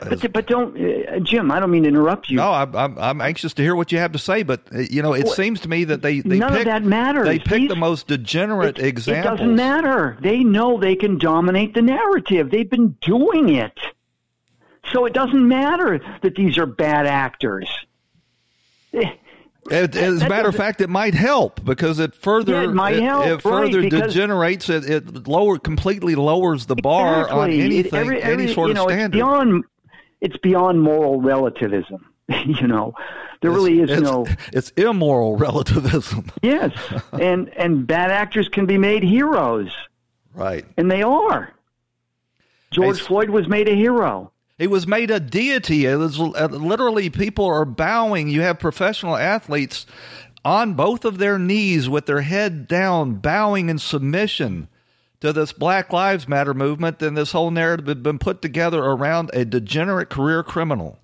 But, 0.00 0.32
but 0.32 0.46
don't, 0.46 0.76
uh, 0.76 1.18
Jim. 1.20 1.50
I 1.50 1.58
don't 1.58 1.70
mean 1.72 1.82
to 1.82 1.88
interrupt 1.88 2.30
you. 2.30 2.36
no, 2.36 2.52
I'm, 2.52 2.74
I'm 2.76 2.98
I'm 2.98 3.20
anxious 3.20 3.52
to 3.54 3.62
hear 3.62 3.74
what 3.74 3.90
you 3.90 3.98
have 3.98 4.12
to 4.12 4.18
say, 4.18 4.42
but 4.44 4.60
uh, 4.72 4.78
you 4.90 5.02
know, 5.02 5.12
it 5.12 5.24
Well, 5.24 5.34
seems 5.34 5.58
to 5.60 5.68
me 5.68 5.82
that 5.84 6.02
they, 6.02 6.20
they 6.20 6.38
none 6.38 6.50
of 6.50 6.54
picked, 6.56 6.66
that 6.66 6.84
matters. 6.84 7.26
They 7.26 7.38
picked 7.38 7.50
These- 7.50 7.68
the 7.70 7.76
most 7.76 8.06
degenerate 8.06 8.78
It 8.78 8.84
examples. 8.86 9.34
It 9.40 9.42
doesn't 9.42 9.56
matter. 9.56 10.16
They 10.20 10.44
know 10.44 10.78
they 10.78 10.94
can 10.94 11.18
dominate 11.18 11.74
the 11.74 11.82
narrative. 11.82 12.50
They've 12.50 12.68
been 12.70 12.96
doing 13.00 13.48
it. 13.56 13.76
So 14.92 15.04
it 15.04 15.12
doesn't 15.14 15.46
matter 15.48 16.00
that 16.22 16.34
these 16.36 16.56
are 16.58 16.66
bad 16.66 17.06
actors. 17.06 17.68
It, 19.70 19.96
as 19.96 20.22
a 20.22 20.28
matter 20.30 20.48
of 20.48 20.54
fact, 20.56 20.80
it 20.80 20.88
might 20.88 21.12
help 21.12 21.62
because 21.62 21.98
it 21.98 22.14
further 22.14 22.52
Yeah, 22.52 22.62
it 22.70 22.72
might 22.72 23.02
help, 23.02 23.26
it 23.26 23.30
right, 23.32 23.42
further 23.42 23.82
because- 23.82 24.14
degenerates 24.14 24.70
it. 24.70 24.88
It 24.88 25.26
lower 25.28 25.58
completely 25.58 26.14
lowers 26.14 26.64
the 26.66 26.76
bar 26.76 27.28
on 27.28 27.50
Exactly. 27.50 27.60
It- 27.60 27.64
anything, 27.64 27.94
every- 28.00 28.22
any 28.22 28.54
sort 28.54 28.68
you 28.68 28.74
know, 28.74 28.84
of 28.84 28.90
It's 28.90 28.94
standard. 28.96 29.16
beyond, 29.18 29.64
it's 30.20 30.36
beyond 30.38 30.80
moral 30.82 31.20
relativism. 31.20 32.04
you 32.46 32.66
know, 32.66 32.94
there 33.40 33.50
really 33.50 33.80
is 33.80 33.90
it's, 33.90 34.02
no. 34.02 34.26
It's 34.52 34.70
immoral 34.70 35.36
relativism, 35.38 36.30
Yes, 36.42 36.72
and 37.12 37.48
and 37.56 37.86
bad 37.86 38.10
actors 38.10 38.48
can 38.48 38.66
be 38.66 38.76
made 38.76 39.02
heroes, 39.02 39.70
right? 40.34 40.64
and 40.76 40.90
they 40.90 41.02
are. 41.02 41.52
George 42.70 42.98
Hey, 42.98 43.04
Floyd 43.06 43.30
was 43.30 43.48
made 43.48 43.66
a 43.68 43.74
hero. 43.74 44.30
He 44.58 44.66
was 44.66 44.86
made 44.86 45.10
a 45.10 45.20
deity. 45.20 45.86
It 45.86 45.96
was 45.96 46.20
uh, 46.20 46.48
literally 46.50 47.08
people 47.08 47.46
are 47.46 47.64
bowing. 47.64 48.28
You 48.28 48.42
have 48.42 48.58
professional 48.58 49.16
athletes 49.16 49.86
on 50.44 50.74
both 50.74 51.04
of 51.04 51.18
their 51.18 51.38
knees 51.38 51.88
with 51.88 52.06
their 52.06 52.22
head 52.22 52.68
down, 52.68 53.14
bowing 53.14 53.68
in 53.70 53.78
submission 53.78 54.68
to 55.20 55.32
this 55.32 55.52
Black 55.52 55.92
Lives 55.92 56.28
Matter 56.28 56.54
movement. 56.54 56.98
Then 56.98 57.14
this 57.14 57.32
whole 57.32 57.50
narrative 57.50 57.86
had 57.86 58.02
been 58.02 58.18
put 58.18 58.42
together 58.42 58.82
around 58.82 59.30
a 59.32 59.44
degenerate 59.44 60.10
career 60.10 60.42
criminal. 60.42 60.98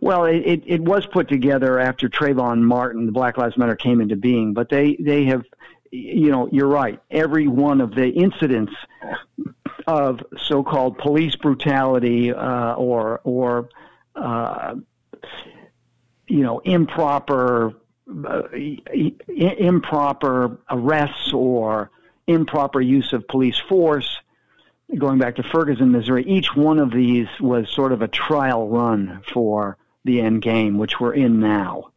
Well, 0.00 0.24
it, 0.24 0.42
it, 0.44 0.62
it 0.66 0.80
was 0.80 1.06
put 1.06 1.28
together 1.28 1.78
after 1.78 2.08
Trayvon 2.08 2.62
Martin, 2.62 3.06
the 3.06 3.12
Black 3.12 3.36
Lives 3.36 3.56
Matter 3.56 3.76
came 3.76 4.00
into 4.00 4.16
being, 4.16 4.52
but 4.52 4.68
they, 4.68 4.96
they 4.98 5.24
have, 5.26 5.44
you 5.92 6.30
know, 6.30 6.48
you're 6.50 6.66
right. 6.66 7.00
Every 7.10 7.46
one 7.46 7.80
of 7.80 7.94
the 7.94 8.08
incidents 8.08 8.72
of 9.86 10.20
so-called 10.46 10.98
police 10.98 11.36
brutality 11.36 12.32
uh, 12.32 12.74
or 12.74 13.20
or 13.24 13.68
uh, 14.14 14.74
you 16.28 16.42
know 16.42 16.60
improper 16.60 17.74
uh, 18.26 18.42
improper 19.28 20.58
arrests 20.70 21.32
or 21.32 21.90
improper 22.26 22.80
use 22.80 23.12
of 23.12 23.26
police 23.28 23.58
force 23.68 24.18
going 24.98 25.18
back 25.18 25.36
to 25.36 25.42
Ferguson, 25.42 25.90
Missouri, 25.92 26.24
each 26.26 26.54
one 26.54 26.78
of 26.78 26.90
these 26.90 27.26
was 27.40 27.68
sort 27.70 27.92
of 27.92 28.02
a 28.02 28.08
trial 28.08 28.68
run 28.68 29.22
for 29.32 29.78
the 30.04 30.20
end 30.20 30.42
game, 30.42 30.78
which 30.78 31.00
we're 31.00 31.14
in 31.14 31.40
now. 31.40 31.90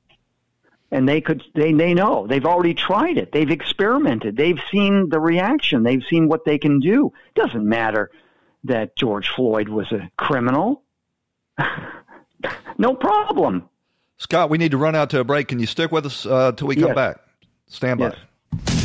And 0.92 1.10
they 1.10 1.20
could, 1.20 1.44
they, 1.56 1.74
they 1.74 1.94
know 1.94 2.26
they've 2.28 2.46
already 2.46 2.74
tried 2.74 3.18
it. 3.18 3.32
They've 3.32 3.50
experimented. 3.50 4.38
They've 4.38 4.60
seen 4.72 5.10
the 5.10 5.20
reaction. 5.20 5.84
They've 5.84 6.04
seen 6.10 6.30
what 6.30 6.46
they 6.46 6.58
can 6.58 6.80
do. 6.80 7.12
Doesn't 7.34 7.68
matter 7.68 8.12
that 8.64 8.96
George 8.96 9.30
Floyd 9.30 9.68
was 9.68 9.92
a 9.92 10.10
criminal. 10.18 10.84
no 12.78 12.94
problem. 12.96 13.68
Scott, 14.18 14.50
we 14.50 14.58
need 14.58 14.72
to 14.72 14.78
run 14.78 14.96
out 14.96 15.10
to 15.10 15.20
a 15.20 15.24
break. 15.24 15.50
Can 15.50 15.60
you 15.60 15.66
stick 15.66 15.92
with 15.92 16.06
us 16.06 16.26
uh, 16.26 16.54
till 16.54 16.68
we 16.68 16.76
come 16.76 16.88
Yes. 16.90 16.96
back? 16.96 17.18
Stand 17.68 18.00
by. 18.00 18.16
Yes. 18.64 18.85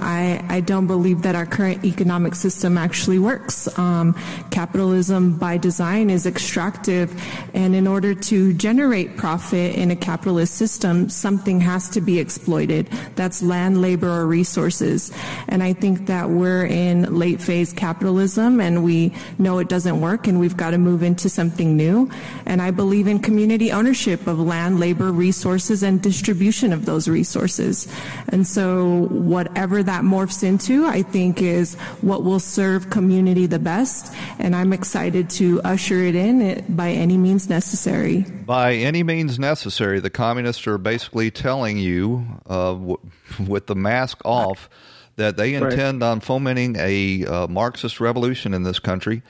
I, 0.00 0.44
I 0.48 0.60
don't 0.60 0.86
believe 0.86 1.22
that 1.22 1.34
our 1.34 1.46
current 1.46 1.84
economic 1.84 2.34
system 2.34 2.78
actually 2.78 3.18
works. 3.18 3.68
Um, 3.78 4.14
capitalism 4.50 5.36
by 5.38 5.56
design 5.56 6.10
is 6.10 6.26
extractive, 6.26 7.12
and 7.54 7.74
in 7.74 7.86
order 7.86 8.14
to 8.14 8.52
generate 8.54 9.16
profit 9.16 9.76
in 9.76 9.90
a 9.90 9.96
capitalist 9.96 10.54
system, 10.54 11.08
something 11.08 11.60
has 11.60 11.88
to 11.90 12.00
be 12.00 12.18
exploited. 12.18 12.86
That's 13.14 13.42
land, 13.42 13.80
labor, 13.80 14.08
or 14.08 14.26
resources. 14.26 15.12
And 15.48 15.62
I 15.62 15.72
think 15.72 16.06
that 16.06 16.30
we're 16.30 16.66
in 16.66 17.18
late 17.18 17.40
phase 17.40 17.72
capitalism, 17.72 18.60
and 18.60 18.84
we 18.84 19.12
know 19.38 19.58
it 19.58 19.68
doesn't 19.68 20.00
work, 20.00 20.26
and 20.26 20.40
we've 20.40 20.56
got 20.56 20.70
to 20.70 20.78
move 20.78 21.02
into 21.02 21.28
something 21.28 21.76
new. 21.76 22.10
And 22.46 22.62
I 22.62 22.70
believe 22.70 23.06
in 23.06 23.18
community 23.18 23.72
ownership 23.72 24.26
of 24.26 24.38
land, 24.38 24.80
labor, 24.80 25.12
resources, 25.12 25.82
and 25.82 26.00
distribution 26.02 26.72
of 26.72 26.86
those 26.86 27.08
resources. 27.08 27.88
And 28.28 28.46
so, 28.46 29.06
whatever 29.10 29.82
that 29.88 30.02
morphs 30.04 30.44
into, 30.44 30.86
I 30.86 31.02
think 31.02 31.40
is 31.42 31.74
what 32.02 32.22
will 32.22 32.40
serve 32.40 32.90
community 32.90 33.46
the 33.46 33.58
best. 33.58 34.14
And 34.38 34.54
I'm 34.54 34.72
excited 34.72 35.30
to 35.30 35.60
usher 35.62 35.96
it 36.02 36.14
in 36.14 36.64
by 36.68 36.90
any 36.90 37.16
means 37.16 37.48
necessary. 37.48 38.20
By 38.20 38.74
any 38.74 39.02
means 39.02 39.38
necessary, 39.38 39.98
the 40.00 40.10
communists 40.10 40.66
are 40.66 40.76
basically 40.78 41.30
telling 41.30 41.78
you, 41.78 42.26
uh, 42.46 42.72
w- 42.74 42.98
with 43.46 43.66
the 43.66 43.74
mask 43.74 44.20
off, 44.24 44.68
that 45.16 45.36
they 45.36 45.54
Right. 45.56 45.72
intend 45.72 46.02
on 46.02 46.20
fomenting 46.20 46.76
a 46.78 47.24
uh, 47.24 47.46
Marxist 47.48 47.98
revolution 47.98 48.54
in 48.54 48.62
this 48.62 48.78
country. 48.78 49.22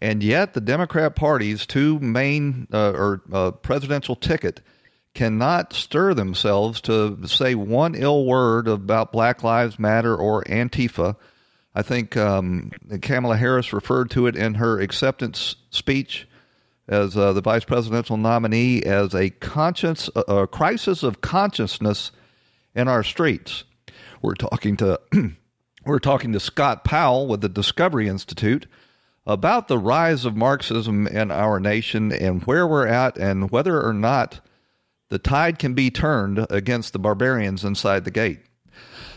And 0.00 0.22
yet, 0.22 0.54
the 0.54 0.60
Democrat 0.60 1.14
Party's 1.16 1.66
two 1.66 1.98
main 1.98 2.66
uh, 2.72 2.92
or 2.92 3.20
uh, 3.32 3.50
presidential 3.50 4.16
ticket 4.16 4.60
cannot 5.14 5.72
stir 5.72 6.12
themselves 6.12 6.80
to 6.82 7.26
say 7.26 7.54
one 7.54 7.94
ill 7.94 8.24
word 8.26 8.68
about 8.68 9.12
Black 9.12 9.42
Lives 9.42 9.78
Matter 9.78 10.14
or 10.14 10.42
Antifa. 10.44 11.16
I 11.74 11.82
think 11.82 12.16
um, 12.16 12.72
Kamala 13.00 13.36
Harris 13.36 13.72
referred 13.72 14.10
to 14.10 14.26
it 14.26 14.36
in 14.36 14.54
her 14.54 14.80
acceptance 14.80 15.56
speech 15.70 16.28
as 16.86 17.16
uh, 17.16 17.32
the 17.32 17.40
vice 17.40 17.64
presidential 17.64 18.16
nominee 18.16 18.82
as 18.82 19.14
a 19.14 19.30
conscience 19.30 20.10
a, 20.14 20.20
a 20.20 20.46
crisis 20.46 21.02
of 21.02 21.20
consciousness 21.20 22.12
in 22.74 22.88
our 22.88 23.02
streets. 23.02 23.64
We're 24.20 24.34
talking 24.34 24.76
to 24.78 25.00
We're 25.86 25.98
talking 25.98 26.32
to 26.32 26.40
Scott 26.40 26.82
Powell 26.82 27.26
with 27.26 27.42
the 27.42 27.48
Discovery 27.48 28.08
Institute 28.08 28.66
about 29.26 29.68
the 29.68 29.78
rise 29.78 30.24
of 30.24 30.34
Marxism 30.34 31.06
in 31.06 31.30
our 31.30 31.60
nation 31.60 32.10
and 32.10 32.42
where 32.44 32.66
we're 32.66 32.86
at 32.86 33.18
and 33.18 33.50
whether 33.50 33.82
or 33.82 33.92
not 33.92 34.40
the 35.14 35.18
tide 35.20 35.60
can 35.60 35.74
be 35.74 35.92
turned 35.92 36.44
against 36.50 36.92
the 36.92 36.98
barbarians 36.98 37.64
inside 37.64 38.04
the 38.04 38.10
gate. 38.10 38.40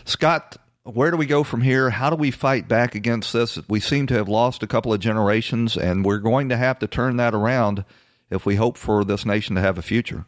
Scott, 0.04 0.56
where 0.84 1.10
do 1.10 1.16
we 1.16 1.26
go 1.26 1.42
from 1.42 1.60
here? 1.60 1.90
How 1.90 2.08
do 2.08 2.14
we 2.14 2.30
fight 2.30 2.68
back 2.68 2.94
against 2.94 3.32
this? 3.32 3.58
We 3.68 3.80
seem 3.80 4.06
to 4.06 4.14
have 4.14 4.28
lost 4.28 4.62
a 4.62 4.68
couple 4.68 4.92
of 4.92 5.00
generations, 5.00 5.76
and 5.76 6.04
we're 6.04 6.20
going 6.20 6.50
to 6.50 6.56
have 6.56 6.78
to 6.78 6.86
turn 6.86 7.16
that 7.16 7.34
around 7.34 7.84
if 8.30 8.46
we 8.46 8.54
hope 8.54 8.76
for 8.76 9.04
this 9.04 9.26
nation 9.26 9.56
to 9.56 9.60
have 9.60 9.76
a 9.76 9.82
future. 9.82 10.24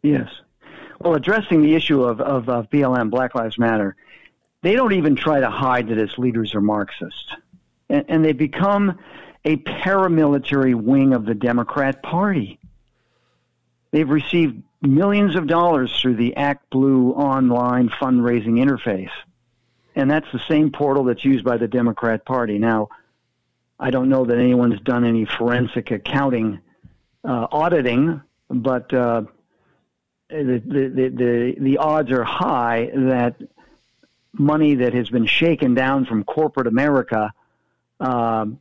Yes. 0.00 0.28
Well, 1.00 1.16
addressing 1.16 1.62
the 1.62 1.74
issue 1.74 2.04
of, 2.04 2.20
of, 2.20 2.48
of 2.48 2.70
BLM, 2.70 3.10
Black 3.10 3.34
Lives 3.34 3.58
Matter, 3.58 3.96
they 4.62 4.76
don't 4.76 4.92
even 4.92 5.16
try 5.16 5.40
to 5.40 5.50
hide 5.50 5.88
that 5.88 5.98
its 5.98 6.18
leaders 6.18 6.54
are 6.54 6.60
Marxists. 6.60 7.32
And, 7.88 8.04
and 8.06 8.24
they 8.24 8.32
become 8.32 8.96
a 9.44 9.56
paramilitary 9.56 10.76
wing 10.76 11.14
of 11.14 11.24
the 11.24 11.34
Democrat 11.34 12.00
Party. 12.00 12.60
They've 13.90 14.08
received 14.08 14.62
millions 14.82 15.36
of 15.36 15.46
dollars 15.46 15.98
through 16.00 16.16
the 16.16 16.36
Act 16.36 16.68
Blue 16.70 17.12
online 17.12 17.88
fundraising 17.88 18.62
interface. 18.64 19.10
And 19.94 20.10
that's 20.10 20.30
the 20.32 20.40
same 20.48 20.70
portal 20.70 21.04
that's 21.04 21.24
used 21.24 21.44
by 21.44 21.56
the 21.56 21.68
Democrat 21.68 22.24
Party. 22.24 22.58
Now, 22.58 22.88
I 23.78 23.90
don't 23.90 24.08
know 24.08 24.24
that 24.24 24.38
anyone's 24.38 24.80
done 24.80 25.04
any 25.04 25.24
forensic 25.24 25.90
accounting 25.90 26.60
uh, 27.24 27.46
auditing, 27.50 28.20
but 28.48 28.92
uh, 28.94 29.22
the, 30.28 30.62
the, 30.64 31.08
the, 31.14 31.54
the 31.58 31.78
odds 31.78 32.10
are 32.10 32.24
high 32.24 32.90
that 32.94 33.36
money 34.32 34.76
that 34.76 34.94
has 34.94 35.10
been 35.10 35.26
shaken 35.26 35.74
down 35.74 36.06
from 36.06 36.24
corporate 36.24 36.66
America. 36.66 37.32
Um, 37.98 38.60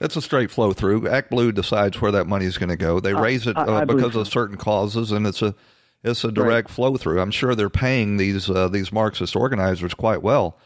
it's 0.00 0.16
a 0.16 0.22
straight 0.22 0.50
flow 0.50 0.72
through. 0.72 1.08
Act 1.08 1.30
Blue 1.30 1.52
decides 1.52 2.00
where 2.00 2.12
that 2.12 2.26
money 2.26 2.46
is 2.46 2.58
going 2.58 2.70
to 2.70 2.76
go. 2.76 3.00
They 3.00 3.14
raise 3.14 3.46
it 3.46 3.56
uh, 3.56 3.84
because 3.84 4.16
of 4.16 4.26
certain 4.28 4.56
causes, 4.56 5.12
and 5.12 5.26
it's 5.26 5.42
a 5.42 5.54
it's 6.02 6.24
a 6.24 6.32
direct 6.32 6.68
right. 6.68 6.74
flow 6.74 6.96
through. 6.96 7.20
I'm 7.20 7.30
sure 7.30 7.54
they're 7.54 7.70
paying 7.70 8.16
these 8.16 8.50
uh, 8.50 8.68
these 8.68 8.92
Marxist 8.92 9.36
organizers 9.36 9.94
quite 9.94 10.22
well, 10.22 10.58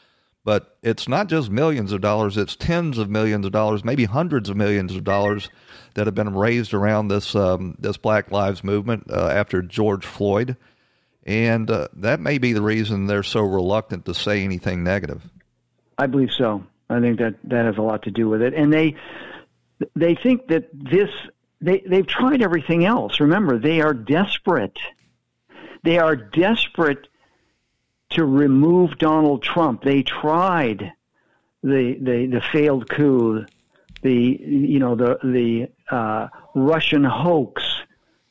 but 0.45 0.77
it's 0.83 1.09
not 1.09 1.29
just 1.29 1.51
millions 1.51 1.93
of 1.93 2.01
dollars; 2.01 2.37
it's 2.37 2.57
tens 2.57 2.97
of 2.99 3.11
millions 3.11 3.45
of 3.45 3.53
dollars, 3.53 3.85
maybe 3.85 4.05
hundreds 4.05 4.49
of 4.49 4.57
millions 4.57 4.95
of 4.95 5.05
dollars 5.05 5.51
that 5.95 6.07
have 6.07 6.15
been 6.15 6.35
raised 6.35 6.73
around 6.73 7.09
this 7.09 7.35
um, 7.35 7.77
this 7.79 7.97
Black 7.97 8.31
Lives 8.31 8.65
movement 8.65 9.11
uh, 9.11 9.29
after 9.29 9.61
George 9.61 10.07
Floyd, 10.07 10.57
and 11.25 11.71
uh, 11.71 11.89
that 11.93 12.19
may 12.19 12.39
be 12.39 12.55
the 12.55 12.63
reason 12.63 13.07
they're 13.07 13.23
so 13.23 13.43
reluctant 13.43 14.07
to 14.07 14.15
say 14.15 14.43
anything 14.43 14.83
negative. 14.83 15.23
I 15.99 16.07
believe 16.07 16.33
so. 16.33 16.65
I 16.91 17.01
think 17.01 17.19
that 17.19 17.35
that 17.45 17.67
has 17.67 17.77
a 17.77 17.83
lot 17.83 18.03
to 18.05 18.11
do 18.11 18.29
with 18.29 18.43
it, 18.43 18.55
and 18.55 18.73
they 18.73 18.97
they 19.95 20.15
think 20.15 20.49
that 20.49 20.69
this 20.73 21.11
they 21.61 21.81
they've 21.87 22.07
tried 22.07 22.43
everything 22.43 22.85
else. 22.85 23.21
Remember, 23.21 23.59
they 23.59 23.81
are 23.81 23.95
desperate. 23.95 24.79
They 25.85 25.99
are 25.99 26.17
desperate 26.17 27.09
to 28.11 28.25
remove 28.25 28.99
Donald 28.99 29.43
Trump. 29.43 29.83
They 29.83 30.03
tried 30.03 30.93
the 31.63 31.99
the 32.01 32.27
the 32.27 32.41
failed 32.53 32.89
coup, 32.89 33.45
the 34.03 34.15
you 34.41 34.79
know 34.79 34.95
the 34.95 35.19
the 35.23 35.69
uh, 35.95 36.29
Russian 36.55 37.05
hoax, 37.05 37.63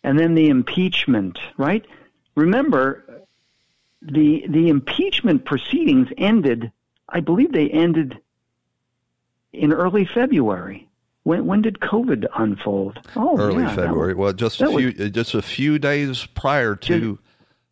and 0.04 0.18
then 0.18 0.34
the 0.34 0.48
impeachment. 0.48 1.38
Right? 1.58 1.86
Remember, 2.36 3.24
the 4.02 4.46
the 4.48 4.70
impeachment 4.70 5.46
proceedings 5.46 6.08
ended. 6.18 6.72
I 7.10 7.20
believe 7.20 7.52
they 7.54 7.70
ended 7.70 8.20
in 9.54 9.74
early 9.74 10.06
February. 10.06 10.88
When, 11.24 11.46
when 11.46 11.62
did 11.62 11.80
COVID 11.82 12.26
unfold? 12.38 13.00
Oh, 13.16 13.38
early 13.38 13.64
yeah, 13.64 13.76
February. 13.76 14.14
Was, 14.14 14.24
well, 14.24 14.34
just 14.34 14.62
a 14.62 14.68
few 14.68 14.94
was, 14.98 15.12
just 15.12 15.34
a 15.34 15.42
few 15.42 15.78
days 15.78 16.26
prior 16.26 16.76
to 16.76 17.20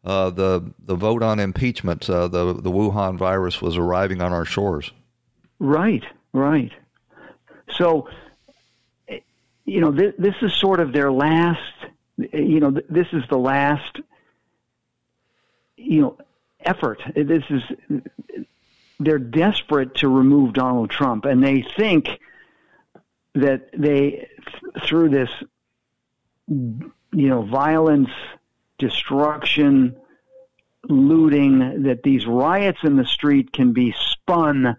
uh, 0.04 0.30
the 0.30 0.74
the 0.86 0.96
vote 0.96 1.24
on 1.24 1.40
impeachment, 1.40 2.10
uh, 2.10 2.28
the 2.28 2.54
the 2.54 2.72
Wuhan 2.72 3.18
virus 3.18 3.62
was 3.62 3.78
arriving 3.78 4.22
on 4.22 4.34
our 4.34 4.46
shores. 4.46 4.92
Right, 5.60 6.04
right. 6.34 6.72
So, 7.78 8.10
you 9.64 9.82
know, 9.82 9.92
this, 9.92 10.14
this 10.18 10.36
is 10.42 10.54
sort 10.54 10.80
of 10.80 10.92
their 10.92 11.12
last. 11.12 11.62
You 12.18 12.60
know, 12.60 12.72
this 12.72 13.08
is 13.14 13.24
the 13.30 13.38
last. 13.38 14.00
You 15.78 16.02
know, 16.02 16.18
effort. 16.60 17.02
This 17.16 17.44
is 17.50 17.62
they're 19.00 19.20
desperate 19.20 19.96
to 19.96 20.08
remove 20.08 20.54
Donald 20.54 20.90
Trump, 20.90 21.26
and 21.26 21.44
they 21.44 21.66
think 21.78 22.08
that 23.34 23.70
they, 23.78 24.30
through 24.86 25.10
this, 25.10 25.30
you 26.48 26.92
know, 27.12 27.42
violence, 27.42 28.10
destruction, 28.78 29.96
looting, 30.88 31.84
that 31.84 32.04
these 32.04 32.26
riots 32.26 32.80
in 32.84 32.96
the 32.96 33.06
street 33.06 33.52
can 33.52 33.74
be 33.74 33.94
spun 33.98 34.78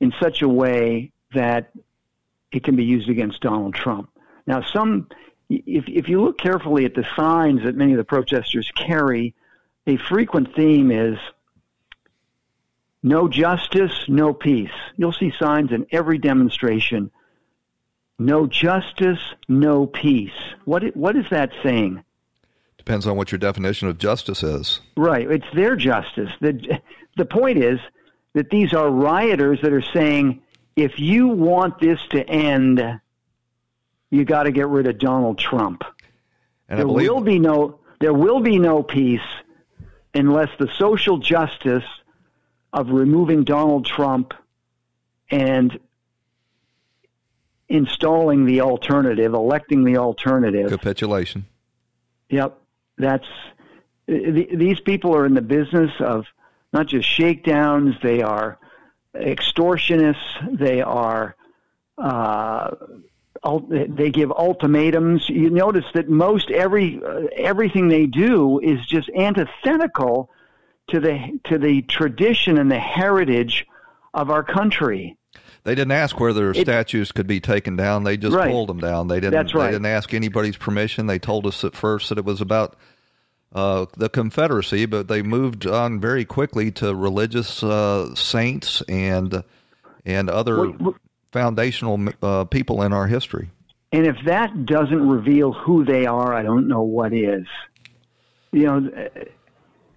in 0.00 0.12
such 0.20 0.42
a 0.42 0.48
way 0.48 1.12
that 1.34 1.70
it 2.52 2.64
can 2.64 2.76
be 2.76 2.84
used 2.84 3.08
against 3.08 3.40
Donald 3.40 3.74
Trump. 3.74 4.10
Now, 4.46 4.62
some, 4.62 5.08
if 5.48 5.84
if 5.86 6.08
you 6.08 6.22
look 6.22 6.38
carefully 6.38 6.84
at 6.84 6.94
the 6.94 7.06
signs 7.16 7.62
that 7.64 7.76
many 7.76 7.92
of 7.92 7.98
the 7.98 8.04
protesters 8.04 8.70
carry, 8.74 9.34
a 9.86 9.96
frequent 9.96 10.54
theme 10.54 10.90
is 10.90 11.18
no 13.02 13.28
justice, 13.28 13.92
no 14.08 14.32
peace. 14.32 14.70
You'll 14.96 15.12
see 15.12 15.32
signs 15.38 15.72
in 15.72 15.86
every 15.90 16.18
demonstration. 16.18 17.10
No 18.18 18.46
justice, 18.46 19.20
no 19.48 19.86
peace. 19.86 20.32
What 20.66 20.94
what 20.94 21.16
is 21.16 21.24
that 21.30 21.50
saying? 21.62 22.04
Depends 22.76 23.06
on 23.06 23.16
what 23.16 23.32
your 23.32 23.38
definition 23.38 23.88
of 23.88 23.98
justice 23.98 24.42
is. 24.42 24.80
Right, 24.96 25.30
it's 25.30 25.46
their 25.54 25.76
justice. 25.76 26.30
The 26.40 26.80
the 27.16 27.24
point 27.24 27.58
is 27.58 27.80
that 28.34 28.50
these 28.50 28.74
are 28.74 28.90
rioters 28.90 29.60
that 29.62 29.72
are 29.72 29.82
saying 29.82 30.42
if 30.76 30.98
you 30.98 31.28
want 31.28 31.78
this 31.78 31.98
to 32.10 32.28
end, 32.28 33.00
you 34.10 34.24
got 34.24 34.44
to 34.44 34.52
get 34.52 34.68
rid 34.68 34.86
of 34.86 34.98
Donald 34.98 35.38
Trump. 35.38 35.82
And 36.68 36.78
there 36.78 36.86
believe- 36.86 37.08
will 37.08 37.20
be 37.22 37.38
no 37.38 37.78
there 38.00 38.14
will 38.14 38.40
be 38.40 38.58
no 38.58 38.82
peace 38.82 39.20
unless 40.14 40.50
the 40.58 40.68
social 40.78 41.18
justice 41.18 41.84
of 42.72 42.90
removing 42.90 43.44
Donald 43.44 43.84
Trump 43.84 44.34
and 45.30 45.78
installing 47.68 48.46
the 48.46 48.60
alternative, 48.60 49.32
electing 49.32 49.84
the 49.84 49.96
alternative. 49.96 50.70
Capitulation. 50.70 51.46
Yep. 52.28 52.58
That's 52.98 53.26
these 54.06 54.80
people 54.80 55.14
are 55.14 55.24
in 55.24 55.34
the 55.34 55.42
business 55.42 55.92
of 56.00 56.26
not 56.72 56.88
just 56.88 57.08
shakedowns, 57.08 57.94
they 58.02 58.22
are 58.22 58.58
extortionists, 59.14 60.58
they 60.58 60.82
are 60.82 61.36
uh, 61.96 62.74
they 63.68 64.10
give 64.10 64.32
ultimatums. 64.32 65.28
You 65.28 65.50
notice 65.50 65.84
that 65.94 66.08
most 66.08 66.50
every 66.50 67.00
uh, 67.02 67.26
everything 67.36 67.88
they 67.88 68.06
do 68.06 68.58
is 68.60 68.84
just 68.86 69.08
antithetical 69.10 70.30
to 70.90 71.00
the 71.00 71.38
to 71.44 71.58
the 71.58 71.82
tradition 71.82 72.58
and 72.58 72.70
the 72.70 72.78
heritage 72.78 73.66
of 74.14 74.30
our 74.30 74.42
country. 74.42 75.16
They 75.62 75.74
didn't 75.74 75.92
ask 75.92 76.18
whether 76.18 76.50
it, 76.50 76.56
statues 76.56 77.12
could 77.12 77.26
be 77.26 77.40
taken 77.40 77.76
down. 77.76 78.04
They 78.04 78.16
just 78.16 78.34
right. 78.34 78.50
pulled 78.50 78.68
them 78.68 78.78
down. 78.78 79.08
They 79.08 79.20
didn't. 79.20 79.32
That's 79.32 79.54
right. 79.54 79.66
They 79.66 79.72
didn't 79.72 79.86
ask 79.86 80.14
anybody's 80.14 80.56
permission. 80.56 81.06
They 81.06 81.18
told 81.18 81.46
us 81.46 81.64
at 81.64 81.74
first 81.74 82.08
that 82.08 82.18
it 82.18 82.24
was 82.24 82.40
about 82.40 82.76
uh, 83.54 83.86
the 83.96 84.08
Confederacy, 84.08 84.86
but 84.86 85.08
they 85.08 85.22
moved 85.22 85.66
on 85.66 86.00
very 86.00 86.24
quickly 86.24 86.70
to 86.72 86.94
religious 86.94 87.62
uh, 87.62 88.14
saints 88.14 88.82
and 88.88 89.44
and 90.06 90.30
other 90.30 90.72
foundational 91.30 92.08
uh, 92.22 92.44
people 92.44 92.82
in 92.82 92.92
our 92.92 93.06
history. 93.06 93.50
And 93.92 94.06
if 94.06 94.16
that 94.24 94.66
doesn't 94.66 95.08
reveal 95.08 95.52
who 95.52 95.84
they 95.84 96.06
are, 96.06 96.32
I 96.32 96.42
don't 96.42 96.68
know 96.68 96.82
what 96.82 97.12
is. 97.12 97.44
You 98.52 98.66
know, 98.66 99.08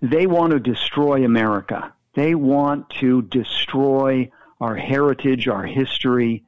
they 0.03 0.27
want 0.27 0.51
to 0.51 0.59
destroy 0.59 1.23
America. 1.23 1.93
They 2.13 2.35
want 2.35 2.89
to 2.99 3.21
destroy 3.23 4.29
our 4.59 4.75
heritage, 4.75 5.47
our 5.47 5.65
history, 5.65 6.43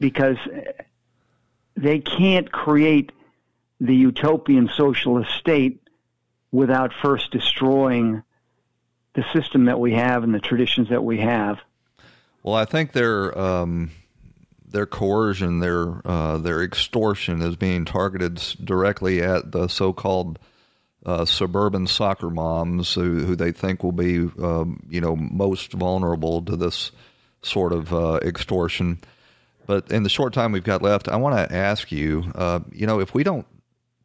because 0.00 0.38
they 1.76 1.98
can't 2.00 2.50
create 2.50 3.12
the 3.80 3.94
utopian 3.94 4.70
socialist 4.74 5.30
state 5.32 5.82
without 6.50 6.92
first 7.02 7.30
destroying 7.30 8.22
the 9.12 9.24
system 9.34 9.66
that 9.66 9.78
we 9.78 9.92
have 9.92 10.24
and 10.24 10.34
the 10.34 10.40
traditions 10.40 10.88
that 10.88 11.04
we 11.04 11.18
have. 11.18 11.58
Well, 12.42 12.54
I 12.54 12.64
think 12.64 12.92
their 12.92 13.36
um, 13.38 13.90
their 14.66 14.86
coercion, 14.86 15.60
their 15.60 16.00
uh, 16.06 16.38
their 16.38 16.62
extortion, 16.62 17.42
is 17.42 17.56
being 17.56 17.84
targeted 17.84 18.36
directly 18.64 19.22
at 19.22 19.52
the 19.52 19.68
so-called 19.68 20.38
uh, 21.04 21.24
suburban 21.24 21.86
soccer 21.86 22.30
moms 22.30 22.94
who, 22.94 23.20
who, 23.20 23.36
they 23.36 23.52
think 23.52 23.82
will 23.82 23.92
be, 23.92 24.18
um, 24.42 24.82
you 24.88 25.00
know, 25.00 25.14
most 25.14 25.72
vulnerable 25.72 26.42
to 26.42 26.56
this 26.56 26.92
sort 27.42 27.72
of 27.72 27.92
uh, 27.92 28.18
extortion. 28.22 28.98
But 29.66 29.90
in 29.90 30.02
the 30.02 30.08
short 30.08 30.32
time 30.32 30.52
we've 30.52 30.64
got 30.64 30.82
left, 30.82 31.08
I 31.08 31.16
want 31.16 31.36
to 31.36 31.54
ask 31.54 31.92
you, 31.92 32.32
uh, 32.34 32.60
you 32.72 32.86
know, 32.86 33.00
if 33.00 33.14
we 33.14 33.22
don't 33.22 33.46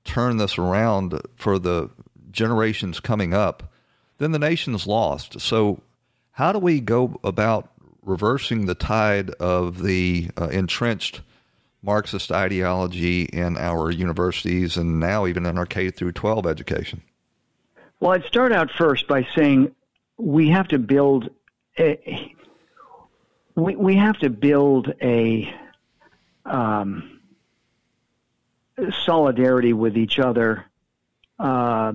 turn 0.03 0.37
this 0.37 0.57
around 0.57 1.19
for 1.35 1.57
the 1.59 1.89
generations 2.31 2.99
coming 2.99 3.33
up, 3.33 3.71
then 4.17 4.31
the 4.31 4.39
nation's 4.39 4.85
lost. 4.85 5.39
So, 5.39 5.81
how 6.31 6.51
do 6.51 6.59
we 6.59 6.79
go 6.79 7.19
about 7.23 7.69
reversing 8.03 8.65
the 8.65 8.75
tide 8.75 9.29
of 9.31 9.83
the 9.83 10.29
uh, 10.39 10.47
entrenched 10.47 11.21
Marxist 11.81 12.31
ideology 12.31 13.23
in 13.23 13.57
our 13.57 13.89
universities 13.89 14.77
and 14.77 14.99
now 14.99 15.25
even 15.25 15.45
in 15.45 15.57
our 15.57 15.65
K 15.65 15.89
through 15.89 16.11
12 16.11 16.45
education? 16.45 17.01
Well, 17.99 18.11
I'd 18.11 18.25
start 18.25 18.51
out 18.51 18.71
first 18.71 19.07
by 19.07 19.27
saying 19.35 19.73
we 20.17 20.49
have 20.49 20.67
to 20.69 20.79
build 20.79 21.29
a, 21.77 22.33
we, 23.55 23.75
we 23.75 23.95
have 23.95 24.17
to 24.19 24.29
build 24.29 24.93
a 25.01 25.53
um, 26.45 27.19
solidarity 29.05 29.73
with 29.73 29.97
each 29.97 30.19
other 30.19 30.65
uh, 31.39 31.93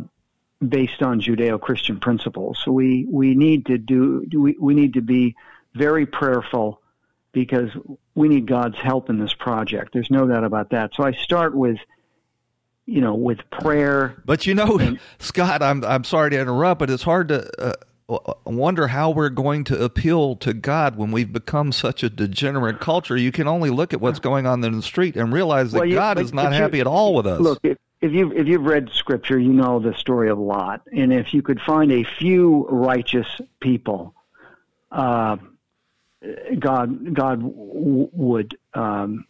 based 0.66 1.02
on 1.02 1.20
Judeo-Christian 1.20 2.00
principles. 2.00 2.66
We 2.66 3.06
we 3.10 3.34
need 3.34 3.66
to 3.66 3.78
do 3.78 4.26
we, 4.32 4.56
we 4.58 4.74
need 4.74 4.94
to 4.94 5.02
be 5.02 5.36
very 5.74 6.06
prayerful 6.06 6.80
because 7.34 7.70
we 8.14 8.28
need 8.28 8.46
God's 8.46 8.78
help 8.78 9.10
in 9.10 9.18
this 9.18 9.34
project. 9.34 9.92
There's 9.92 10.10
no 10.10 10.26
doubt 10.26 10.44
about 10.44 10.70
that. 10.70 10.94
So 10.94 11.02
I 11.02 11.12
start 11.12 11.54
with 11.54 11.78
you 12.86 13.00
know 13.00 13.14
with 13.14 13.38
prayer. 13.50 14.22
But 14.24 14.46
you 14.46 14.54
know, 14.54 14.78
and, 14.78 14.98
Scott, 15.18 15.62
I'm 15.62 15.84
I'm 15.84 16.04
sorry 16.04 16.30
to 16.30 16.40
interrupt, 16.40 16.78
but 16.78 16.88
it's 16.88 17.02
hard 17.02 17.28
to. 17.28 17.50
Uh, 17.60 17.72
wonder 18.44 18.88
how 18.88 19.08
we're 19.08 19.30
going 19.30 19.64
to 19.64 19.82
appeal 19.82 20.36
to 20.36 20.52
God 20.52 20.96
when 20.96 21.10
we've 21.10 21.32
become 21.32 21.72
such 21.72 22.02
a 22.02 22.10
degenerate 22.10 22.78
culture. 22.78 23.16
You 23.16 23.32
can 23.32 23.48
only 23.48 23.70
look 23.70 23.94
at 23.94 24.00
what's 24.02 24.18
going 24.18 24.46
on 24.46 24.62
in 24.62 24.76
the 24.76 24.82
street 24.82 25.16
and 25.16 25.32
realize 25.32 25.72
that 25.72 25.78
well, 25.78 25.88
you, 25.88 25.94
God 25.94 26.20
is 26.20 26.34
not 26.34 26.52
happy 26.52 26.80
at 26.80 26.86
all 26.86 27.14
with 27.14 27.26
us. 27.26 27.40
Look, 27.40 27.60
if, 27.62 27.78
if 28.02 28.12
you 28.12 28.30
if 28.32 28.46
you've 28.46 28.64
read 28.64 28.90
Scripture, 28.92 29.38
you 29.38 29.54
know 29.54 29.78
the 29.78 29.94
story 29.94 30.28
of 30.28 30.38
Lot, 30.38 30.82
and 30.92 31.14
if 31.14 31.32
you 31.32 31.40
could 31.40 31.62
find 31.62 31.90
a 31.90 32.04
few 32.04 32.66
righteous 32.68 33.26
people, 33.60 34.14
uh, 34.92 35.38
God 36.58 37.14
God 37.14 37.42
w- 37.42 38.08
would 38.12 38.58
um, 38.72 39.26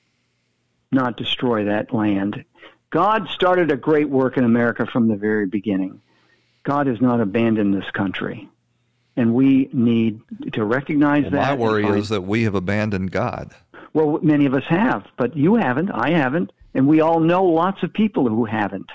not 0.93 1.17
destroy 1.17 1.65
that 1.65 1.93
land. 1.93 2.45
God 2.91 3.29
started 3.29 3.71
a 3.73 3.77
great 3.77 4.09
work 4.09 4.37
in 4.37 4.45
America 4.45 4.87
from 4.87 5.09
the 5.09 5.17
very 5.17 5.47
beginning. 5.47 6.01
God 6.63 6.87
has 6.87 7.01
not 7.01 7.21
abandoned 7.21 7.75
this 7.75 7.91
country, 7.91 8.49
and 9.17 9.35
we 9.35 9.69
need 9.73 10.21
to 10.53 10.65
recognize 10.65 11.25
well, 11.25 11.33
that. 11.33 11.59
My 11.59 11.65
worry 11.65 11.87
is 11.99 12.09
that 12.11 12.23
we 12.23 12.45
have 12.45 12.55
abandoned 12.55 13.11
God. 13.11 13.53
Well, 13.93 14.19
many 14.23 14.47
of 14.47 14.55
us 14.55 14.65
have, 14.69 15.07
but 15.17 15.37
you 15.37 15.55
haven't. 15.55 15.91
I 15.91 16.11
haven't. 16.11 16.53
And 16.75 16.89
we 16.89 17.01
all 17.01 17.21
know 17.21 17.45
lots 17.45 17.83
of 17.85 17.93
people 17.93 18.29
who 18.29 18.45
haven't. 18.45 18.91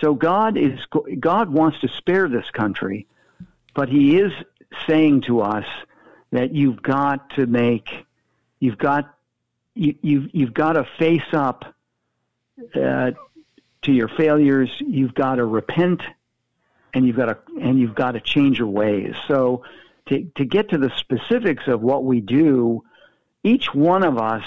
So 0.00 0.14
God 0.14 0.56
is 0.56 0.78
God 1.18 1.50
wants 1.50 1.80
to 1.80 1.88
spare 1.88 2.28
this 2.28 2.50
country, 2.50 3.06
but 3.74 3.88
He 3.88 4.18
is 4.18 4.32
saying 4.86 5.22
to 5.22 5.40
us 5.40 5.64
that 6.30 6.54
you've 6.54 6.82
got 6.82 7.30
to 7.36 7.46
make, 7.46 7.88
you've 8.60 8.78
got, 8.78 9.14
you, 9.74 9.94
you've 10.02 10.30
you've 10.32 10.54
got 10.54 10.72
to 10.72 10.86
face 10.98 11.32
up 11.32 11.74
uh, 12.74 13.12
to 13.82 13.92
your 13.92 14.08
failures. 14.08 14.70
You've 14.80 15.14
got 15.14 15.36
to 15.36 15.44
repent, 15.44 16.02
and 16.92 17.06
you've 17.06 17.16
got 17.16 17.26
to 17.26 17.38
and 17.60 17.78
you've 17.78 17.94
got 17.94 18.12
to 18.12 18.20
change 18.20 18.58
your 18.58 18.68
ways. 18.68 19.14
So 19.26 19.64
to 20.06 20.24
to 20.36 20.44
get 20.44 20.70
to 20.70 20.78
the 20.78 20.90
specifics 20.96 21.68
of 21.68 21.80
what 21.80 22.04
we 22.04 22.20
do, 22.20 22.84
each 23.44 23.72
one 23.72 24.02
of 24.02 24.18
us 24.18 24.44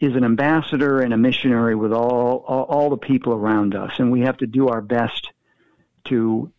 is 0.00 0.14
an 0.14 0.24
ambassador 0.24 1.00
and 1.00 1.12
a 1.12 1.16
missionary 1.16 1.74
with 1.74 1.92
all, 1.92 2.44
all, 2.46 2.62
all 2.64 2.90
the 2.90 2.96
people 2.96 3.32
around 3.32 3.74
us, 3.74 3.92
and 3.98 4.12
we 4.12 4.20
have 4.20 4.36
to 4.38 4.46
do 4.46 4.68
our 4.68 4.80
best 4.80 5.30
to 6.04 6.52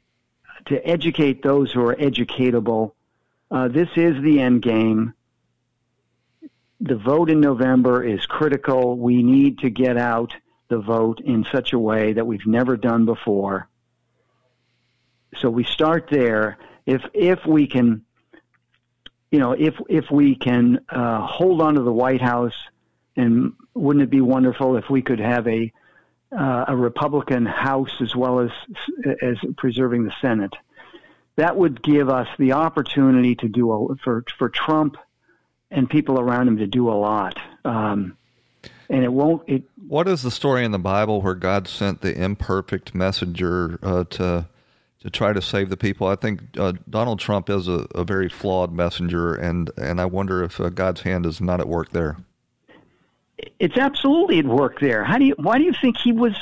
to 0.66 0.88
educate 0.88 1.42
those 1.42 1.72
who 1.72 1.82
are 1.86 1.96
educatable. 1.96 2.92
Uh, 3.52 3.68
this 3.68 3.90
is 3.96 4.22
the 4.22 4.40
end 4.40 4.62
game. 4.62 5.14
The 6.82 6.96
vote 6.96 7.30
in 7.30 7.42
November 7.42 8.04
is 8.04 8.26
critical. 8.26 8.98
We 8.98 9.24
need 9.24 9.60
to 9.60 9.70
get 9.70 9.98
out 9.98 10.34
the 10.70 10.80
vote 10.80 11.20
in 11.20 11.46
such 11.52 11.74
a 11.74 11.80
way 11.80 12.14
that 12.14 12.26
we've 12.26 12.46
never 12.46 12.78
done 12.78 13.06
before. 13.06 13.68
So 15.38 15.50
we 15.50 15.64
start 15.64 16.08
there. 16.10 16.58
If 16.86 17.02
if 17.14 17.46
we 17.46 17.68
can, 17.68 18.06
you 19.32 19.40
know, 19.40 19.52
if 19.52 19.76
if 19.90 20.10
we 20.12 20.36
can 20.36 20.80
uh, 20.90 21.26
hold 21.26 21.62
on 21.62 21.76
to 21.76 21.82
the 21.82 21.94
White 21.94 22.22
House 22.22 22.56
and 23.16 23.54
wouldn't 23.74 24.04
it 24.04 24.10
be 24.10 24.22
wonderful 24.22 24.78
if 24.78 24.90
we 24.90 25.02
could 25.02 25.20
have 25.20 25.48
a 25.48 25.72
uh, 26.32 26.66
a 26.68 26.76
Republican 26.76 27.46
House 27.46 27.92
as 28.02 28.16
well 28.16 28.40
as 28.40 28.52
as 29.22 29.38
preserving 29.58 30.06
the 30.06 30.14
Senate? 30.22 30.54
That 31.40 31.58
would 31.58 31.82
give 31.82 32.10
us 32.10 32.28
the 32.38 32.54
opportunity 32.54 33.36
to 33.36 33.48
do 33.48 33.72
a, 33.72 33.96
for 33.98 34.24
for 34.38 34.50
Trump 34.50 34.98
and 35.72 35.90
people 35.90 36.20
around 36.20 36.48
him 36.48 36.58
to 36.58 36.68
do 36.68 36.90
a 36.90 36.94
lot. 36.94 37.38
Um, 37.64 38.18
and 38.90 39.04
it 39.04 39.12
won't. 39.12 39.44
It, 39.48 39.64
what 39.88 40.08
is 40.08 40.22
the 40.22 40.32
story 40.32 40.66
in 40.66 40.72
the 40.72 40.80
Bible 40.80 41.22
where 41.22 41.36
God 41.36 41.68
sent 41.68 42.02
the 42.02 42.20
imperfect 42.20 42.94
messenger 42.94 43.80
uh, 43.82 44.04
to 44.12 44.48
to 45.02 45.10
try 45.10 45.34
to 45.34 45.42
save 45.42 45.70
the 45.70 45.78
people? 45.78 46.08
I 46.08 46.16
think 46.16 46.42
uh, 46.58 46.74
Donald 46.90 47.20
Trump 47.20 47.50
is 47.50 47.68
a, 47.68 47.88
a, 47.96 48.04
very 48.04 48.30
flawed 48.30 48.74
messenger, 48.74 49.34
and 49.34 49.72
and 49.78 50.02
I 50.02 50.06
wonder 50.06 50.44
if 50.44 50.60
uh, 50.60 50.70
God's 50.70 51.02
hand 51.02 51.26
is 51.26 51.40
not 51.40 51.60
at 51.60 51.68
work 51.68 51.92
there 51.92 52.18
it's 53.60 53.78
absolutely 53.78 54.40
at 54.40 54.46
work 54.46 54.80
there. 54.80 55.04
How 55.04 55.18
do 55.18 55.26
you? 55.26 55.36
Why 55.38 55.58
do 55.58 55.64
you 55.64 55.74
think 55.74 55.98
he 55.98 56.12
was? 56.12 56.34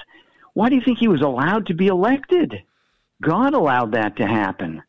Why 0.54 0.70
do 0.70 0.76
you 0.76 0.82
think 0.82 1.00
he 1.00 1.08
was 1.08 1.22
allowed 1.22 1.68
to 1.68 1.74
be 1.74 1.88
elected? 1.88 2.64
God 3.22 3.54
allowed 3.54 3.94
that 3.94 4.18
to 4.18 4.28
happen. 4.28 4.84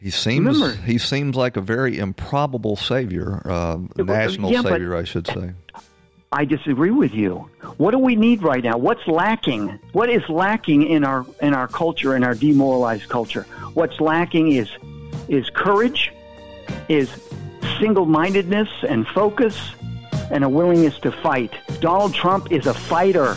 He 0.00 0.10
seems 0.10 0.46
Remember, 0.46 0.80
he 0.82 0.98
seems 0.98 1.34
like 1.34 1.56
a 1.56 1.60
very 1.60 1.98
improbable 1.98 2.76
savior, 2.76 3.42
uh, 3.44 3.78
national 3.96 4.52
yeah, 4.52 4.62
savior, 4.62 4.94
I 4.94 5.02
should 5.02 5.26
say. 5.26 5.54
I 6.30 6.44
disagree 6.44 6.90
with 6.90 7.14
you. 7.14 7.50
What 7.78 7.92
do 7.92 7.98
we 7.98 8.14
need 8.14 8.42
right 8.42 8.62
now? 8.62 8.76
What's 8.76 9.06
lacking? 9.08 9.78
What 9.92 10.08
is 10.10 10.22
lacking 10.28 10.86
in 10.86 11.02
our 11.02 11.26
in 11.40 11.52
our 11.52 11.66
culture, 11.66 12.14
in 12.14 12.22
our 12.22 12.34
demoralized 12.34 13.08
culture? 13.08 13.42
What's 13.74 13.98
lacking 13.98 14.52
is 14.52 14.70
is 15.26 15.50
courage, 15.50 16.12
is 16.88 17.10
single-mindedness 17.80 18.68
and 18.88 19.06
focus, 19.08 19.72
and 20.30 20.44
a 20.44 20.48
willingness 20.48 20.98
to 21.00 21.10
fight. 21.10 21.52
Donald 21.80 22.14
Trump 22.14 22.52
is 22.52 22.66
a 22.66 22.74
fighter. 22.74 23.36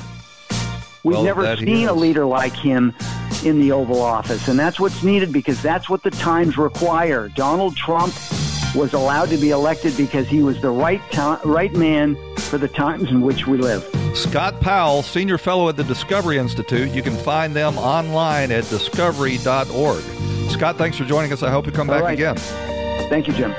We've 1.04 1.16
well, 1.16 1.24
never 1.24 1.58
seen 1.58 1.88
a 1.88 1.94
leader 1.94 2.26
like 2.26 2.54
him 2.54 2.94
in 3.44 3.60
the 3.60 3.72
Oval 3.72 4.02
Office, 4.02 4.48
and 4.48 4.58
that's 4.60 4.80
what's 4.80 5.04
needed 5.04 5.32
because 5.34 5.62
that's 5.62 5.90
what 5.90 6.04
the 6.04 6.12
times 6.12 6.58
require. 6.58 7.30
Donald 7.30 7.76
Trump 7.76 8.14
was 8.76 8.94
allowed 8.94 9.30
to 9.30 9.38
be 9.38 9.50
elected 9.50 9.96
because 9.98 10.28
he 10.28 10.42
was 10.44 10.62
the 10.62 10.70
right 10.70 11.02
to- 11.12 11.40
right 11.44 11.74
man 11.76 12.16
for 12.38 12.58
the 12.58 12.68
times 12.68 13.10
in 13.10 13.22
which 13.22 13.46
we 13.48 13.58
live. 13.58 13.84
Scott 14.14 14.60
Powell, 14.62 15.04
senior 15.04 15.38
fellow 15.38 15.70
at 15.70 15.78
the 15.78 15.84
Discovery 15.84 16.38
Institute. 16.38 16.92
You 16.92 17.02
can 17.02 17.16
find 17.16 17.54
them 17.56 17.78
online 17.78 18.52
at 18.52 18.68
discovery.org. 18.70 20.04
Scott, 20.50 20.78
thanks 20.78 20.98
for 20.98 21.06
joining 21.06 21.32
us. 21.34 21.44
I 21.44 21.50
hope 21.50 21.66
you 21.66 21.72
come 21.72 21.90
All 21.90 21.96
back 21.96 22.04
right. 22.04 22.14
again. 22.14 22.36
Thank 23.10 23.28
you, 23.28 23.34
Jim. 23.34 23.52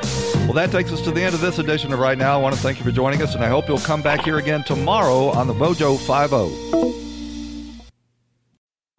Well, 0.45 0.55
that 0.55 0.71
takes 0.71 0.93
us 0.93 1.01
to 1.03 1.11
the 1.11 1.23
end 1.23 1.35
of 1.35 1.41
this 1.41 1.59
edition 1.59 1.93
of 1.93 1.99
Right 1.99 2.19
Now. 2.19 2.39
I 2.39 2.43
want 2.43 2.55
to 2.55 2.61
thank 2.61 2.79
you 2.79 2.85
for 2.85 2.91
joining 2.91 3.23
us, 3.23 3.35
and 3.35 3.45
I 3.45 3.49
hope 3.49 3.69
you'll 3.69 3.79
come 3.79 4.03
back 4.03 4.23
here 4.25 4.39
again 4.39 4.65
tomorrow 4.65 5.29
on 5.29 5.47
the 5.47 5.55
Mojo 5.55 5.97
50. 5.99 7.12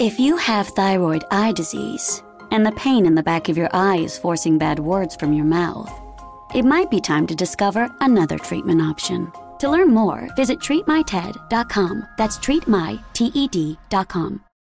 If 0.00 0.20
you 0.20 0.36
have 0.36 0.68
thyroid 0.68 1.24
eye 1.32 1.50
disease 1.50 2.22
and 2.52 2.64
the 2.64 2.70
pain 2.72 3.04
in 3.04 3.16
the 3.16 3.22
back 3.22 3.48
of 3.48 3.58
your 3.58 3.68
eye 3.72 3.96
is 3.96 4.16
forcing 4.16 4.56
bad 4.56 4.78
words 4.78 5.16
from 5.16 5.32
your 5.32 5.44
mouth, 5.44 5.92
it 6.54 6.64
might 6.64 6.88
be 6.88 7.00
time 7.00 7.26
to 7.26 7.34
discover 7.34 7.90
another 8.00 8.38
treatment 8.38 8.80
option. 8.80 9.32
To 9.58 9.68
learn 9.68 9.92
more, 9.92 10.28
visit 10.36 10.60
treatmyted.com. 10.60 12.06
That's 12.16 12.38
treatmyted.com. 12.38 14.47